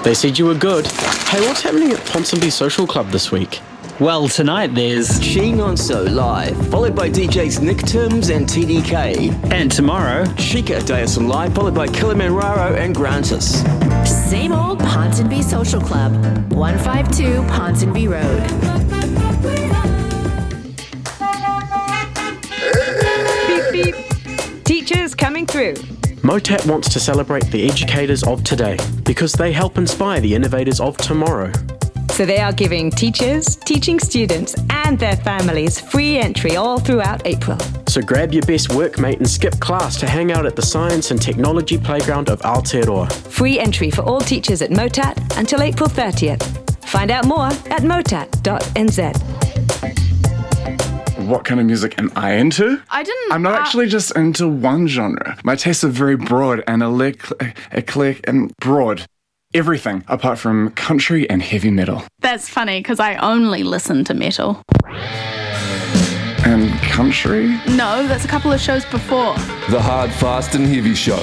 They 0.03 0.13
said 0.13 0.37
you 0.37 0.45
were 0.45 0.53
good. 0.53 0.85
Hey, 0.85 1.41
what's 1.47 1.63
happening 1.63 1.91
at 1.93 1.97
Ponsonby 1.97 2.51
Social 2.51 2.85
Club 2.85 3.09
this 3.09 3.31
week? 3.31 3.59
Well, 3.99 4.27
tonight 4.27 4.75
there's. 4.75 5.19
Sheen 5.19 5.59
on 5.59 5.77
So 5.77 6.03
Live, 6.03 6.67
followed 6.67 6.95
by 6.95 7.09
DJs 7.09 7.59
Nick 7.63 7.79
Timms 7.79 8.29
and 8.29 8.45
TDK. 8.45 9.51
And 9.51 9.71
tomorrow. 9.71 10.25
Chica 10.35 10.73
Dayason 10.73 11.27
Live, 11.27 11.55
followed 11.55 11.73
by 11.73 11.87
Kilimanjaro 11.87 12.75
and 12.75 12.95
Grantis. 12.95 13.65
Same 14.07 14.51
old 14.51 14.77
Ponsonby 14.77 15.43
Social 15.43 15.81
Club, 15.81 16.13
152 16.53 17.41
Ponsonby 17.47 18.07
Road. 18.07 19.22
Coming 25.45 25.75
through. 25.75 25.83
Motat 26.21 26.65
wants 26.67 26.89
to 26.93 26.99
celebrate 26.99 27.45
the 27.51 27.67
educators 27.67 28.23
of 28.23 28.43
today 28.43 28.77
because 29.03 29.33
they 29.33 29.51
help 29.51 29.77
inspire 29.77 30.19
the 30.21 30.33
innovators 30.33 30.79
of 30.79 30.95
tomorrow. 30.97 31.51
So 32.11 32.25
they 32.25 32.37
are 32.37 32.53
giving 32.53 32.91
teachers, 32.91 33.55
teaching 33.55 33.99
students, 33.99 34.55
and 34.69 34.99
their 34.99 35.15
families 35.15 35.79
free 35.79 36.17
entry 36.17 36.55
all 36.55 36.79
throughout 36.79 37.25
April. 37.25 37.57
So 37.87 38.01
grab 38.01 38.33
your 38.33 38.43
best 38.43 38.69
workmate 38.69 39.17
and 39.17 39.27
skip 39.27 39.59
class 39.59 39.99
to 39.99 40.07
hang 40.07 40.31
out 40.31 40.45
at 40.45 40.55
the 40.55 40.61
Science 40.61 41.09
and 41.11 41.19
Technology 41.19 41.77
Playground 41.77 42.29
of 42.29 42.39
Aotearoa. 42.41 43.11
Free 43.11 43.59
entry 43.59 43.89
for 43.89 44.03
all 44.03 44.21
teachers 44.21 44.61
at 44.61 44.69
Motat 44.69 45.17
until 45.37 45.63
April 45.63 45.89
30th. 45.89 46.43
Find 46.87 47.09
out 47.09 47.25
more 47.25 47.47
at 47.47 47.81
motat.nz. 47.81 49.32
What 51.27 51.45
kind 51.45 51.59
of 51.59 51.65
music 51.65 51.97
am 51.97 52.11
I 52.15 52.33
into? 52.33 52.81
I 52.89 53.03
didn't. 53.03 53.31
I'm 53.31 53.41
not 53.41 53.53
uh, 53.53 53.59
actually 53.61 53.87
just 53.87 54.15
into 54.15 54.47
one 54.47 54.87
genre. 54.87 55.37
My 55.43 55.55
tastes 55.55 55.83
are 55.83 55.89
very 55.89 56.17
broad 56.17 56.63
and 56.67 56.81
elec- 56.81 57.55
eclectic 57.71 58.27
and 58.27 58.53
broad. 58.57 59.05
Everything 59.53 60.03
apart 60.07 60.39
from 60.39 60.71
country 60.71 61.29
and 61.29 61.41
heavy 61.41 61.69
metal. 61.69 62.03
That's 62.19 62.49
funny 62.49 62.79
because 62.79 62.99
I 62.99 63.15
only 63.17 63.63
listen 63.63 64.03
to 64.05 64.13
metal. 64.13 64.61
And 66.45 66.69
country? 66.81 67.47
No, 67.67 68.05
that's 68.07 68.25
a 68.25 68.27
couple 68.27 68.51
of 68.51 68.59
shows 68.59 68.83
before. 68.85 69.35
The 69.69 69.79
Hard, 69.81 70.11
Fast 70.11 70.55
and 70.55 70.65
Heavy 70.65 70.95
Show. 70.95 71.17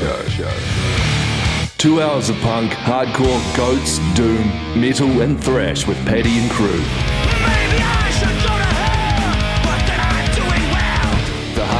Two 1.76 2.00
hours 2.00 2.28
of 2.30 2.36
punk, 2.40 2.72
hardcore, 2.72 3.56
goats, 3.56 3.98
doom, 4.14 4.48
metal, 4.80 5.20
and 5.22 5.42
thrash 5.42 5.86
with 5.86 5.98
Paddy 6.06 6.38
and 6.38 6.50
crew. 6.50 7.19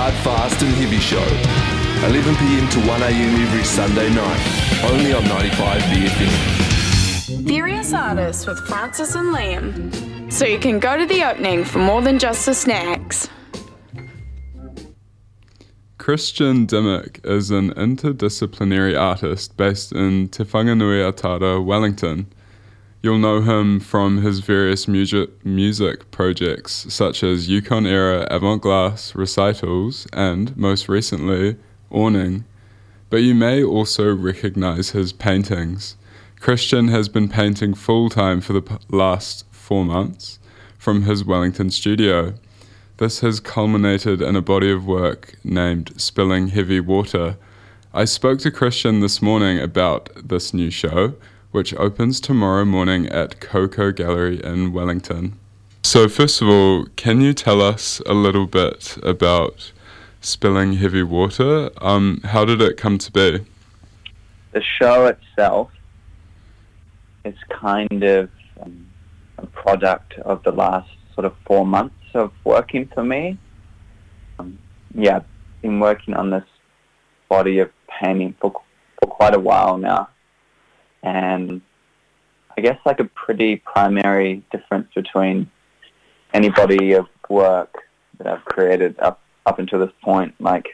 Hard, 0.03 0.15
Fast 0.25 0.63
and 0.63 0.75
Heavy 0.77 0.99
Show. 0.99 1.21
11 2.09 2.35
pm 2.37 2.69
to 2.71 2.79
1 2.89 3.03
am 3.03 3.43
every 3.43 3.65
Sunday 3.65 4.09
night. 4.15 4.91
Only 4.91 5.13
on 5.13 5.23
95 5.25 5.83
BFM. 5.83 7.43
Various 7.43 7.93
artists 7.93 8.47
with 8.47 8.59
Frances 8.67 9.15
and 9.15 9.35
Liam. 9.35 10.33
So 10.33 10.47
you 10.47 10.59
can 10.59 10.79
go 10.79 10.97
to 10.97 11.05
the 11.05 11.23
opening 11.23 11.65
for 11.65 11.81
more 11.81 12.01
than 12.01 12.19
just 12.19 12.47
the 12.47 12.55
snacks. 12.55 13.29
Christian 15.99 16.67
Dimick 16.67 17.23
is 17.23 17.51
an 17.51 17.75
interdisciplinary 17.75 18.99
artist 18.99 19.59
based 19.59 19.93
in 19.93 20.31
Te 20.31 20.45
Whanganui 20.45 21.13
Atara, 21.13 21.63
Wellington. 21.63 22.27
You'll 23.03 23.19
know 23.19 23.41
him 23.41 23.81
from 23.81 24.23
his 24.23 24.41
various 24.41 24.87
music, 24.87 25.45
music 25.45 26.11
projects 26.11 26.93
such 26.93 27.23
as 27.23 27.49
Yukon 27.49 27.87
Era 27.87 28.27
Avant 28.31 28.61
Gloss 28.61 29.15
recitals 29.15 30.07
and, 30.13 30.55
most 30.55 30.87
recently, 30.87 31.57
Awning. 31.91 32.45
But 33.09 33.23
you 33.23 33.35
may 33.35 33.65
also 33.65 34.15
recognize 34.15 34.91
his 34.91 35.15
paintings. 35.15 35.97
Christian 36.41 36.89
has 36.89 37.09
been 37.09 37.29
painting 37.29 37.73
full 37.73 38.11
time 38.11 38.43
for 38.43 38.53
the 38.53 38.63
p- 38.63 38.77
last 38.91 39.47
four 39.51 39.85
months 39.85 40.39
from 40.79 41.05
his 41.05 41.25
Wellington 41.25 41.71
studio. 41.71 42.35
This 42.99 43.21
has 43.21 43.41
culminated 43.41 44.21
in 44.21 44.37
a 44.37 44.43
body 44.43 44.71
of 44.71 44.87
work 44.87 45.37
named 45.43 45.99
Spilling 45.99 46.49
Heavy 46.49 46.81
Water, 46.81 47.39
I 47.93 48.05
spoke 48.05 48.39
to 48.41 48.53
Christian 48.53 49.01
this 49.01 49.21
morning 49.21 49.59
about 49.59 50.11
this 50.23 50.55
new 50.55 50.71
show, 50.71 51.15
which 51.51 51.75
opens 51.75 52.21
tomorrow 52.21 52.65
morning 52.65 53.07
at 53.07 53.41
Kaukau 53.41 53.95
Gallery 53.95 54.43
in 54.43 54.73
Wellington. 54.73 55.39
So, 55.83 56.09
first 56.09 56.41
of 56.43 56.49
all, 56.49 56.87
can 56.97 57.21
you 57.21 57.33
tell 57.33 57.61
us 57.61 58.01
a 58.07 58.15
little 58.15 58.47
bit 58.47 58.97
about 59.03 59.73
Spilling 60.21 60.75
Heavy 60.75 61.03
Water? 61.03 61.71
Um, 61.81 62.21
how 62.25 62.45
did 62.45 62.61
it 62.61 62.77
come 62.77 62.99
to 62.99 63.11
be? 63.11 63.45
The 64.53 64.63
show 64.63 65.07
itself 65.07 65.71
is 67.25 67.35
kind 67.49 68.03
of 68.03 68.31
um, 68.63 68.87
a 69.39 69.47
product 69.47 70.15
of 70.21 70.43
the 70.43 70.53
last 70.53 70.91
sort 71.15 71.25
of 71.25 71.35
four 71.47 71.67
months 71.67 71.95
of 72.15 72.33
working 72.45 72.89
for 72.95 73.03
me. 73.03 73.39
Um, 74.39 74.59
yeah, 74.95 75.17
I've 75.17 75.63
been 75.63 75.81
working 75.81 76.15
on 76.15 76.31
this 76.31 76.45
body 77.29 77.59
of 77.59 77.71
painting 77.89 78.35
for, 78.41 78.53
for 79.01 79.09
quite 79.09 79.35
a 79.35 79.41
while 79.41 79.79
now. 79.79 80.09
And 81.03 81.61
I 82.57 82.61
guess 82.61 82.79
like 82.85 83.01
a 83.01 83.05
pretty 83.05 83.57
primary 83.57 84.43
difference 84.53 84.89
between 84.95 85.51
any 86.35 86.51
body 86.51 86.93
of 86.93 87.07
work 87.29 87.75
that 88.19 88.27
I've 88.27 88.45
created 88.45 88.99
up, 89.01 89.21
up 89.47 89.59
until 89.59 89.79
this 89.79 89.93
point, 90.03 90.35
like, 90.41 90.67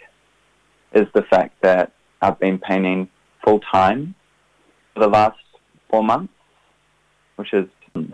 is 0.93 1.07
the 1.15 1.23
fact 1.23 1.62
that 1.62 1.93
I've 2.21 2.39
been 2.41 2.59
painting 2.59 3.09
full 3.45 3.61
time 3.61 4.15
for 4.95 5.01
the 5.01 5.09
last 5.09 5.39
four 5.91 6.03
months, 6.03 6.33
which 7.37 7.53
is 7.53 7.67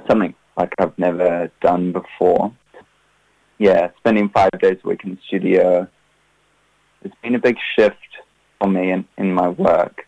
something 0.08 0.34
like 0.56 0.72
I've 0.78 0.96
never 0.98 1.50
done 1.60 1.92
before. 1.92 2.52
Yeah, 3.58 3.90
spending 3.98 4.28
five 4.28 4.50
days 4.60 4.78
a 4.84 4.88
week 4.88 5.02
in 5.04 5.12
the 5.12 5.18
studio, 5.26 5.88
it's 7.02 7.14
been 7.22 7.34
a 7.34 7.38
big 7.38 7.56
shift 7.76 7.96
for 8.60 8.68
me 8.68 8.90
in, 8.90 9.06
in 9.16 9.32
my 9.32 9.48
work. 9.48 10.06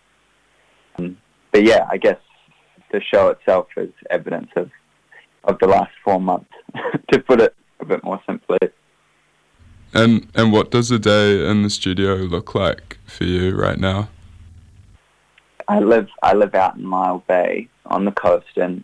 Um, 0.98 1.16
but 1.54 1.62
yeah, 1.62 1.86
I 1.88 1.98
guess 1.98 2.18
the 2.90 3.00
show 3.00 3.28
itself 3.28 3.68
is 3.76 3.92
evidence 4.10 4.50
of, 4.56 4.72
of 5.44 5.56
the 5.60 5.68
last 5.68 5.92
four 6.04 6.20
months, 6.20 6.50
to 7.12 7.20
put 7.20 7.40
it 7.40 7.54
a 7.78 7.84
bit 7.84 8.02
more 8.02 8.20
simply. 8.26 8.58
And 9.94 10.26
and 10.34 10.52
what 10.52 10.72
does 10.72 10.90
a 10.90 10.98
day 10.98 11.48
in 11.48 11.62
the 11.62 11.70
studio 11.70 12.14
look 12.16 12.56
like 12.56 12.98
for 13.06 13.22
you 13.22 13.54
right 13.54 13.78
now? 13.78 14.08
I 15.68 15.78
live 15.78 16.08
I 16.24 16.34
live 16.34 16.56
out 16.56 16.74
in 16.76 16.86
Lyall 16.86 17.24
Bay 17.28 17.68
on 17.86 18.04
the 18.04 18.10
coast 18.10 18.56
in 18.56 18.82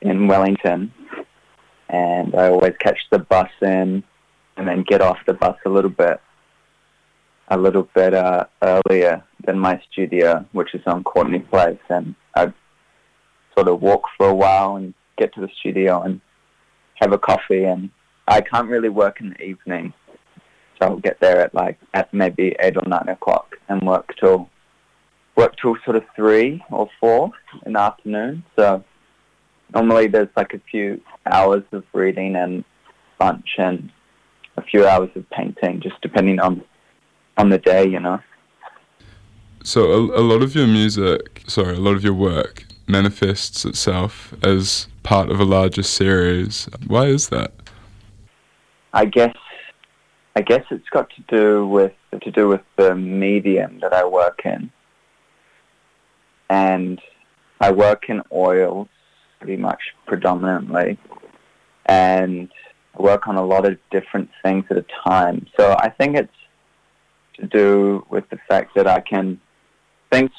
in 0.00 0.26
Wellington, 0.26 0.92
and 1.90 2.34
I 2.34 2.48
always 2.48 2.74
catch 2.80 2.98
the 3.12 3.20
bus 3.20 3.50
in, 3.62 4.02
and 4.56 4.66
then 4.66 4.82
get 4.82 5.00
off 5.00 5.18
the 5.28 5.34
bus 5.34 5.56
a 5.64 5.68
little 5.68 5.90
bit 5.90 6.20
a 7.48 7.56
little 7.56 7.88
bit 7.94 8.14
uh, 8.14 8.46
earlier 8.62 9.22
than 9.46 9.58
my 9.58 9.80
studio, 9.90 10.44
which 10.52 10.74
is 10.74 10.82
on 10.86 11.04
Courtenay 11.04 11.40
Place, 11.40 11.78
and 11.88 12.14
I'd 12.34 12.52
sort 13.54 13.68
of 13.68 13.80
walk 13.80 14.04
for 14.16 14.28
a 14.28 14.34
while 14.34 14.76
and 14.76 14.94
get 15.16 15.34
to 15.34 15.40
the 15.40 15.50
studio 15.60 16.02
and 16.02 16.20
have 16.96 17.12
a 17.12 17.18
coffee. 17.18 17.64
And 17.64 17.90
I 18.26 18.40
can't 18.40 18.68
really 18.68 18.88
work 18.88 19.20
in 19.20 19.30
the 19.30 19.42
evening, 19.42 19.92
so 20.78 20.88
I'll 20.88 20.96
get 20.96 21.20
there 21.20 21.40
at 21.40 21.54
like 21.54 21.78
at 21.92 22.12
maybe 22.12 22.56
eight 22.60 22.76
or 22.76 22.86
nine 22.86 23.08
o'clock 23.08 23.56
and 23.68 23.82
work 23.82 24.14
till 24.18 24.48
work 25.36 25.56
till 25.60 25.76
sort 25.84 25.96
of 25.96 26.04
three 26.14 26.62
or 26.70 26.88
four 27.00 27.30
in 27.66 27.72
the 27.74 27.80
afternoon. 27.80 28.44
So 28.56 28.84
normally 29.72 30.06
there's 30.06 30.28
like 30.36 30.54
a 30.54 30.60
few 30.70 31.00
hours 31.26 31.64
of 31.72 31.84
reading 31.92 32.36
and 32.36 32.64
lunch 33.20 33.48
and 33.58 33.90
a 34.56 34.62
few 34.62 34.86
hours 34.86 35.10
of 35.16 35.28
painting, 35.30 35.80
just 35.80 36.00
depending 36.00 36.40
on 36.40 36.62
on 37.36 37.48
the 37.48 37.58
day, 37.58 37.86
you 37.86 38.00
know. 38.00 38.20
So 39.66 39.92
a, 39.92 40.20
a 40.20 40.22
lot 40.22 40.42
of 40.42 40.54
your 40.54 40.66
music, 40.66 41.42
sorry, 41.46 41.74
a 41.74 41.80
lot 41.80 41.94
of 41.94 42.04
your 42.04 42.12
work 42.12 42.66
manifests 42.86 43.64
itself 43.64 44.34
as 44.44 44.88
part 45.02 45.30
of 45.30 45.40
a 45.40 45.44
larger 45.44 45.82
series. 45.82 46.68
Why 46.86 47.06
is 47.06 47.30
that? 47.30 47.54
I 48.92 49.06
guess 49.06 49.34
I 50.36 50.42
guess 50.42 50.64
it's 50.70 50.88
got 50.90 51.08
to 51.16 51.22
do 51.28 51.66
with 51.66 51.92
to 52.22 52.30
do 52.30 52.46
with 52.46 52.60
the 52.76 52.94
medium 52.94 53.80
that 53.80 53.94
I 53.94 54.04
work 54.04 54.42
in. 54.44 54.70
And 56.50 57.00
I 57.58 57.70
work 57.70 58.10
in 58.10 58.20
oils 58.30 58.88
pretty 59.38 59.56
much 59.56 59.80
predominantly 60.06 60.98
and 61.86 62.50
I 62.98 63.02
work 63.02 63.26
on 63.28 63.36
a 63.36 63.44
lot 63.44 63.64
of 63.64 63.78
different 63.90 64.28
things 64.42 64.66
at 64.68 64.76
a 64.76 64.84
time. 65.06 65.46
So 65.56 65.74
I 65.78 65.88
think 65.88 66.16
it's 66.16 66.32
to 67.40 67.46
do 67.46 68.06
with 68.10 68.28
the 68.28 68.38
fact 68.46 68.74
that 68.74 68.86
I 68.86 69.00
can 69.00 69.40
things 70.14 70.30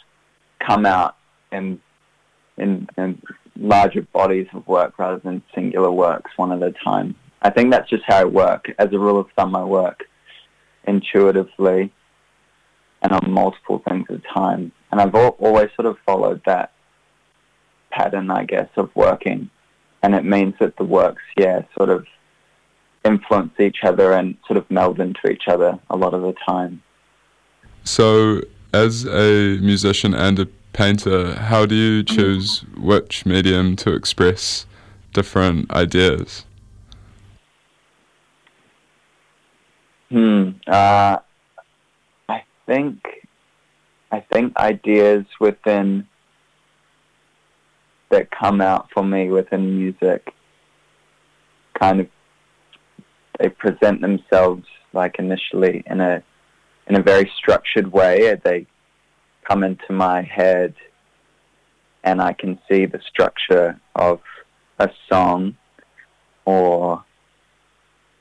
come 0.59 0.85
out 0.85 1.17
in 1.51 1.79
in, 2.57 2.87
in 2.97 3.21
larger 3.57 4.01
bodies 4.01 4.47
of 4.53 4.65
work 4.67 4.97
rather 4.97 5.19
than 5.19 5.43
singular 5.53 5.91
works 5.91 6.31
one 6.37 6.51
at 6.53 6.63
a 6.63 6.71
time. 6.83 7.15
I 7.41 7.49
think 7.49 7.71
that's 7.71 7.89
just 7.89 8.03
how 8.07 8.21
I 8.21 8.23
work. 8.23 8.71
As 8.79 8.93
a 8.93 8.99
rule 8.99 9.19
of 9.19 9.27
thumb, 9.35 9.55
I 9.55 9.63
work 9.63 10.05
intuitively 10.87 11.91
and 13.01 13.11
on 13.11 13.29
multiple 13.29 13.83
things 13.87 14.05
at 14.09 14.15
a 14.15 14.33
time. 14.33 14.71
And 14.91 15.01
I've 15.01 15.13
always 15.13 15.69
sort 15.75 15.85
of 15.85 15.97
followed 16.05 16.41
that 16.45 16.71
pattern, 17.91 18.31
I 18.31 18.45
guess, 18.45 18.69
of 18.77 18.89
working. 18.95 19.49
And 20.01 20.15
it 20.15 20.23
means 20.23 20.53
that 20.59 20.77
the 20.77 20.85
works, 20.85 21.23
yeah, 21.35 21.63
sort 21.77 21.89
of 21.89 22.05
influence 23.03 23.59
each 23.59 23.79
other 23.83 24.13
and 24.13 24.37
sort 24.47 24.57
of 24.57 24.69
meld 24.71 24.99
into 24.99 25.29
each 25.29 25.47
other 25.47 25.77
a 25.89 25.97
lot 25.97 26.13
of 26.13 26.21
the 26.21 26.33
time. 26.47 26.81
So, 27.83 28.41
as 28.75 29.05
a 29.05 29.57
musician 29.61 30.13
and 30.13 30.37
a 30.37 30.47
painter, 30.73 31.35
how 31.35 31.65
do 31.65 31.75
you 31.75 32.03
choose 32.03 32.65
which 32.77 33.25
medium 33.25 33.75
to 33.77 33.93
express 33.93 34.65
different 35.13 35.71
ideas? 35.71 36.45
Hmm. 40.09 40.49
Uh, 40.67 41.17
I 42.27 42.43
think 42.65 42.97
I 44.11 44.19
think 44.31 44.55
ideas 44.57 45.25
within 45.39 46.07
that 48.09 48.29
come 48.31 48.59
out 48.61 48.89
for 48.93 49.03
me 49.03 49.29
within 49.29 49.77
music 49.77 50.33
kind 51.79 51.99
of 52.01 52.07
they 53.39 53.49
present 53.49 54.01
themselves 54.01 54.65
like 54.93 55.15
initially 55.17 55.83
in 55.87 55.99
a 55.99 56.23
in 56.87 56.95
a 56.95 57.01
very 57.01 57.31
structured 57.37 57.91
way. 57.91 58.39
They 58.43 58.67
come 59.43 59.63
into 59.63 59.91
my 59.91 60.21
head 60.21 60.73
and 62.03 62.21
I 62.21 62.33
can 62.33 62.59
see 62.69 62.85
the 62.85 63.01
structure 63.07 63.79
of 63.95 64.21
a 64.79 64.89
song 65.09 65.57
or 66.45 67.03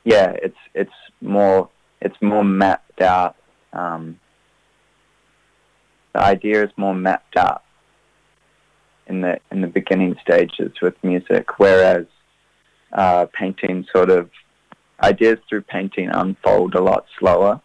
yeah, 0.04 0.34
it's 0.42 0.56
it's 0.74 0.92
more 1.20 1.68
it's 2.00 2.16
more 2.20 2.44
mapped 2.44 3.00
out. 3.00 3.36
Um, 3.72 4.20
the 6.12 6.22
idea 6.22 6.64
is 6.64 6.70
more 6.76 6.94
mapped 6.94 7.36
out 7.36 7.62
in 9.06 9.20
the 9.20 9.40
in 9.50 9.60
the 9.60 9.66
beginning 9.66 10.16
stages 10.22 10.72
with 10.80 10.94
music, 11.02 11.58
whereas 11.58 12.06
uh, 12.92 13.26
painting 13.32 13.86
sort 13.94 14.10
of 14.10 14.30
ideas 15.02 15.38
through 15.48 15.62
painting 15.62 16.08
unfold 16.08 16.74
a 16.74 16.82
lot 16.82 17.04
slower 17.18 17.60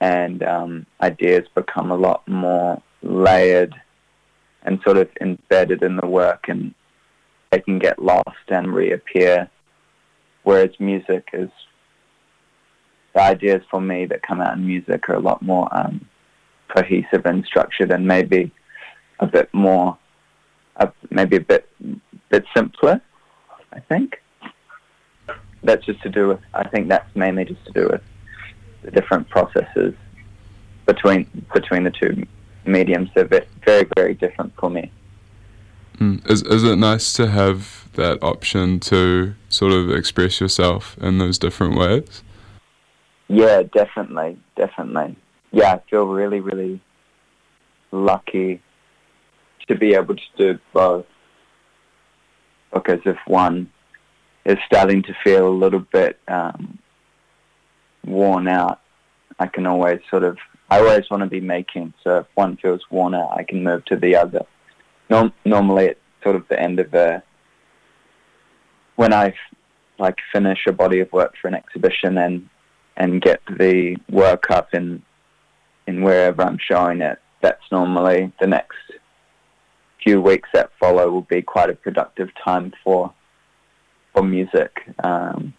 and 0.00 0.42
um, 0.42 0.86
ideas 1.00 1.46
become 1.54 1.90
a 1.90 1.96
lot 1.96 2.26
more 2.26 2.82
layered 3.02 3.74
and 4.62 4.80
sort 4.82 4.96
of 4.96 5.08
embedded 5.20 5.82
in 5.82 5.96
the 5.96 6.06
work 6.06 6.46
and 6.48 6.74
they 7.50 7.60
can 7.60 7.78
get 7.78 8.02
lost 8.02 8.48
and 8.48 8.74
reappear. 8.74 9.48
Whereas 10.42 10.70
music 10.78 11.28
is, 11.32 11.50
the 13.14 13.22
ideas 13.22 13.62
for 13.70 13.80
me 13.80 14.06
that 14.06 14.22
come 14.22 14.40
out 14.40 14.56
in 14.56 14.66
music 14.66 15.08
are 15.08 15.16
a 15.16 15.20
lot 15.20 15.42
more 15.42 15.68
um, 15.76 16.06
cohesive 16.74 17.26
and 17.26 17.44
structured 17.44 17.90
and 17.90 18.06
maybe 18.06 18.52
a 19.18 19.26
bit 19.26 19.52
more, 19.52 19.98
uh, 20.76 20.86
maybe 21.10 21.36
a 21.36 21.40
bit, 21.40 21.68
bit 22.30 22.44
simpler, 22.56 23.00
I 23.72 23.80
think. 23.80 24.22
That's 25.62 25.84
just 25.84 26.00
to 26.02 26.08
do 26.08 26.28
with, 26.28 26.40
I 26.54 26.66
think 26.68 26.88
that's 26.88 27.14
mainly 27.14 27.44
just 27.44 27.64
to 27.66 27.72
do 27.72 27.88
with 27.90 28.02
the 28.82 28.90
different 28.90 29.28
processes 29.28 29.94
between 30.86 31.26
between 31.52 31.84
the 31.84 31.90
two 31.90 32.26
mediums. 32.64 33.10
They're 33.14 33.24
very 33.64 33.86
very 33.96 34.14
different 34.14 34.52
for 34.56 34.70
me. 34.70 34.90
Mm. 35.98 36.28
Is 36.30 36.42
is 36.42 36.64
it 36.64 36.76
nice 36.76 37.12
to 37.14 37.28
have 37.28 37.88
that 37.94 38.22
option 38.22 38.80
to 38.80 39.34
sort 39.48 39.72
of 39.72 39.90
express 39.90 40.40
yourself 40.40 40.96
in 41.00 41.18
those 41.18 41.38
different 41.38 41.76
ways? 41.76 42.22
Yeah, 43.28 43.62
definitely, 43.62 44.38
definitely. 44.56 45.16
Yeah, 45.52 45.74
I 45.74 45.90
feel 45.90 46.06
really, 46.06 46.40
really 46.40 46.80
lucky 47.92 48.60
to 49.68 49.76
be 49.76 49.94
able 49.94 50.16
to 50.16 50.22
do 50.36 50.58
both. 50.72 51.06
Because 52.72 53.00
if 53.04 53.18
one 53.26 53.70
is 54.44 54.58
starting 54.66 55.02
to 55.04 55.14
feel 55.22 55.46
a 55.48 55.50
little 55.50 55.86
bit 55.92 56.18
um, 56.26 56.79
worn 58.04 58.48
out, 58.48 58.80
I 59.38 59.46
can 59.46 59.66
always 59.66 60.00
sort 60.10 60.24
of 60.24 60.38
I 60.70 60.78
always 60.78 61.10
want 61.10 61.22
to 61.22 61.28
be 61.28 61.40
making. 61.40 61.94
So 62.04 62.18
if 62.18 62.26
one 62.34 62.56
feels 62.56 62.82
worn 62.90 63.14
out, 63.14 63.32
I 63.36 63.42
can 63.42 63.64
move 63.64 63.84
to 63.86 63.96
the 63.96 64.14
other. 64.14 64.46
Norm- 65.08 65.32
normally, 65.44 65.86
it's 65.86 66.00
sort 66.22 66.36
of 66.36 66.46
the 66.48 66.60
end 66.60 66.78
of 66.78 66.94
a 66.94 67.22
when 68.96 69.12
I 69.12 69.34
like 69.98 70.18
finish 70.32 70.66
a 70.66 70.72
body 70.72 71.00
of 71.00 71.12
work 71.12 71.34
for 71.40 71.48
an 71.48 71.54
exhibition 71.54 72.18
and 72.18 72.48
and 72.96 73.22
get 73.22 73.40
the 73.58 73.96
work 74.10 74.50
up 74.50 74.74
in 74.74 75.02
in 75.86 76.02
wherever 76.02 76.42
I'm 76.42 76.58
showing 76.58 77.00
it. 77.00 77.18
That's 77.40 77.62
normally 77.72 78.32
the 78.40 78.46
next 78.46 78.76
few 80.02 80.20
weeks 80.20 80.48
that 80.54 80.70
follow 80.78 81.10
will 81.10 81.22
be 81.22 81.42
quite 81.42 81.70
a 81.70 81.74
productive 81.74 82.28
time 82.44 82.72
for 82.84 83.12
for 84.12 84.22
music 84.22 84.80
um, 85.02 85.54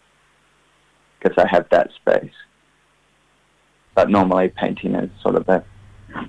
because 1.22 1.36
I 1.38 1.46
have 1.48 1.68
that 1.70 1.90
space. 1.92 2.32
But 3.94 4.10
normally 4.10 4.48
painting 4.48 4.94
is 4.94 5.10
sort 5.20 5.36
of 5.36 5.48
a 5.48 5.64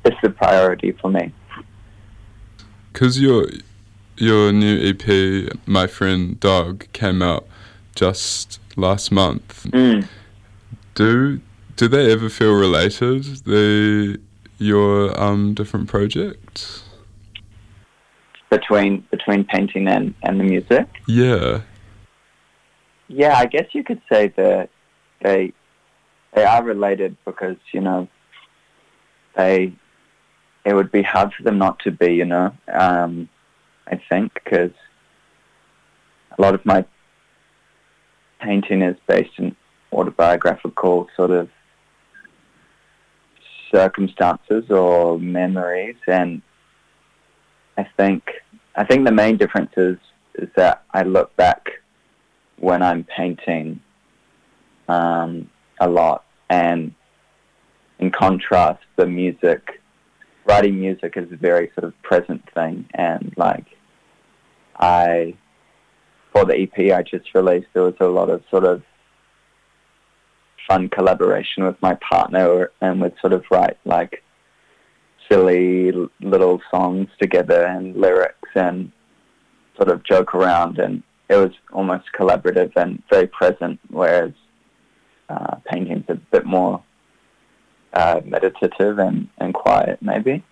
it's 0.05 0.17
the 0.21 0.29
priority 0.29 0.91
for 0.91 1.09
me. 1.09 1.33
Because 2.91 3.19
your 3.19 3.47
your 4.17 4.51
new 4.51 4.79
EP, 4.79 5.57
My 5.65 5.87
Friend 5.87 6.39
Dog, 6.39 6.85
came 6.93 7.21
out 7.21 7.47
just 7.95 8.59
last 8.75 9.11
month. 9.11 9.65
Mm. 9.71 10.07
Do 10.95 11.41
do 11.75 11.87
they 11.87 12.11
ever 12.11 12.29
feel 12.29 12.53
related? 12.53 13.23
The 13.45 14.19
your 14.57 15.19
um 15.19 15.53
different 15.53 15.89
projects 15.89 16.83
between 18.49 19.05
between 19.09 19.43
painting 19.45 19.87
and 19.87 20.13
and 20.23 20.39
the 20.39 20.43
music. 20.43 20.87
Yeah. 21.07 21.61
Yeah, 23.07 23.37
I 23.37 23.45
guess 23.45 23.67
you 23.73 23.83
could 23.83 24.01
say 24.11 24.29
that 24.37 24.69
they 25.23 25.53
they 26.33 26.43
are 26.43 26.63
related 26.63 27.15
because 27.25 27.57
you 27.71 27.81
know 27.81 28.07
they 29.35 29.73
it 30.65 30.73
would 30.73 30.91
be 30.91 31.01
hard 31.01 31.33
for 31.33 31.43
them 31.43 31.57
not 31.57 31.79
to 31.79 31.91
be. 31.91 32.13
You 32.13 32.25
know, 32.25 32.53
um, 32.71 33.29
I 33.87 34.01
think 34.09 34.33
because 34.33 34.71
a 36.37 36.41
lot 36.41 36.53
of 36.53 36.65
my 36.65 36.85
painting 38.39 38.81
is 38.81 38.97
based 39.07 39.37
in 39.37 39.55
autobiographical 39.91 41.07
sort 41.15 41.31
of 41.31 41.49
circumstances 43.71 44.69
or 44.69 45.17
memories 45.17 45.95
and 46.07 46.41
I 47.77 47.87
think 47.97 48.23
I 48.75 48.83
think 48.83 49.05
the 49.05 49.11
main 49.11 49.37
difference 49.37 49.71
is 49.77 49.97
is 50.35 50.49
that 50.55 50.83
I 50.91 51.03
look 51.03 51.35
back 51.35 51.69
when 52.57 52.81
I'm 52.81 53.03
painting 53.03 53.79
um, 54.87 55.49
a 55.79 55.87
lot. 55.87 56.25
And 56.49 56.93
in 57.99 58.11
contrast 58.11 58.83
the 58.95 59.05
music 59.05 59.81
writing 60.45 60.79
music 60.79 61.15
is 61.15 61.31
a 61.31 61.37
very 61.37 61.71
sort 61.73 61.85
of 61.85 62.01
present 62.01 62.43
thing. 62.53 62.85
And 62.93 63.33
like 63.37 63.65
I 64.77 65.35
for 66.31 66.45
the 66.45 66.57
EP 66.63 66.91
I 66.91 67.03
just 67.03 67.33
released 67.33 67.67
there 67.73 67.83
was 67.83 67.95
a 67.99 68.07
lot 68.07 68.29
of 68.29 68.43
sort 68.49 68.65
of 68.65 68.83
fun 70.67 70.89
collaboration 70.89 71.63
with 71.65 71.81
my 71.81 71.95
partner 71.95 72.71
and 72.81 73.01
would 73.01 73.15
sort 73.19 73.33
of 73.33 73.43
write 73.51 73.77
like 73.85 74.23
silly 75.29 75.91
little 76.21 76.61
songs 76.71 77.07
together 77.21 77.65
and 77.65 77.95
lyrics 77.95 78.49
and 78.55 78.91
sort 79.77 79.89
of 79.89 80.03
joke 80.03 80.35
around. 80.35 80.77
And 80.79 81.03
it 81.29 81.35
was 81.35 81.51
almost 81.71 82.05
collaborative 82.17 82.71
and 82.75 83.01
very 83.09 83.27
present 83.27 83.79
whereas 83.89 84.33
uh, 85.33 85.55
painting's 85.65 86.05
a 86.09 86.15
bit 86.15 86.45
more 86.45 86.83
uh, 87.93 88.21
meditative 88.25 88.99
and, 88.99 89.27
and 89.37 89.53
quiet 89.53 90.01
maybe 90.01 90.43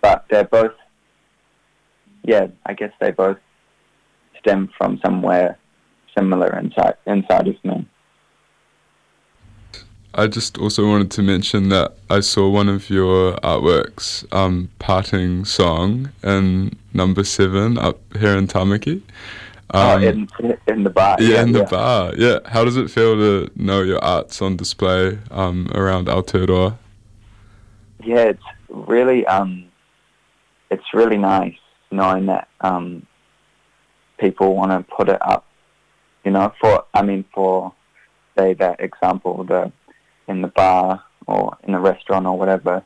but 0.00 0.24
they're 0.30 0.44
both 0.44 0.74
yeah 2.24 2.46
I 2.66 2.74
guess 2.74 2.92
they 3.00 3.10
both 3.10 3.38
stem 4.38 4.70
from 4.76 5.00
somewhere 5.04 5.58
similar 6.16 6.58
inside 6.58 6.96
inside 7.06 7.48
of 7.48 7.64
me 7.64 7.86
I 10.12 10.26
just 10.26 10.58
also 10.58 10.88
wanted 10.88 11.12
to 11.12 11.22
mention 11.22 11.68
that 11.68 11.94
I 12.10 12.18
saw 12.18 12.48
one 12.48 12.68
of 12.68 12.90
your 12.90 13.34
artworks, 13.36 14.26
um, 14.34 14.68
Parting 14.80 15.44
Song, 15.44 16.10
in 16.24 16.76
number 16.92 17.22
seven 17.22 17.78
up 17.78 18.00
here 18.18 18.36
in 18.36 18.48
Tamaki. 18.48 19.02
Um, 19.72 20.02
oh, 20.02 20.06
in, 20.06 20.28
in 20.66 20.84
the 20.84 20.90
bar. 20.90 21.16
Yeah, 21.20 21.28
yeah 21.28 21.42
in 21.42 21.52
the 21.52 21.60
yeah. 21.60 21.64
bar. 21.66 22.14
Yeah. 22.16 22.38
How 22.46 22.64
does 22.64 22.76
it 22.76 22.90
feel 22.90 23.14
to 23.16 23.50
know 23.54 23.82
your 23.82 24.02
art's 24.02 24.42
on 24.42 24.56
display 24.56 25.18
um, 25.30 25.70
around 25.74 26.08
Aotearoa? 26.08 26.76
Yeah, 28.02 28.22
it's 28.22 28.42
really, 28.68 29.26
um, 29.26 29.66
it's 30.70 30.94
really 30.94 31.18
nice 31.18 31.56
knowing 31.90 32.26
that 32.26 32.48
um, 32.60 33.06
people 34.18 34.54
want 34.56 34.72
to 34.72 34.94
put 34.94 35.08
it 35.08 35.20
up. 35.22 35.46
You 36.24 36.32
know, 36.32 36.52
for 36.60 36.84
I 36.92 37.02
mean, 37.02 37.24
for 37.34 37.72
say 38.36 38.54
that 38.54 38.80
example, 38.80 39.44
the 39.44 39.72
in 40.28 40.42
the 40.42 40.48
bar 40.48 41.02
or 41.26 41.56
in 41.64 41.72
the 41.72 41.78
restaurant 41.78 42.26
or 42.26 42.38
whatever 42.38 42.84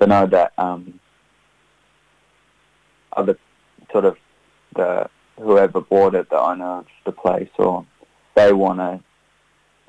to 0.00 0.06
know 0.06 0.26
that 0.26 0.52
um, 0.58 0.98
other 3.12 3.38
sort 3.92 4.04
of 4.04 4.16
the 4.76 5.08
whoever 5.40 5.80
bought 5.80 6.14
it, 6.14 6.30
the 6.30 6.40
owner 6.40 6.78
of 6.78 6.86
the 7.04 7.12
place, 7.12 7.50
or 7.58 7.86
they 8.34 8.52
want 8.52 8.78
to 8.78 9.00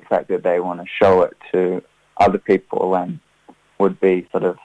the 0.00 0.06
fact 0.06 0.28
that 0.28 0.42
they 0.42 0.58
want 0.60 0.80
to 0.80 0.86
show 1.00 1.22
it 1.22 1.36
to 1.52 1.82
other 2.18 2.38
people 2.38 2.94
and 2.96 3.20
would 3.78 4.00
be 4.00 4.26
sort 4.32 4.44
of 4.44 4.58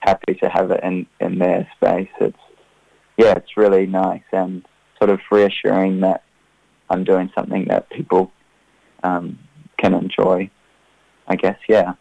happy 0.00 0.34
to 0.34 0.48
have 0.48 0.70
it 0.70 0.80
in 0.82 1.06
in 1.20 1.38
their 1.38 1.68
space. 1.76 2.10
It's 2.20 2.36
yeah, 3.16 3.34
it's 3.34 3.56
really 3.56 3.86
nice 3.86 4.22
and 4.32 4.64
sort 4.98 5.10
of 5.10 5.20
reassuring 5.30 6.00
that 6.00 6.22
I'm 6.90 7.04
doing 7.04 7.30
something 7.34 7.66
that 7.68 7.90
people 7.90 8.32
um, 9.02 9.38
can 9.78 9.94
enjoy. 9.94 10.50
I 11.28 11.36
guess, 11.36 11.58
yeah. 11.68 11.94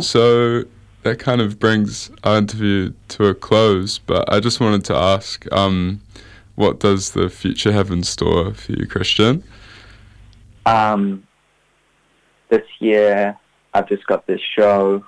So 0.00 0.64
that 1.04 1.18
kind 1.18 1.40
of 1.40 1.58
brings 1.58 2.10
our 2.24 2.38
interview 2.38 2.92
to 3.08 3.26
a 3.26 3.34
close, 3.34 3.98
but 3.98 4.30
I 4.32 4.40
just 4.40 4.58
wanted 4.58 4.84
to 4.86 4.94
ask 4.94 5.50
um, 5.52 6.00
what 6.54 6.80
does 6.80 7.10
the 7.10 7.28
future 7.28 7.72
have 7.72 7.90
in 7.90 8.02
store 8.02 8.54
for 8.54 8.72
you, 8.72 8.86
Christian? 8.86 9.44
Um, 10.64 11.26
this 12.48 12.64
year, 12.78 13.38
I've 13.74 13.86
just 13.86 14.06
got 14.06 14.26
this 14.26 14.40
show. 14.56 15.04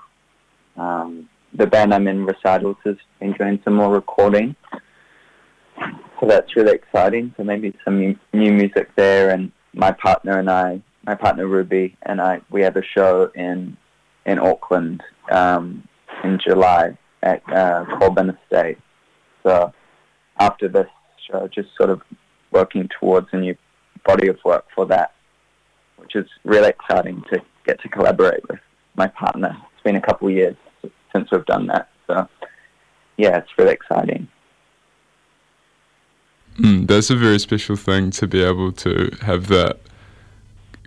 Um, 0.76 1.30
the 1.54 1.66
band 1.66 1.94
I'm 1.94 2.06
in, 2.06 2.26
Recitals, 2.26 2.76
has 2.84 2.96
been 3.18 3.32
doing 3.32 3.58
some 3.64 3.74
more 3.74 3.90
recording. 3.90 4.54
So 6.20 6.26
that's 6.26 6.54
really 6.56 6.72
exciting. 6.72 7.32
So 7.38 7.44
maybe 7.44 7.74
some 7.84 7.98
new, 7.98 8.18
new 8.34 8.52
music 8.52 8.90
there, 8.96 9.30
and 9.30 9.50
my 9.72 9.92
partner 9.92 10.38
and 10.38 10.50
I 10.50 10.82
my 11.06 11.14
partner 11.14 11.46
Ruby 11.46 11.96
and 12.02 12.20
I 12.20 12.40
we 12.50 12.62
have 12.62 12.76
a 12.76 12.82
show 12.82 13.30
in 13.34 13.76
in 14.24 14.38
Auckland 14.38 15.02
um, 15.30 15.86
in 16.24 16.38
July 16.44 16.96
at 17.22 17.42
uh, 17.52 17.84
Colburn 17.98 18.30
Estate. 18.30 18.78
So 19.42 19.72
after 20.38 20.68
this 20.68 20.88
show, 21.30 21.48
just 21.48 21.68
sort 21.76 21.90
of 21.90 22.02
working 22.52 22.88
towards 23.00 23.28
a 23.32 23.36
new 23.36 23.56
body 24.04 24.28
of 24.28 24.38
work 24.44 24.64
for 24.74 24.86
that, 24.86 25.12
which 25.96 26.14
is 26.14 26.26
really 26.44 26.68
exciting 26.68 27.22
to 27.32 27.40
get 27.64 27.80
to 27.82 27.88
collaborate 27.88 28.48
with 28.48 28.60
my 28.96 29.08
partner. 29.08 29.56
It's 29.74 29.82
been 29.82 29.96
a 29.96 30.00
couple 30.00 30.28
of 30.28 30.34
years 30.34 30.56
since 31.14 31.28
we've 31.30 31.44
done 31.46 31.66
that, 31.66 31.88
so 32.06 32.28
yeah, 33.16 33.38
it's 33.38 33.50
really 33.58 33.72
exciting. 33.72 34.28
Mm, 36.58 36.86
that's 36.86 37.10
a 37.10 37.16
very 37.16 37.38
special 37.38 37.76
thing 37.76 38.10
to 38.12 38.26
be 38.26 38.42
able 38.42 38.72
to 38.72 39.10
have 39.22 39.48
that 39.48 39.80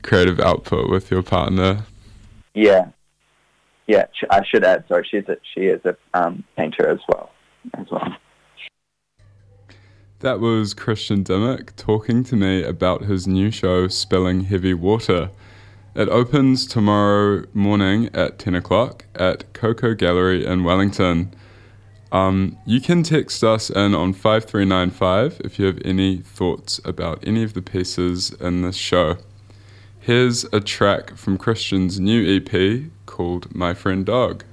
creative 0.01 0.39
output 0.39 0.89
with 0.89 1.11
your 1.11 1.21
partner. 1.21 1.85
Yeah, 2.55 2.89
yeah. 3.89 4.05
I 4.29 4.45
should 4.45 4.63
add. 4.63 4.85
Sorry, 4.87 5.05
she's 5.09 5.27
a, 5.27 5.37
she 5.53 5.61
is 5.61 5.81
a 5.83 5.97
um, 6.13 6.43
painter 6.55 6.87
as 6.87 6.99
well. 7.09 7.31
As 7.73 7.87
well. 7.91 8.15
That 10.19 10.39
was 10.39 10.73
Christian 10.73 11.23
Dimick 11.23 11.75
talking 11.75 12.23
to 12.25 12.35
me 12.35 12.61
about 12.63 13.05
his 13.05 13.27
new 13.27 13.51
show, 13.51 13.87
Spilling 13.87 14.41
Heavy 14.41 14.73
Water. 14.73 15.31
It 15.95 16.07
opens 16.09 16.67
tomorrow 16.67 17.45
morning 17.53 18.09
at 18.13 18.37
10 18.37 18.53
o'clock 18.53 19.05
at 19.15 19.51
Kaukau 19.53 19.97
Gallery 19.97 20.45
in 20.45 20.63
Wellington. 20.63 21.33
Um, 22.11 22.57
you 22.65 22.81
can 22.81 23.01
text 23.01 23.43
us 23.43 23.69
in 23.69 23.95
on 23.95 24.13
5395 24.13 25.41
if 25.43 25.57
you 25.57 25.65
have 25.65 25.79
any 25.83 26.17
thoughts 26.17 26.79
about 26.85 27.23
any 27.25 27.43
of 27.43 27.53
the 27.53 27.61
pieces 27.61 28.31
in 28.33 28.61
this 28.61 28.75
show. 28.75 29.17
Here's 29.99 30.43
a 30.45 30.59
track 30.59 31.15
from 31.17 31.37
Christian's 31.37 31.99
new 31.99 32.37
EP 32.37 32.91
called 33.19 33.53
My 33.53 33.73
Friend 33.73 34.05
Dog. 34.05 34.45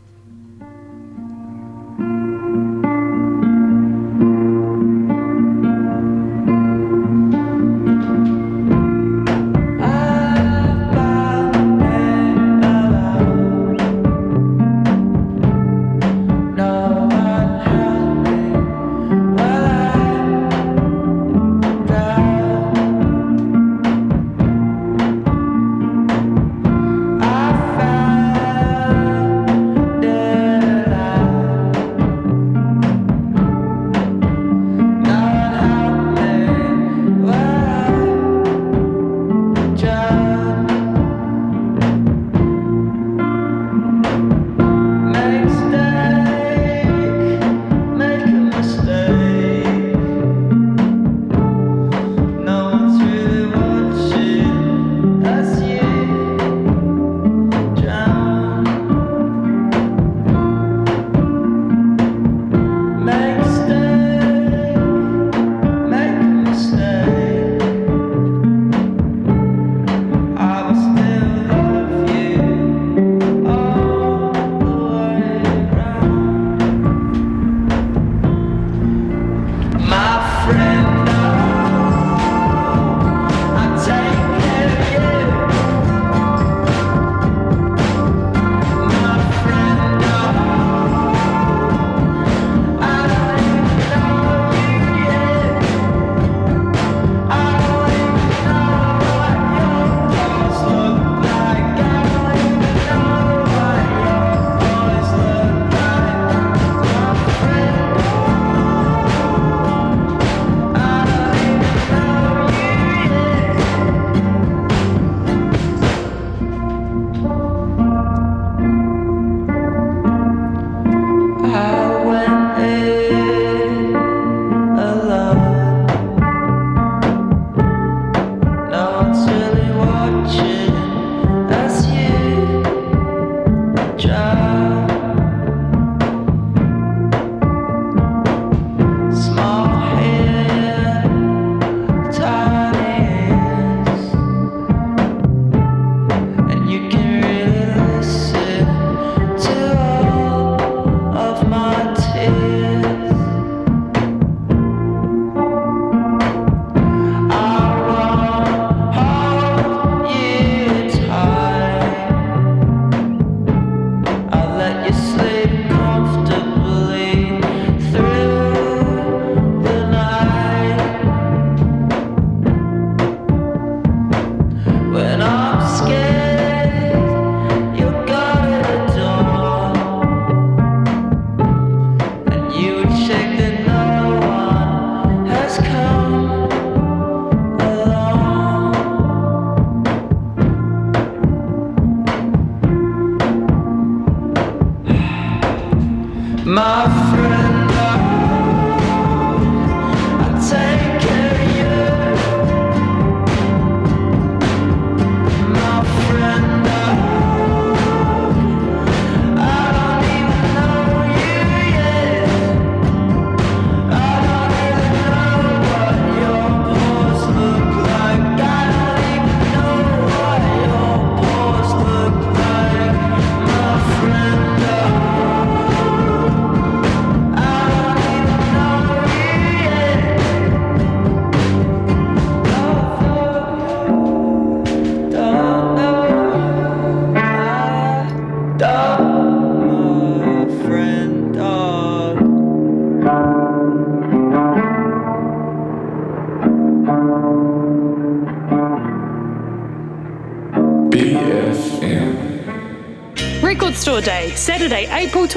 My 196.46 196.86
friend. 197.10 197.45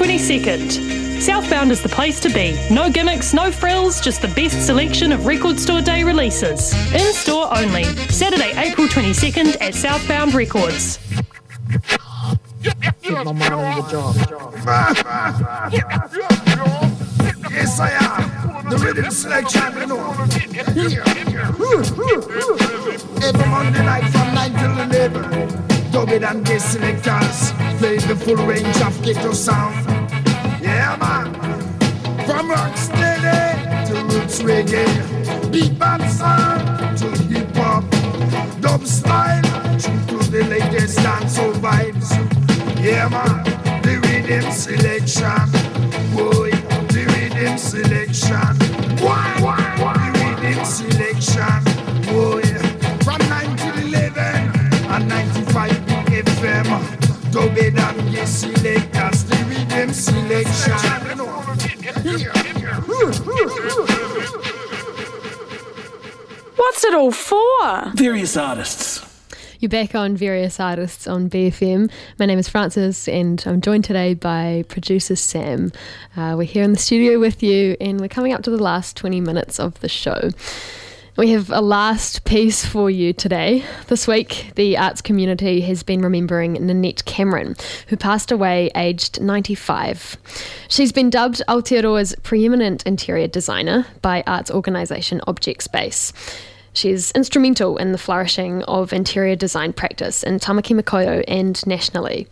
22nd. 0.00 1.20
Southbound 1.20 1.70
is 1.70 1.82
the 1.82 1.88
place 1.90 2.20
to 2.20 2.30
be. 2.30 2.58
No 2.70 2.88
gimmicks, 2.90 3.34
no 3.34 3.52
frills, 3.52 4.00
just 4.00 4.22
the 4.22 4.28
best 4.28 4.64
selection 4.64 5.12
of 5.12 5.26
Record 5.26 5.60
Store 5.60 5.82
Day 5.82 6.02
releases. 6.02 6.72
In 6.94 7.12
store 7.12 7.54
only. 7.54 7.84
Saturday, 8.08 8.50
April 8.56 8.86
22nd 8.86 9.60
at 9.60 9.74
Southbound 9.74 10.32
Records. 10.32 10.98
Get 12.62 13.12
my 13.12 13.24
mind 13.24 13.52
on 13.52 13.76
the 13.76 13.90
job. 13.90 14.16
Yes, 17.50 17.78
I 17.78 17.90
am. 17.90 18.70
The 18.70 18.78
rhythm 18.78 19.10
selection, 19.10 19.80
you 19.80 19.86
know. 19.86 20.14
Every 23.22 23.46
Monday 23.50 23.84
night 23.84 24.10
from 24.10 24.34
9 24.34 24.52
till 24.54 24.80
11. 24.80 25.70
Dub 25.92 26.08
it 26.08 26.22
and 26.22 26.46
guest 26.46 26.72
selectors 26.72 27.52
play 27.80 27.96
the 27.96 28.14
full 28.14 28.36
range 28.36 28.80
of 28.82 29.02
ghetto 29.02 29.32
sound. 29.32 29.79
Roots 34.30 34.42
reggae, 34.42 35.52
beat 35.52 35.78
band 35.78 36.02
to 36.98 37.08
hip 37.24 37.54
hop, 37.56 37.84
dub 38.60 38.86
style, 38.86 39.42
true 39.78 40.18
to 40.18 40.30
the 40.30 40.44
latest 40.44 40.98
dancehall 40.98 41.52
vibes. 41.54 42.10
Yeah, 42.82 43.08
man. 43.08 43.44
The 43.82 43.98
rhythm 44.06 44.50
selection, 44.52 45.50
boy, 46.14 46.50
the 46.92 47.04
rhythm 47.12 47.58
selection. 47.58 48.56
Why, 49.04 49.36
why, 49.40 49.76
why? 49.80 50.12
The 50.12 50.46
rhythm 50.46 50.64
selection, 50.64 51.62
boy. 52.06 52.42
From 53.04 53.20
9 53.28 53.56
to 53.56 53.86
11 53.86 54.22
and 54.90 55.08
95 55.08 55.70
FM. 56.24 57.32
Dub 57.32 57.56
it 57.56 57.78
and 57.78 58.89
What's 66.70 66.84
it 66.84 66.94
all 66.94 67.10
for? 67.10 67.90
Various 67.96 68.36
artists. 68.36 69.04
You're 69.58 69.68
back 69.68 69.96
on 69.96 70.16
various 70.16 70.60
artists 70.60 71.08
on 71.08 71.28
BFM. 71.28 71.90
My 72.16 72.26
name 72.26 72.38
is 72.38 72.48
Frances, 72.48 73.08
and 73.08 73.42
I'm 73.44 73.60
joined 73.60 73.82
today 73.82 74.14
by 74.14 74.64
producer 74.68 75.16
Sam. 75.16 75.72
Uh, 76.16 76.36
we're 76.38 76.44
here 76.44 76.62
in 76.62 76.70
the 76.70 76.78
studio 76.78 77.18
with 77.18 77.42
you, 77.42 77.76
and 77.80 78.00
we're 78.00 78.06
coming 78.06 78.32
up 78.32 78.44
to 78.44 78.50
the 78.50 78.62
last 78.62 78.96
20 78.96 79.20
minutes 79.20 79.58
of 79.58 79.80
the 79.80 79.88
show. 79.88 80.30
We 81.16 81.30
have 81.30 81.50
a 81.50 81.60
last 81.60 82.24
piece 82.24 82.64
for 82.64 82.88
you 82.88 83.12
today. 83.12 83.64
This 83.88 84.06
week, 84.06 84.52
the 84.54 84.78
arts 84.78 85.02
community 85.02 85.62
has 85.62 85.82
been 85.82 86.02
remembering 86.02 86.52
Nanette 86.52 87.04
Cameron, 87.04 87.56
who 87.88 87.96
passed 87.96 88.30
away 88.30 88.70
aged 88.76 89.20
95. 89.20 90.16
She's 90.68 90.92
been 90.92 91.10
dubbed 91.10 91.42
Aotearoa's 91.48 92.14
preeminent 92.22 92.86
interior 92.86 93.26
designer 93.26 93.86
by 94.02 94.22
arts 94.24 94.52
organisation 94.52 95.20
Objectspace. 95.26 96.12
She's 96.72 97.10
instrumental 97.12 97.76
in 97.76 97.92
the 97.92 97.98
flourishing 97.98 98.62
of 98.64 98.92
interior 98.92 99.36
design 99.36 99.72
practice 99.72 100.22
in 100.22 100.38
Tāmaki 100.38 100.78
Makaurau 100.80 101.24
and 101.26 101.64
nationally. 101.66 102.28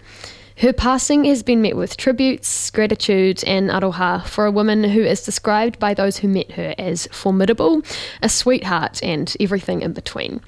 Her 0.59 0.72
passing 0.72 1.24
has 1.24 1.45
been 1.45 1.62
met 1.62 1.76
with 1.76 1.97
tributes, 1.97 2.70
gratitude, 2.70 3.45
and 3.45 3.70
aroha 3.70 4.26
for 4.26 4.45
a 4.45 4.51
woman 4.51 4.82
who 4.82 5.03
is 5.03 5.22
described 5.22 5.78
by 5.78 5.95
those 5.95 6.18
who 6.18 6.26
met 6.26 6.53
her 6.53 6.74
as 6.78 7.07
formidable, 7.12 7.82
a 8.22 8.28
sweetheart, 8.28 9.01
and 9.03 9.36
everything 9.39 9.82
in 9.82 9.93
between. 9.93 10.41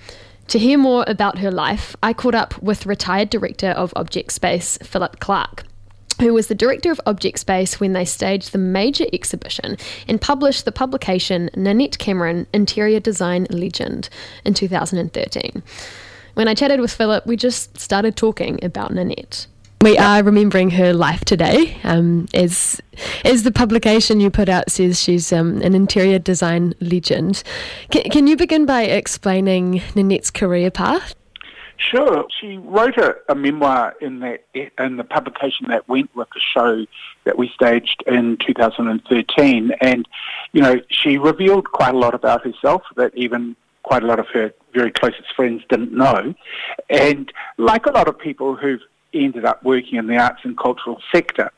To 0.48 0.58
hear 0.58 0.78
more 0.78 1.04
about 1.06 1.38
her 1.38 1.52
life, 1.52 1.94
I 2.02 2.12
caught 2.12 2.34
up 2.34 2.60
with 2.60 2.86
retired 2.86 3.30
director 3.30 3.68
of 3.68 3.94
Objectspace, 3.94 4.84
Philip 4.84 5.20
Clarke 5.20 5.64
who 6.20 6.34
was 6.34 6.46
the 6.46 6.54
director 6.54 6.90
of 6.92 7.00
Objectspace 7.06 7.80
when 7.80 7.92
they 7.92 8.04
staged 8.04 8.52
the 8.52 8.58
major 8.58 9.06
exhibition 9.12 9.76
and 10.06 10.20
published 10.20 10.64
the 10.64 10.72
publication 10.72 11.50
Nanette 11.56 11.98
Cameron 11.98 12.46
Interior 12.52 13.00
Design 13.00 13.46
Legend 13.50 14.08
in 14.44 14.54
2013. 14.54 15.62
When 16.34 16.48
I 16.48 16.54
chatted 16.54 16.80
with 16.80 16.92
Philip, 16.92 17.26
we 17.26 17.36
just 17.36 17.78
started 17.78 18.16
talking 18.16 18.62
about 18.62 18.92
Nanette. 18.92 19.46
We 19.82 19.96
are 19.96 20.22
remembering 20.22 20.70
her 20.72 20.92
life 20.92 21.24
today. 21.24 21.78
Um, 21.84 22.28
as, 22.34 22.82
as 23.24 23.44
the 23.44 23.50
publication 23.50 24.20
you 24.20 24.30
put 24.30 24.50
out 24.50 24.70
says, 24.70 25.00
she's 25.00 25.32
um, 25.32 25.62
an 25.62 25.74
interior 25.74 26.18
design 26.18 26.74
legend. 26.80 27.42
Can, 27.90 28.02
can 28.10 28.26
you 28.26 28.36
begin 28.36 28.66
by 28.66 28.82
explaining 28.82 29.80
Nanette's 29.94 30.30
career 30.30 30.70
path? 30.70 31.14
Sure. 31.80 32.26
She 32.40 32.58
wrote 32.58 32.98
a, 32.98 33.16
a, 33.30 33.34
memoir 33.34 33.94
in 34.02 34.20
that 34.20 34.44
in 34.54 34.98
the 34.98 35.04
publication 35.04 35.66
that 35.68 35.88
went 35.88 36.14
with 36.14 36.28
the 36.34 36.40
show 36.40 36.84
that 37.24 37.38
we 37.38 37.48
staged 37.48 38.04
in 38.06 38.36
2013, 38.46 39.72
and 39.80 40.06
you 40.52 40.60
know 40.60 40.80
she 40.90 41.16
revealed 41.16 41.72
quite 41.72 41.94
a 41.94 41.98
lot 41.98 42.14
about 42.14 42.44
herself 42.44 42.82
that 42.96 43.16
even 43.16 43.56
quite 43.82 44.02
a 44.02 44.06
lot 44.06 44.18
of 44.18 44.26
her 44.28 44.52
very 44.74 44.90
closest 44.90 45.34
friends 45.34 45.62
didn't 45.70 45.92
know, 45.92 46.34
and 46.90 47.32
like 47.56 47.86
a 47.86 47.90
lot 47.90 48.08
of 48.08 48.18
people 48.18 48.56
who've 48.56 48.82
ended 49.14 49.46
up 49.46 49.64
working 49.64 49.98
in 49.98 50.06
the 50.06 50.18
arts 50.18 50.40
and 50.44 50.58
cultural 50.58 51.00
sector, 51.10 51.50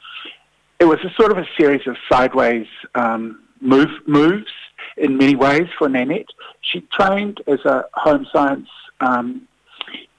it 0.79 0.85
was 0.85 1.01
a 1.01 1.13
sort 1.15 1.33
of 1.33 1.39
a 1.39 1.47
series 1.59 1.85
of 1.89 1.97
sideways 2.09 2.69
um, 2.95 3.41
move, 3.61 3.91
moves 4.07 4.53
in 4.97 5.17
many 5.17 5.35
ways 5.35 5.67
for 5.77 5.89
Nanette. 5.89 6.27
She 6.61 6.83
trained 6.93 7.41
as 7.49 7.65
a 7.65 7.87
home 7.95 8.25
science 8.33 8.69
um, 9.01 9.49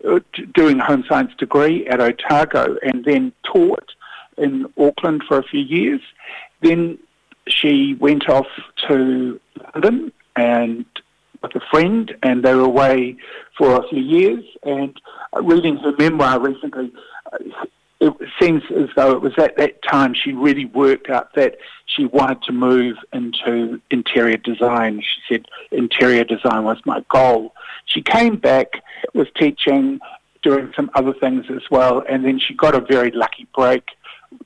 Uh, 0.08 0.20
doing 0.54 0.80
a 0.80 0.84
home 0.84 1.06
science 1.08 1.32
degree 1.38 1.88
at 1.88 2.02
Otago 2.02 2.78
and 2.84 3.06
then 3.06 3.32
taught 3.44 3.90
in 4.38 4.66
Auckland 4.78 5.24
for 5.26 5.38
a 5.38 5.44
few 5.44 5.62
years. 5.62 6.02
Then 6.62 6.98
she 7.48 7.94
went 7.96 8.28
off 8.28 8.48
to 8.88 9.40
London 9.74 10.12
and 10.36 10.86
with 11.42 11.56
a 11.56 11.62
friend, 11.72 12.16
and 12.24 12.44
they 12.44 12.54
were 12.54 12.62
away 12.62 13.18
for 13.58 13.76
a 13.76 13.88
few 13.88 14.02
years. 14.02 14.44
And 14.64 15.00
uh, 15.36 15.42
reading 15.42 15.78
her 15.78 15.94
memoir 15.98 16.40
recently, 16.40 16.92
uh, 17.32 17.38
it 18.04 18.30
seems 18.40 18.64
as 18.76 18.90
though 18.96 19.12
it 19.12 19.22
was 19.22 19.34
at 19.38 19.58
that 19.58 19.82
time 19.82 20.14
she 20.14 20.34
really 20.34 20.66
worked 20.66 21.10
out 21.10 21.34
that 21.36 21.58
she 21.86 22.06
wanted 22.06 22.42
to 22.44 22.52
move 22.52 22.98
into 23.14 23.80
interior 23.92 24.38
design. 24.38 25.02
She 25.02 25.22
said 25.34 25.46
interior 25.72 26.24
design 26.24 26.64
was 26.64 26.78
my 26.86 27.04
goal. 27.10 27.54
She 27.86 28.02
came 28.02 28.36
back, 28.36 28.84
was 29.14 29.28
teaching, 29.38 30.00
doing 30.42 30.74
some 30.76 30.92
other 30.96 31.14
things 31.14 31.46
as 31.50 31.64
well, 31.72 32.04
and 32.10 32.26
then 32.26 32.40
she 32.40 32.54
got 32.54 32.76
a 32.76 32.82
very 32.82 33.12
lucky 33.12 33.48
break 33.56 33.92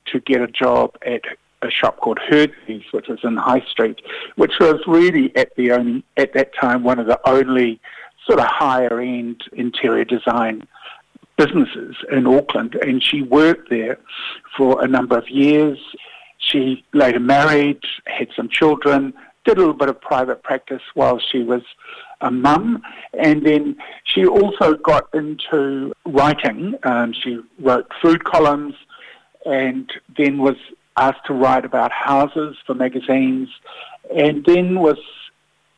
to 0.06 0.20
get 0.20 0.40
a 0.40 0.46
job 0.46 0.96
at 1.04 1.22
a 1.62 1.70
shop 1.70 1.96
called 1.98 2.20
Herdes, 2.28 2.84
which 2.92 3.08
was 3.08 3.18
in 3.24 3.36
High 3.36 3.64
Street, 3.68 4.00
which 4.36 4.52
was 4.60 4.80
really 4.86 5.34
at 5.36 5.54
the 5.56 5.72
only 5.72 6.04
at 6.16 6.34
that 6.34 6.54
time 6.54 6.84
one 6.84 7.00
of 7.00 7.06
the 7.06 7.20
only 7.28 7.80
sort 8.24 8.38
of 8.38 8.46
higher 8.46 9.00
end 9.00 9.42
interior 9.52 10.04
design 10.04 10.66
businesses 11.38 11.96
in 12.12 12.26
Auckland, 12.26 12.74
and 12.74 13.02
she 13.02 13.22
worked 13.22 13.70
there 13.70 13.98
for 14.56 14.84
a 14.84 14.88
number 14.88 15.16
of 15.16 15.28
years. 15.30 15.78
She 16.38 16.84
later 16.92 17.20
married, 17.20 17.80
had 18.06 18.28
some 18.36 18.48
children, 18.50 19.14
did 19.44 19.56
a 19.56 19.60
little 19.60 19.74
bit 19.74 19.88
of 19.88 19.98
private 20.00 20.42
practice 20.42 20.82
while 20.94 21.18
she 21.18 21.42
was 21.42 21.62
a 22.20 22.30
mum, 22.30 22.82
and 23.14 23.46
then 23.46 23.76
she 24.04 24.26
also 24.26 24.74
got 24.74 25.08
into 25.14 25.94
writing. 26.04 26.74
Um, 26.82 27.14
she 27.14 27.38
wrote 27.60 27.86
food 28.02 28.24
columns, 28.24 28.74
and 29.46 29.90
then 30.18 30.38
was 30.38 30.56
asked 30.96 31.24
to 31.26 31.32
write 31.32 31.64
about 31.64 31.92
houses 31.92 32.56
for 32.66 32.74
magazines, 32.74 33.48
and 34.14 34.44
then 34.44 34.80
was 34.80 34.98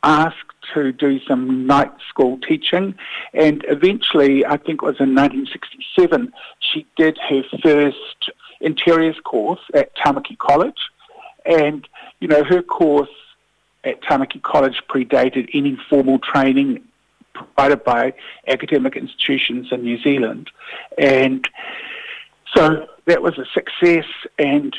asked 0.03 0.60
to 0.73 0.91
do 0.91 1.19
some 1.27 1.65
night 1.65 1.91
school 2.09 2.39
teaching. 2.47 2.95
And 3.33 3.65
eventually, 3.67 4.45
I 4.45 4.57
think 4.57 4.81
it 4.81 4.85
was 4.85 4.99
in 4.99 5.15
1967, 5.15 6.31
she 6.59 6.85
did 6.97 7.17
her 7.29 7.43
first 7.61 8.31
interiors 8.59 9.19
course 9.23 9.61
at 9.73 9.95
Tamaki 9.95 10.37
College. 10.37 10.79
And, 11.45 11.87
you 12.19 12.27
know, 12.27 12.43
her 12.43 12.61
course 12.61 13.09
at 13.83 14.01
Tamaki 14.01 14.41
College 14.41 14.81
predated 14.89 15.49
any 15.53 15.77
formal 15.89 16.19
training 16.19 16.83
provided 17.33 17.83
by 17.83 18.13
academic 18.47 18.95
institutions 18.95 19.67
in 19.71 19.83
New 19.83 19.99
Zealand. 20.01 20.51
And 20.97 21.47
so 22.55 22.87
that 23.05 23.23
was 23.23 23.37
a 23.37 23.45
success. 23.53 24.05
And 24.37 24.75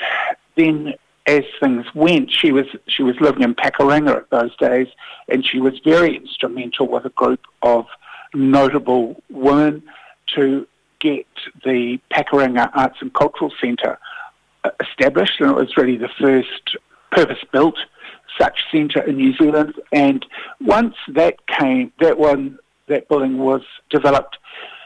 then 0.56 0.94
as 1.26 1.44
things 1.60 1.86
went, 1.94 2.30
she 2.30 2.50
was 2.52 2.66
she 2.88 3.02
was 3.02 3.16
living 3.20 3.42
in 3.42 3.54
Pakuranga 3.54 4.16
at 4.16 4.30
those 4.30 4.56
days, 4.56 4.88
and 5.28 5.46
she 5.46 5.60
was 5.60 5.78
very 5.84 6.16
instrumental 6.16 6.88
with 6.88 7.04
a 7.04 7.10
group 7.10 7.40
of 7.62 7.86
notable 8.34 9.22
women 9.30 9.82
to 10.34 10.66
get 10.98 11.26
the 11.64 11.98
Pakuranga 12.12 12.70
Arts 12.74 12.96
and 13.00 13.12
Cultural 13.12 13.52
Centre 13.60 13.98
uh, 14.64 14.70
established, 14.80 15.40
and 15.40 15.50
it 15.50 15.56
was 15.56 15.76
really 15.76 15.96
the 15.96 16.10
first 16.20 16.76
purpose-built 17.10 17.76
such 18.40 18.60
centre 18.70 19.02
in 19.02 19.16
New 19.16 19.34
Zealand. 19.36 19.74
And 19.92 20.24
once 20.60 20.94
that 21.08 21.46
came, 21.46 21.92
that 22.00 22.18
one 22.18 22.58
that 22.88 23.08
building 23.08 23.38
was 23.38 23.62
developed, 23.90 24.38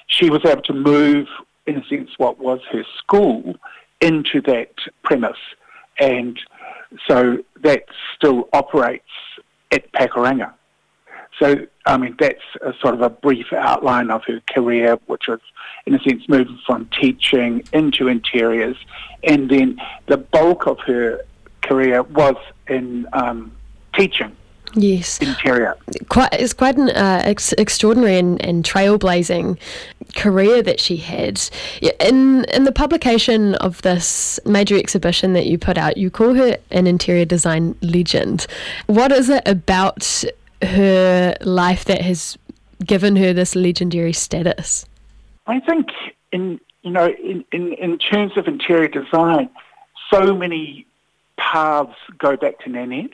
she 0.09 0.31
was 0.31 0.45
able 0.45 0.63
to 0.63 0.73
move, 0.73 1.29
in 1.67 1.77
a 1.77 1.85
sense, 1.87 2.11
what 2.19 2.39
was 2.39 2.61
her 2.73 2.85
school 2.99 3.55
into 4.01 4.41
that 4.43 4.73
premise. 5.03 5.39
And 5.99 6.39
so 7.09 7.39
that 7.63 7.85
still 8.17 8.49
operates 8.53 9.05
at 9.73 9.91
Pakuranga. 9.93 10.53
So, 11.39 11.67
I 11.85 11.99
mean, 11.99 12.17
that's 12.19 12.43
a 12.63 12.73
sort 12.81 12.95
of 12.95 13.03
a 13.03 13.11
brief 13.11 13.53
outline 13.53 14.11
of 14.11 14.23
her 14.27 14.41
career, 14.53 14.99
which 15.07 15.25
was, 15.29 15.41
in 15.85 15.95
a 15.95 16.01
sense, 16.01 16.27
moving 16.29 16.59
from 16.67 16.89
teaching 16.99 17.63
into 17.73 18.09
interiors. 18.09 18.77
And 19.23 19.51
then 19.51 19.79
the 20.07 20.17
bulk 20.17 20.67
of 20.67 20.79
her 20.87 21.21
career 21.63 22.03
was 22.03 22.37
in 22.69 23.07
um, 23.13 23.53
teaching. 23.95 24.35
Yes. 24.77 25.19
Interior. 25.19 25.75
Quite, 26.11 26.35
it's 26.35 26.53
quite 26.53 26.77
an 26.77 26.91
uh, 26.91 27.23
ex- 27.25 27.55
extraordinary 27.55 28.19
and, 28.19 28.45
and, 28.45 28.63
trailblazing 28.63 29.59
career 30.15 30.63
that 30.63 30.81
she 30.81 30.99
had. 30.99 31.41
In 31.99 32.45
in 32.45 32.65
the 32.65 32.73
publication 32.73 33.55
of 33.57 33.81
this 33.83 34.39
major 34.45 34.77
exhibition 34.77 35.33
that 35.33 35.47
you 35.47 35.57
put 35.57 35.79
out, 35.79 35.97
you 35.97 36.11
call 36.11 36.35
her 36.35 36.59
an 36.71 36.87
interior 36.87 37.25
design 37.25 37.75
legend. 37.81 38.47
What 38.87 39.13
is 39.13 39.31
it 39.31 39.49
about 39.49 40.25
her 40.61 41.35
life 41.41 41.87
that 41.87 42.03
has 42.03 42.37
given 42.85 43.17
her 43.17 43.33
this 43.33 43.57
legendary 43.57 44.13
status? 44.13 44.85
I 45.47 45.61
think 45.61 45.89
in 46.33 46.61
you 46.83 46.91
know 46.91 47.09
in, 47.09 47.47
in, 47.51 47.73
in 47.73 47.99
terms 47.99 48.37
of 48.37 48.47
interior 48.47 48.89
design, 48.89 49.49
so 50.11 50.35
many 50.35 50.87
paths 51.39 51.97
go 52.19 52.37
back 52.37 52.59
to 52.61 52.69
Nanette 52.69 53.13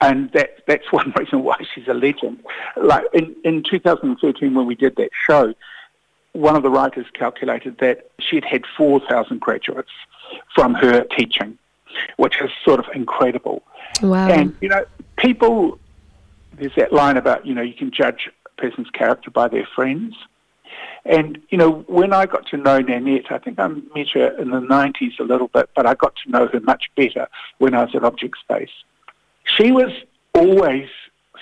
and 0.00 0.30
that 0.32 0.58
that's 0.66 0.90
one 0.92 1.12
reason 1.18 1.42
why 1.42 1.56
she's 1.74 1.88
a 1.88 1.94
legend. 1.94 2.42
Like 2.76 3.04
in, 3.12 3.34
in 3.44 3.62
2013, 3.62 4.54
when 4.54 4.66
we 4.66 4.74
did 4.74 4.96
that 4.96 5.10
show, 5.26 5.54
one 6.32 6.56
of 6.56 6.62
the 6.62 6.70
writers 6.70 7.06
calculated 7.12 7.78
that 7.78 8.10
she'd 8.20 8.44
had 8.44 8.64
4,000 8.76 9.40
graduates 9.40 9.90
from 10.54 10.74
her 10.74 11.04
teaching, 11.04 11.58
which 12.16 12.40
is 12.40 12.50
sort 12.64 12.78
of 12.78 12.86
incredible. 12.94 13.62
Wow. 14.00 14.28
And, 14.28 14.54
you 14.60 14.68
know, 14.68 14.84
people, 15.16 15.78
there's 16.56 16.74
that 16.76 16.92
line 16.92 17.16
about, 17.16 17.46
you 17.46 17.54
know, 17.54 17.62
you 17.62 17.74
can 17.74 17.90
judge 17.90 18.30
a 18.46 18.60
person's 18.60 18.90
character 18.90 19.30
by 19.30 19.48
their 19.48 19.66
friends. 19.74 20.14
And, 21.04 21.42
you 21.48 21.58
know, 21.58 21.84
when 21.88 22.12
I 22.12 22.26
got 22.26 22.46
to 22.48 22.56
know 22.56 22.78
Nanette, 22.78 23.32
I 23.32 23.38
think 23.38 23.58
I 23.58 23.66
met 23.66 24.10
her 24.14 24.28
in 24.38 24.50
the 24.50 24.60
90s 24.60 25.18
a 25.18 25.24
little 25.24 25.48
bit, 25.48 25.68
but 25.74 25.84
I 25.86 25.94
got 25.94 26.14
to 26.24 26.30
know 26.30 26.46
her 26.46 26.60
much 26.60 26.90
better 26.94 27.26
when 27.58 27.74
I 27.74 27.84
was 27.84 27.94
at 27.94 28.02
Objectspace 28.02 28.68
she 29.56 29.72
was 29.72 29.92
always 30.34 30.88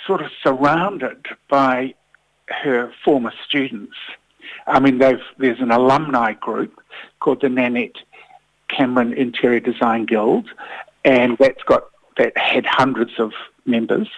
sort 0.07 0.23
of 0.23 0.31
surrounded 0.43 1.27
by 1.49 1.95
her 2.49 2.93
former 3.05 3.33
students. 3.47 3.97
I 4.67 4.81
mean, 4.81 4.99
there's 4.99 5.61
an 5.61 5.71
alumni 5.71 6.33
group 6.33 6.81
called 7.21 7.43
the 7.43 7.49
Nanette 7.49 7.97
Cameron 8.69 9.13
Interior 9.13 9.61
Design 9.61 10.07
Guild, 10.07 10.49
and 11.05 11.37
that's 11.39 11.63
got 11.65 11.85
that 12.17 12.37
had 12.37 12.67
hundreds 12.67 13.13
of 13.19 13.33
members. 13.67 14.09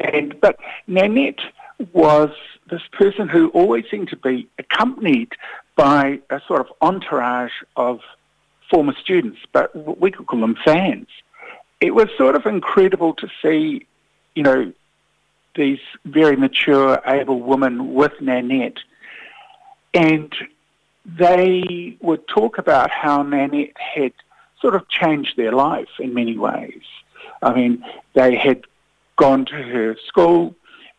And 0.00 0.40
but 0.40 0.56
Nanette 0.86 1.40
was 1.92 2.30
this 2.70 2.82
person 2.92 3.28
who 3.28 3.48
always 3.48 3.84
seemed 3.90 4.08
to 4.08 4.16
be 4.16 4.48
accompanied 4.58 5.32
by 5.76 6.20
a 6.30 6.40
sort 6.46 6.60
of 6.60 6.68
entourage 6.80 7.52
of 7.76 8.00
former 8.70 8.94
students, 9.00 9.38
but 9.52 9.98
we 10.00 10.10
could 10.10 10.26
call 10.26 10.40
them 10.40 10.56
fans 10.64 11.06
it 11.80 11.94
was 11.94 12.08
sort 12.16 12.36
of 12.36 12.46
incredible 12.46 13.14
to 13.14 13.28
see, 13.42 13.86
you 14.34 14.42
know, 14.42 14.72
these 15.54 15.80
very 16.04 16.36
mature, 16.36 17.00
able 17.06 17.40
women 17.40 17.94
with 17.94 18.12
Nanette. 18.20 18.78
And 19.94 20.34
they 21.04 21.96
would 22.00 22.26
talk 22.28 22.58
about 22.58 22.90
how 22.90 23.22
Nanette 23.22 23.76
had 23.76 24.12
sort 24.60 24.74
of 24.74 24.88
changed 24.88 25.36
their 25.36 25.52
life 25.52 25.88
in 25.98 26.14
many 26.14 26.36
ways. 26.36 26.82
I 27.42 27.54
mean, 27.54 27.84
they 28.14 28.36
had 28.36 28.64
gone 29.16 29.44
to 29.46 29.54
her 29.54 29.96
school, 30.06 30.54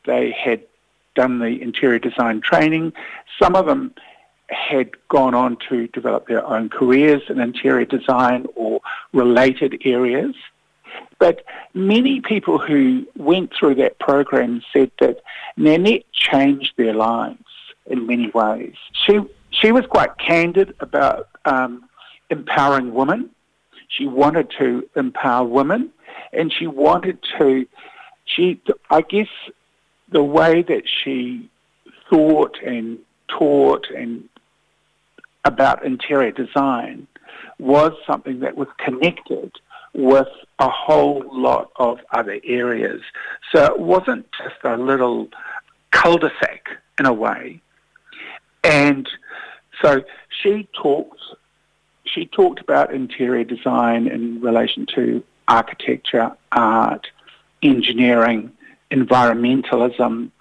they 0.05 0.31
had 0.31 0.61
done 1.15 1.39
the 1.39 1.61
interior 1.61 1.99
design 1.99 2.41
training. 2.41 2.93
Some 3.41 3.55
of 3.55 3.65
them 3.65 3.93
had 4.49 4.91
gone 5.09 5.33
on 5.33 5.57
to 5.69 5.87
develop 5.87 6.27
their 6.27 6.45
own 6.45 6.69
careers 6.69 7.23
in 7.27 7.39
interior 7.39 7.85
design 7.85 8.45
or 8.55 8.79
related 9.11 9.81
areas. 9.83 10.35
But 11.19 11.43
many 11.73 12.21
people 12.21 12.57
who 12.59 13.05
went 13.15 13.51
through 13.57 13.75
that 13.75 13.99
program 13.99 14.61
said 14.71 14.91
that 14.99 15.21
Nanette 15.55 16.05
changed 16.13 16.73
their 16.77 16.93
lives 16.93 17.43
in 17.87 18.05
many 18.05 18.29
ways. 18.29 18.75
She, 19.05 19.19
she 19.49 19.71
was 19.71 19.85
quite 19.87 20.17
candid 20.17 20.75
about 20.79 21.29
um, 21.45 21.89
empowering 22.29 22.93
women. 22.93 23.29
She 23.87 24.05
wanted 24.05 24.51
to 24.59 24.87
empower 24.95 25.45
women 25.45 25.91
and 26.33 26.53
she 26.53 26.67
wanted 26.67 27.19
to, 27.37 27.65
she, 28.25 28.61
I 28.89 29.01
guess 29.01 29.29
the 30.11 30.23
way 30.23 30.61
that 30.61 30.83
she 30.87 31.49
thought 32.09 32.57
and 32.65 32.99
taught 33.27 33.87
and 33.95 34.27
about 35.45 35.85
interior 35.85 36.31
design 36.31 37.07
was 37.59 37.93
something 38.05 38.41
that 38.41 38.55
was 38.55 38.67
connected 38.77 39.51
with 39.97 40.27
a 40.59 40.69
whole 40.69 41.23
lot 41.31 41.71
of 41.77 41.99
other 42.11 42.39
areas. 42.45 43.01
So 43.51 43.65
it 43.65 43.79
wasn't 43.79 44.27
just 44.31 44.55
a 44.63 44.77
little 44.77 45.27
cul-de-sac 45.91 46.69
in 46.99 47.07
a 47.07 47.13
way. 47.13 47.59
And 48.63 49.09
so 49.81 50.03
she 50.41 50.67
talked 50.73 51.19
she 52.05 52.25
talked 52.25 52.61
about 52.61 52.93
interior 52.93 53.43
design 53.43 54.07
in 54.07 54.39
relation 54.39 54.85
to 54.95 55.21
architecture, 55.49 56.31
art, 56.53 57.07
engineering, 57.61 58.51
environmentalism, 58.91 60.31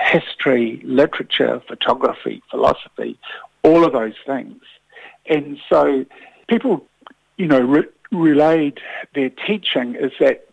history, 0.00 0.80
literature, 0.84 1.62
photography, 1.68 2.42
philosophy, 2.50 3.16
all 3.62 3.84
of 3.84 3.92
those 3.92 4.14
things. 4.26 4.60
And 5.26 5.58
so 5.68 6.04
people, 6.48 6.84
you 7.36 7.46
know, 7.46 7.60
re- 7.60 7.88
relayed 8.12 8.80
their 9.14 9.30
teaching 9.30 9.94
is 9.94 10.12
that 10.20 10.46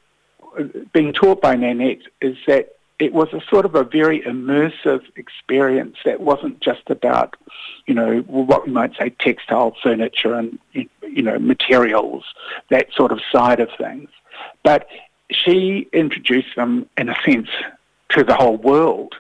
being 0.92 1.14
taught 1.14 1.42
by 1.42 1.56
Nanette 1.56 2.04
is 2.22 2.38
that 2.48 2.76
it 3.00 3.14
was 3.14 3.28
a 3.34 3.42
sort 3.50 3.66
of 3.66 3.76
a 3.76 3.84
very 3.84 4.22
immersive 4.22 5.02
experience 5.16 5.98
that 6.06 6.22
wasn't 6.22 6.60
just 6.60 6.90
about, 6.90 7.36
you 7.86 7.94
know, 7.94 8.20
what 8.28 8.68
we 8.68 8.72
might 8.72 8.96
say 8.96 9.10
textile 9.10 9.76
furniture 9.82 10.36
and, 10.36 10.60
you 10.74 11.22
know, 11.22 11.40
materials, 11.40 12.24
that 12.70 12.94
sort 12.94 13.12
of 13.12 13.20
side 13.32 13.60
of 13.60 13.70
things. 13.78 14.10
But 14.64 14.88
she 15.32 15.88
introduced 15.92 16.56
them, 16.56 16.88
in 16.98 17.10
a 17.10 17.16
sense, 17.26 17.50
to 18.10 18.24
the 18.24 18.36
whole 18.36 18.58
world. 18.58 19.16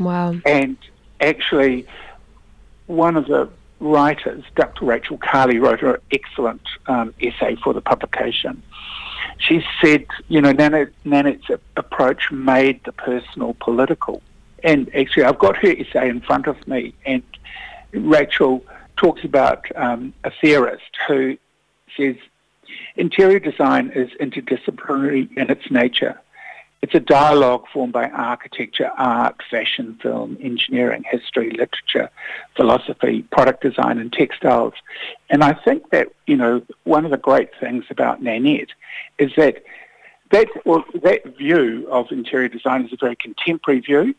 Wow. 0.00 0.36
And 0.46 0.76
actually, 1.20 1.86
one 2.86 3.16
of 3.16 3.26
the 3.26 3.48
writers, 3.80 4.44
Dr. 4.56 4.84
Rachel 4.84 5.18
Carley, 5.18 5.58
wrote 5.58 5.82
an 5.82 5.96
excellent 6.10 6.62
um, 6.86 7.14
essay 7.20 7.56
for 7.56 7.72
the 7.72 7.80
publication. 7.80 8.62
She 9.38 9.64
said, 9.80 10.06
you 10.28 10.40
know, 10.40 10.52
Nanette's 10.52 11.50
approach 11.76 12.30
made 12.32 12.82
the 12.84 12.92
personal 12.92 13.54
political. 13.60 14.22
And 14.64 14.92
actually, 14.94 15.24
I've 15.24 15.38
got 15.38 15.56
her 15.58 15.68
essay 15.68 16.08
in 16.08 16.20
front 16.20 16.46
of 16.46 16.66
me, 16.66 16.94
and 17.06 17.22
Rachel 17.92 18.64
talks 18.96 19.24
about 19.24 19.64
um, 19.76 20.12
a 20.24 20.32
theorist 20.40 20.96
who 21.06 21.38
says 21.96 22.16
interior 22.96 23.38
design 23.38 23.92
is 23.94 24.10
interdisciplinary 24.20 25.34
in 25.36 25.50
its 25.50 25.70
nature. 25.70 26.20
It's 26.80 26.94
a 26.94 27.00
dialogue 27.00 27.64
formed 27.72 27.92
by 27.92 28.08
architecture, 28.08 28.90
art, 28.96 29.36
fashion, 29.50 29.98
film, 30.00 30.38
engineering, 30.40 31.04
history, 31.10 31.50
literature, 31.50 32.08
philosophy, 32.54 33.22
product 33.32 33.62
design, 33.62 33.98
and 33.98 34.12
textiles. 34.12 34.74
And 35.28 35.42
I 35.42 35.54
think 35.54 35.90
that, 35.90 36.08
you 36.26 36.36
know, 36.36 36.62
one 36.84 37.04
of 37.04 37.10
the 37.10 37.16
great 37.16 37.50
things 37.58 37.84
about 37.90 38.22
Nanette 38.22 38.70
is 39.18 39.32
that 39.36 39.62
that, 40.30 40.48
well, 40.64 40.84
that 41.02 41.36
view 41.36 41.88
of 41.90 42.12
interior 42.12 42.48
design 42.48 42.84
is 42.84 42.92
a 42.92 42.96
very 42.96 43.16
contemporary 43.16 43.80
view, 43.80 44.14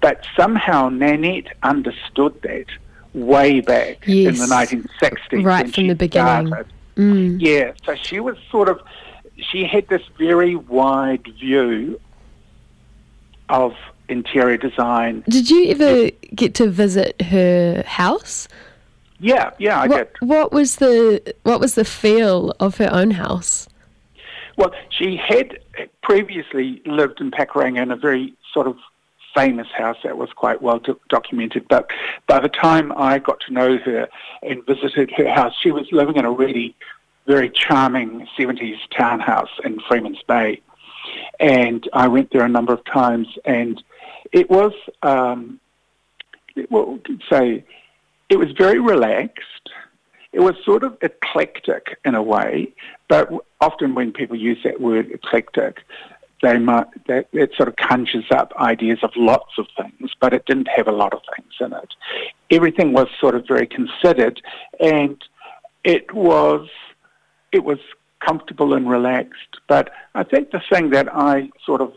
but 0.00 0.26
somehow 0.36 0.88
Nanette 0.88 1.56
understood 1.62 2.40
that 2.42 2.66
way 3.14 3.60
back 3.60 4.06
yes. 4.06 4.34
in 4.34 4.48
the 4.48 4.54
1960s. 4.54 5.44
Right 5.44 5.72
from 5.72 5.86
the 5.88 5.94
beginning. 5.94 6.52
Mm. 6.96 7.40
Yeah, 7.40 7.72
so 7.84 7.94
she 7.94 8.20
was 8.20 8.36
sort 8.50 8.68
of 8.68 8.80
she 9.50 9.64
had 9.64 9.88
this 9.88 10.02
very 10.18 10.56
wide 10.56 11.26
view 11.38 12.00
of 13.48 13.72
interior 14.08 14.56
design. 14.56 15.24
Did 15.28 15.50
you 15.50 15.70
ever 15.70 16.10
get 16.34 16.54
to 16.56 16.68
visit 16.68 17.20
her 17.22 17.82
house? 17.86 18.48
Yeah, 19.18 19.50
yeah, 19.58 19.80
I 19.80 19.86
what, 19.86 19.96
did. 20.20 20.28
What 20.28 20.52
was 20.52 20.76
the 20.76 21.34
what 21.42 21.60
was 21.60 21.74
the 21.74 21.84
feel 21.84 22.54
of 22.60 22.78
her 22.78 22.88
own 22.90 23.10
house? 23.10 23.68
Well, 24.56 24.72
she 24.90 25.16
had 25.16 25.58
previously 26.02 26.82
lived 26.86 27.20
in 27.20 27.30
Pakuranga 27.30 27.82
in 27.82 27.90
a 27.90 27.96
very 27.96 28.34
sort 28.52 28.66
of 28.66 28.76
famous 29.34 29.68
house 29.76 29.96
that 30.02 30.16
was 30.16 30.30
quite 30.34 30.60
well 30.60 30.78
do- 30.78 30.98
documented. 31.08 31.66
But 31.68 31.90
by 32.26 32.40
the 32.40 32.48
time 32.48 32.92
I 32.96 33.18
got 33.18 33.40
to 33.46 33.52
know 33.52 33.78
her 33.78 34.08
and 34.42 34.64
visited 34.66 35.10
her 35.16 35.28
house, 35.28 35.54
she 35.62 35.70
was 35.70 35.86
living 35.92 36.16
in 36.16 36.24
a 36.24 36.30
really 36.30 36.74
very 37.30 37.48
charming 37.48 38.26
70s 38.36 38.78
townhouse 38.96 39.50
in 39.64 39.78
Freeman's 39.86 40.22
Bay. 40.26 40.60
And 41.38 41.88
I 41.92 42.08
went 42.08 42.32
there 42.32 42.44
a 42.44 42.48
number 42.48 42.72
of 42.72 42.84
times, 42.84 43.28
and 43.44 43.80
it 44.32 44.50
was, 44.50 44.72
um, 45.04 45.60
well, 46.70 46.98
say, 47.30 47.64
it 48.28 48.36
was 48.36 48.50
very 48.58 48.80
relaxed. 48.80 49.68
It 50.32 50.40
was 50.40 50.54
sort 50.64 50.82
of 50.82 50.98
eclectic 51.02 51.98
in 52.04 52.16
a 52.16 52.22
way, 52.22 52.72
but 53.08 53.30
often 53.60 53.94
when 53.94 54.12
people 54.12 54.36
use 54.36 54.58
that 54.64 54.80
word 54.80 55.10
eclectic, 55.12 55.78
they 56.42 56.58
might 56.58 56.86
that 57.06 57.28
it 57.32 57.52
sort 57.56 57.68
of 57.68 57.76
conjures 57.76 58.24
up 58.30 58.52
ideas 58.56 58.98
of 59.02 59.10
lots 59.14 59.52
of 59.58 59.66
things, 59.80 60.10
but 60.20 60.32
it 60.32 60.46
didn't 60.46 60.68
have 60.74 60.88
a 60.88 60.92
lot 60.92 61.12
of 61.12 61.20
things 61.36 61.52
in 61.60 61.72
it. 61.72 61.94
Everything 62.50 62.92
was 62.92 63.08
sort 63.20 63.34
of 63.34 63.46
very 63.46 63.66
considered, 63.66 64.40
and 64.80 65.22
it 65.84 66.12
was 66.12 66.68
it 67.52 67.64
was 67.64 67.78
comfortable 68.20 68.74
and 68.74 68.88
relaxed. 68.88 69.58
But 69.66 69.92
I 70.14 70.24
think 70.24 70.50
the 70.50 70.62
thing 70.70 70.90
that 70.90 71.08
I 71.12 71.50
sort 71.64 71.80
of 71.80 71.92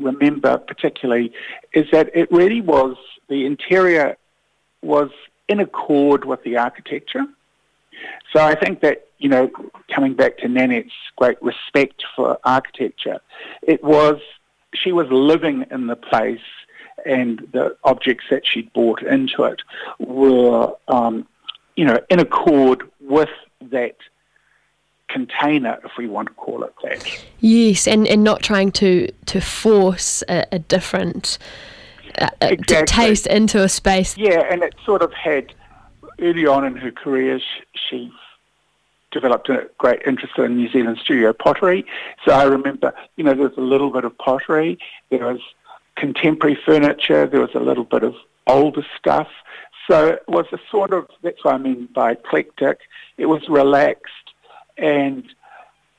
remember 0.00 0.58
particularly 0.58 1.32
is 1.72 1.86
that 1.92 2.10
it 2.14 2.30
really 2.30 2.60
was 2.60 2.96
the 3.28 3.46
interior 3.46 4.16
was 4.82 5.10
in 5.48 5.60
accord 5.60 6.24
with 6.24 6.42
the 6.42 6.56
architecture. 6.56 7.26
So 8.32 8.40
I 8.40 8.54
think 8.54 8.80
that, 8.80 9.06
you 9.18 9.28
know, 9.28 9.50
coming 9.94 10.14
back 10.14 10.38
to 10.38 10.46
Nanette's 10.46 10.92
great 11.16 11.40
respect 11.42 12.04
for 12.14 12.38
architecture, 12.44 13.20
it 13.62 13.82
was, 13.82 14.20
she 14.74 14.92
was 14.92 15.06
living 15.10 15.66
in 15.70 15.86
the 15.86 15.96
place 15.96 16.40
and 17.06 17.48
the 17.52 17.76
objects 17.84 18.24
that 18.30 18.46
she'd 18.46 18.72
brought 18.72 19.02
into 19.02 19.44
it 19.44 19.62
were, 19.98 20.72
um, 20.88 21.26
you 21.76 21.84
know, 21.84 21.98
in 22.10 22.20
accord 22.20 22.82
with 23.00 23.30
that 23.60 23.96
container, 25.08 25.78
if 25.84 25.92
we 25.98 26.06
want 26.06 26.28
to 26.28 26.34
call 26.34 26.62
it 26.64 26.74
that. 26.82 27.24
Yes, 27.40 27.86
and, 27.86 28.06
and 28.06 28.22
not 28.22 28.42
trying 28.42 28.72
to, 28.72 29.08
to 29.26 29.40
force 29.40 30.22
a, 30.28 30.46
a 30.52 30.58
different 30.58 31.38
uh, 32.18 32.28
exactly. 32.40 32.86
taste 32.86 33.26
into 33.26 33.62
a 33.62 33.68
space. 33.68 34.16
Yeah, 34.16 34.44
and 34.50 34.62
it 34.62 34.74
sort 34.84 35.02
of 35.02 35.12
had 35.12 35.54
early 36.20 36.46
on 36.46 36.64
in 36.64 36.76
her 36.76 36.90
career, 36.90 37.40
she 37.88 38.12
developed 39.10 39.48
a 39.48 39.68
great 39.78 40.02
interest 40.06 40.38
in 40.38 40.56
New 40.56 40.70
Zealand 40.70 40.98
studio 40.98 41.32
pottery. 41.32 41.86
So 42.24 42.32
I 42.32 42.44
remember, 42.44 42.92
you 43.16 43.24
know, 43.24 43.34
there 43.34 43.48
was 43.48 43.56
a 43.56 43.62
little 43.62 43.90
bit 43.90 44.04
of 44.04 44.16
pottery, 44.18 44.78
there 45.10 45.26
was 45.26 45.40
contemporary 45.96 46.58
furniture, 46.66 47.26
there 47.26 47.40
was 47.40 47.54
a 47.54 47.60
little 47.60 47.84
bit 47.84 48.02
of 48.02 48.14
older 48.46 48.84
stuff. 48.98 49.28
So 49.86 50.08
it 50.08 50.22
was 50.28 50.46
a 50.52 50.58
sort 50.70 50.92
of, 50.92 51.08
that's 51.22 51.42
what 51.44 51.54
I 51.54 51.58
mean 51.58 51.88
by 51.94 52.12
eclectic. 52.12 52.80
It 53.16 53.26
was 53.26 53.48
relaxed 53.48 54.12
and, 54.78 55.24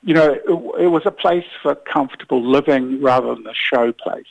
you 0.03 0.13
know, 0.13 0.32
it, 0.34 0.84
it 0.84 0.88
was 0.88 1.03
a 1.05 1.11
place 1.11 1.45
for 1.61 1.75
comfortable 1.75 2.43
living 2.43 3.01
rather 3.01 3.36
than 3.36 3.45
a 3.47 3.53
show 3.53 3.91
place. 3.91 4.25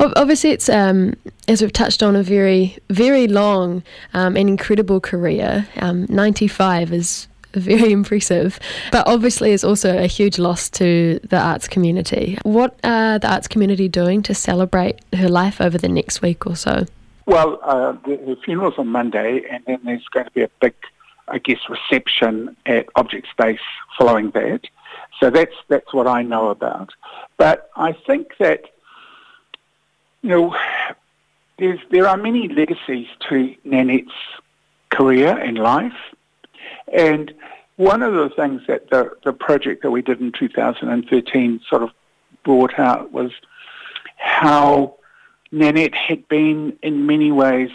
Obviously, 0.00 0.50
it's 0.50 0.68
um, 0.68 1.14
as 1.46 1.62
we've 1.62 1.72
touched 1.72 2.02
on 2.02 2.16
a 2.16 2.22
very, 2.22 2.76
very 2.90 3.28
long 3.28 3.82
um, 4.14 4.36
and 4.36 4.48
incredible 4.48 5.00
career. 5.00 5.68
Um, 5.76 6.06
Ninety-five 6.08 6.92
is 6.92 7.28
very 7.54 7.92
impressive, 8.00 8.58
but 8.90 9.06
obviously 9.06 9.52
is 9.52 9.64
also 9.64 9.96
a 9.96 10.06
huge 10.06 10.38
loss 10.38 10.68
to 10.70 11.20
the 11.22 11.38
arts 11.38 11.68
community. 11.68 12.38
What 12.42 12.78
are 12.84 13.18
the 13.18 13.30
arts 13.30 13.48
community 13.48 13.88
doing 13.88 14.22
to 14.22 14.34
celebrate 14.34 15.00
her 15.14 15.28
life 15.28 15.60
over 15.60 15.78
the 15.78 15.88
next 15.88 16.22
week 16.22 16.46
or 16.46 16.56
so? 16.56 16.86
Well, 17.26 17.60
uh, 17.62 17.92
the, 18.04 18.16
the 18.16 18.36
funeral's 18.44 18.74
on 18.78 18.88
Monday, 18.88 19.42
and 19.48 19.62
then 19.66 19.80
there's 19.84 20.06
going 20.08 20.26
to 20.26 20.32
be 20.32 20.42
a 20.42 20.50
big, 20.60 20.74
I 21.32 21.38
guess, 21.38 21.58
reception 21.68 22.56
at 22.66 22.86
Objectspace 22.94 23.58
following 23.98 24.30
that. 24.32 24.60
So 25.18 25.30
that's 25.30 25.54
that's 25.68 25.92
what 25.92 26.06
I 26.06 26.22
know 26.22 26.50
about. 26.50 26.90
But 27.36 27.70
I 27.74 27.92
think 27.92 28.36
that 28.38 28.66
you 30.22 30.28
know, 30.28 30.56
there 31.90 32.08
are 32.08 32.16
many 32.16 32.48
legacies 32.48 33.08
to 33.28 33.54
Nanette's 33.64 34.12
career 34.90 35.36
and 35.36 35.58
life. 35.58 36.14
And 36.92 37.32
one 37.76 38.02
of 38.02 38.14
the 38.14 38.28
things 38.30 38.62
that 38.68 38.90
the, 38.90 39.10
the 39.24 39.32
project 39.32 39.82
that 39.82 39.90
we 39.90 40.02
did 40.02 40.20
in 40.20 40.32
2013 40.32 41.60
sort 41.68 41.82
of 41.82 41.90
brought 42.44 42.78
out 42.78 43.12
was 43.12 43.32
how 44.16 44.96
Nanette 45.50 45.94
had 45.94 46.28
been 46.28 46.78
in 46.82 47.06
many 47.06 47.32
ways 47.32 47.70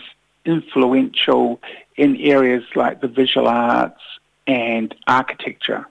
influential 0.48 1.60
in 1.96 2.16
areas 2.18 2.64
like 2.76 3.02
the 3.02 3.08
visual 3.08 3.48
arts 3.48 4.02
and 4.48 4.96
architecture. 5.08 5.86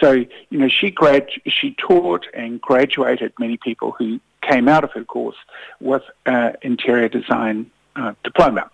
So, 0.00 0.12
you 0.12 0.58
know, 0.58 0.68
she 0.68 0.90
grad 0.90 1.28
she 1.46 1.74
taught 1.74 2.26
and 2.34 2.60
graduated 2.60 3.32
many 3.38 3.56
people 3.56 3.92
who 3.92 4.20
came 4.42 4.68
out 4.68 4.84
of 4.84 4.92
her 4.92 5.04
course 5.04 5.36
with 5.80 6.02
an 6.26 6.56
interior 6.62 7.08
design 7.08 7.70
uh, 7.96 8.12
diploma. 8.22 8.70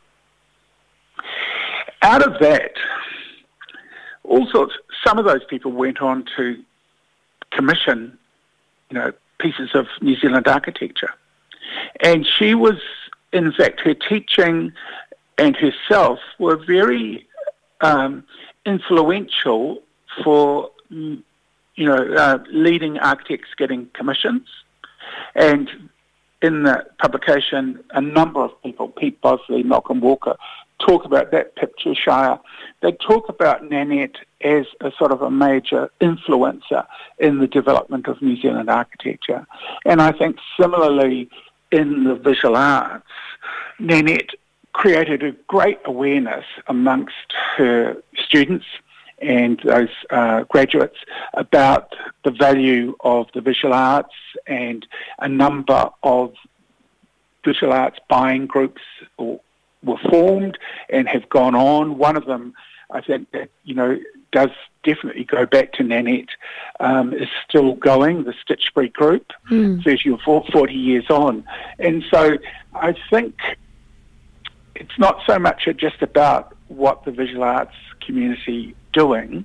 Out 2.02 2.26
of 2.26 2.40
that, 2.40 2.72
all 4.24 4.46
sorts, 4.50 4.74
some 5.06 5.18
of 5.18 5.24
those 5.24 5.44
people 5.44 5.72
went 5.72 6.00
on 6.00 6.24
to 6.36 6.62
commission, 7.50 8.18
you 8.90 8.98
know, 8.98 9.12
pieces 9.38 9.70
of 9.74 9.86
New 10.00 10.16
Zealand 10.16 10.48
architecture. 10.48 11.10
And 12.02 12.26
she 12.26 12.54
was, 12.54 12.78
in 13.32 13.52
fact, 13.52 13.80
her 13.80 13.94
teaching 13.94 14.72
and 15.38 15.56
herself 15.56 16.18
were 16.38 16.56
very 16.56 17.26
um, 17.80 18.24
influential 18.66 19.82
for, 20.22 20.70
you 20.90 21.22
know, 21.78 22.14
uh, 22.14 22.38
leading 22.50 22.98
architects 22.98 23.48
getting 23.56 23.88
commissions. 23.94 24.46
And 25.34 25.70
in 26.42 26.64
the 26.64 26.86
publication, 26.98 27.82
a 27.90 28.00
number 28.00 28.40
of 28.40 28.62
people, 28.62 28.88
Pete 28.88 29.20
Bossley, 29.20 29.62
Malcolm 29.62 30.00
Walker, 30.00 30.36
talk 30.80 31.04
about 31.04 31.30
that 31.30 31.54
picture 31.56 31.94
Shire. 31.94 32.38
They 32.80 32.92
talk 32.92 33.28
about 33.28 33.68
Nanette 33.68 34.16
as 34.40 34.66
a 34.80 34.90
sort 34.98 35.12
of 35.12 35.20
a 35.22 35.30
major 35.30 35.90
influencer 36.00 36.86
in 37.18 37.38
the 37.38 37.46
development 37.46 38.06
of 38.08 38.22
New 38.22 38.40
Zealand 38.40 38.70
architecture. 38.70 39.46
And 39.84 40.00
I 40.00 40.12
think 40.12 40.36
similarly 40.58 41.28
in 41.72 42.04
the 42.04 42.14
visual 42.14 42.56
arts, 42.56 43.06
Nanette 43.78 44.30
created 44.72 45.22
a 45.22 45.32
great 45.48 45.78
awareness 45.84 46.44
amongst 46.66 47.32
her 47.56 47.96
students 48.14 48.66
and 49.20 49.60
those 49.64 49.88
uh, 50.10 50.44
graduates 50.44 50.96
about 51.34 51.94
the 52.24 52.30
value 52.30 52.96
of 53.00 53.26
the 53.34 53.40
visual 53.40 53.74
arts 53.74 54.14
and 54.46 54.86
a 55.18 55.28
number 55.28 55.90
of 56.02 56.32
visual 57.44 57.72
arts 57.72 57.98
buying 58.08 58.46
groups 58.46 58.80
were 59.18 59.98
formed 60.10 60.58
and 60.88 61.08
have 61.08 61.28
gone 61.28 61.54
on. 61.54 61.98
One 61.98 62.16
of 62.16 62.26
them, 62.26 62.54
I 62.90 63.00
think, 63.00 63.30
that, 63.32 63.50
you 63.64 63.74
know, 63.74 63.98
does 64.32 64.50
definitely 64.82 65.24
go 65.24 65.46
back 65.46 65.72
to 65.74 65.82
Nanette, 65.82 66.30
um, 66.80 67.12
is 67.12 67.28
still 67.48 67.74
going, 67.74 68.24
the 68.24 68.32
Stitchbury 68.32 68.92
Group, 68.92 69.32
mm. 69.50 69.82
30 69.84 70.10
or 70.10 70.44
40 70.50 70.72
years 70.72 71.10
on. 71.10 71.44
And 71.78 72.02
so 72.10 72.38
I 72.74 72.94
think 73.10 73.34
it's 74.74 74.98
not 74.98 75.20
so 75.26 75.38
much 75.38 75.68
just 75.76 76.00
about 76.00 76.56
what 76.68 77.04
the 77.04 77.10
visual 77.10 77.44
arts 77.44 77.74
community 78.00 78.74
doing 78.92 79.44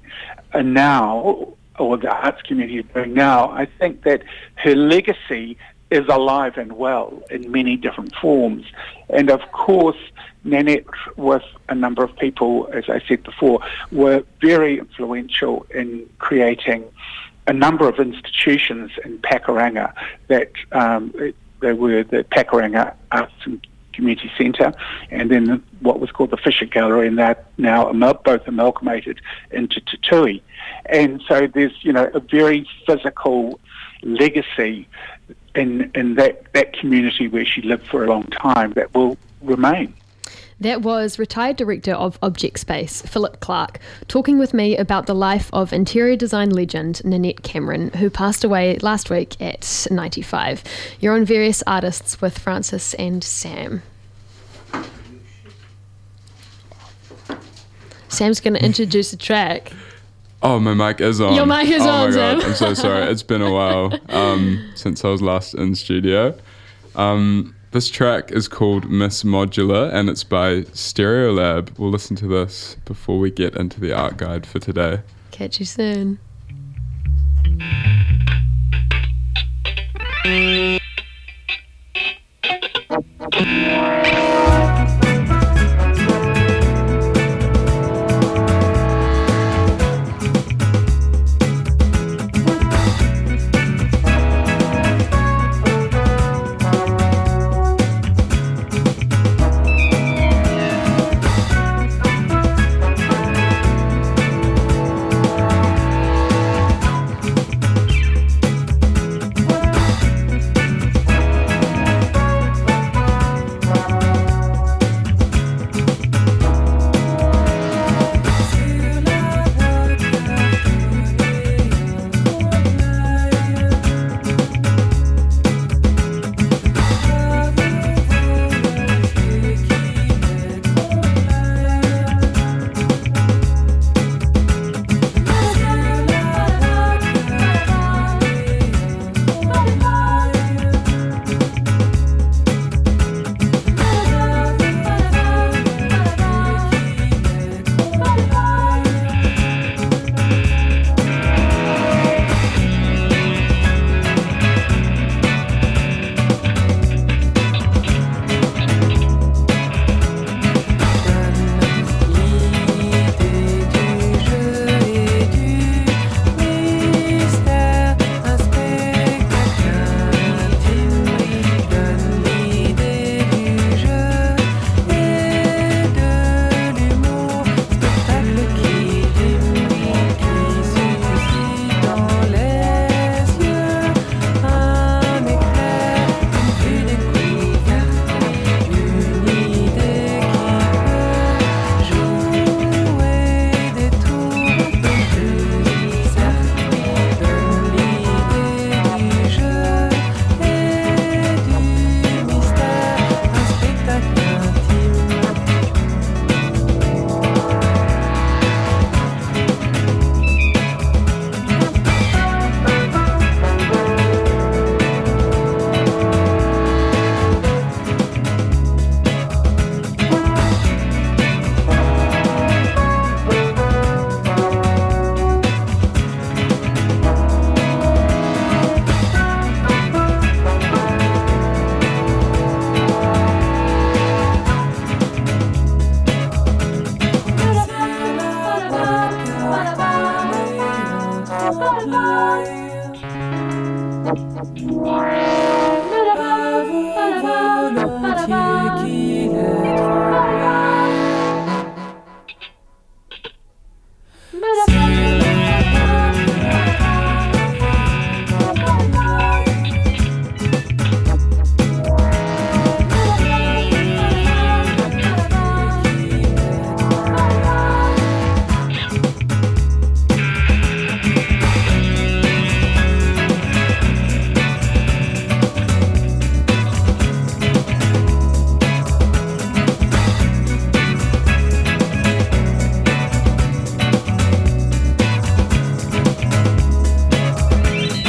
and 0.54 0.74
now, 0.74 1.54
or 1.78 1.98
the 1.98 2.10
arts 2.10 2.42
community 2.44 2.80
is 2.80 2.86
doing 2.94 3.14
now, 3.14 3.50
I 3.50 3.66
think 3.66 4.04
that 4.04 4.24
her 4.56 4.76
legacy 4.76 5.58
is 5.92 6.08
alive 6.08 6.58
and 6.58 6.74
well 6.74 7.22
in 7.30 7.52
many 7.52 7.78
different 7.78 8.14
forms. 8.16 8.66
And 9.10 9.30
of 9.30 9.42
course, 9.52 9.98
Nanette, 10.44 10.86
with 11.16 11.44
a 11.70 11.76
number 11.76 12.04
of 12.04 12.16
people, 12.18 12.70
as 12.74 12.86
I 12.90 13.02
said 13.08 13.24
before, 13.24 13.60
were 13.92 14.24
very 14.42 14.80
influential 14.80 15.66
in 15.74 16.10
creating 16.20 16.86
a 17.48 17.54
number 17.54 17.88
of 17.88 18.00
institutions 18.00 18.92
in 19.04 19.20
Pakuranga 19.20 19.94
that 20.28 20.52
um, 20.72 21.14
they 21.60 21.74
were 21.74 22.04
the 22.04 22.24
Pakuranga 22.24 22.96
Arts 23.12 23.34
and 23.44 23.66
Community 23.94 24.32
Centre, 24.38 24.74
and 25.10 25.32
then 25.32 25.64
what 25.80 26.00
was 26.00 26.12
called 26.12 26.32
the 26.32 26.38
Fisher 26.38 26.66
Gallery, 26.66 27.08
and 27.08 27.18
they're 27.18 27.38
now 27.58 27.92
both 28.14 28.48
amalgamated 28.48 29.22
into 29.52 29.80
Te 29.80 29.98
Tuhi. 29.98 30.42
And 30.88 31.24
so 31.28 31.48
there's, 31.48 31.74
you 31.82 31.94
know, 31.94 32.10
a 32.14 32.20
very 32.20 32.68
physical 32.86 33.60
legacy 34.04 34.88
in, 35.56 35.92
in 35.96 36.16
that, 36.16 36.52
that 36.54 36.74
community 36.74 37.28
where 37.28 37.46
she 37.46 37.62
lived 37.62 37.88
for 37.88 38.04
a 38.04 38.08
long 38.08 38.24
time 38.28 38.74
that 38.74 38.94
will 38.94 39.18
remain. 39.42 39.94
That 40.60 40.82
was 40.82 41.20
retired 41.20 41.58
director 41.58 41.94
of 41.94 42.20
Objectspace, 42.22 43.06
Philip 43.08 43.42
Clarke, 43.42 43.80
talking 44.08 44.38
with 44.38 44.54
me 44.54 44.78
about 44.78 45.06
the 45.06 45.14
life 45.14 45.50
of 45.52 45.74
interior 45.74 46.16
design 46.16 46.50
legend 46.50 47.04
Nanette 47.04 47.44
Cameron, 47.44 47.90
who 47.92 48.10
passed 48.10 48.46
away 48.46 48.78
last 48.78 49.10
week 49.10 49.40
at 49.42 49.88
95. 49.92 50.64
You're 51.02 51.16
on 51.16 51.26
various 51.26 51.62
artists 51.68 52.22
with 52.22 52.40
Frances 52.40 52.94
and 52.94 53.22
Sam. 53.22 53.84
Sam's 58.08 58.40
going 58.40 58.54
to 58.54 58.64
introduce 58.64 59.12
a 59.12 59.18
track. 59.18 59.74
Oh, 60.48 60.60
my 60.60 60.76
mic 60.76 61.02
is 61.02 61.20
on. 61.20 61.34
Your 61.34 61.48
mic 61.48 61.68
is 61.70 61.82
oh 61.82 61.90
on, 61.90 62.10
my 62.12 62.16
God. 62.16 62.40
Sam. 62.40 62.50
I'm 62.52 62.56
so 62.56 62.74
sorry. 62.76 63.06
It's 63.06 63.24
been 63.24 63.42
a 63.42 63.52
while 63.52 63.92
um, 64.10 64.74
since 64.76 65.04
I 65.04 65.08
was 65.08 65.20
last 65.20 65.56
in 65.56 65.74
studio. 65.74 66.38
Um, 66.94 67.56
this 67.72 67.90
track 67.90 68.32
is 68.32 68.48
called 68.48 68.88
Miss 68.88 69.24
Modular 69.24 69.92
and 69.92 70.08
it's 70.08 70.24
by 70.24 70.62
Stereolab. 70.62 71.80
We'll 71.80 71.90
listen 71.90 72.16
to 72.18 72.28
this 72.28 72.78
before 72.86 73.18
we 73.18 73.32
get 73.32 73.56
into 73.56 73.80
the 73.80 73.92
art 73.92 74.18
guide 74.18 74.46
for 74.46 74.60
today. 74.60 75.02
Catch 75.32 75.60
you 75.60 75.66
soon. 75.66 76.20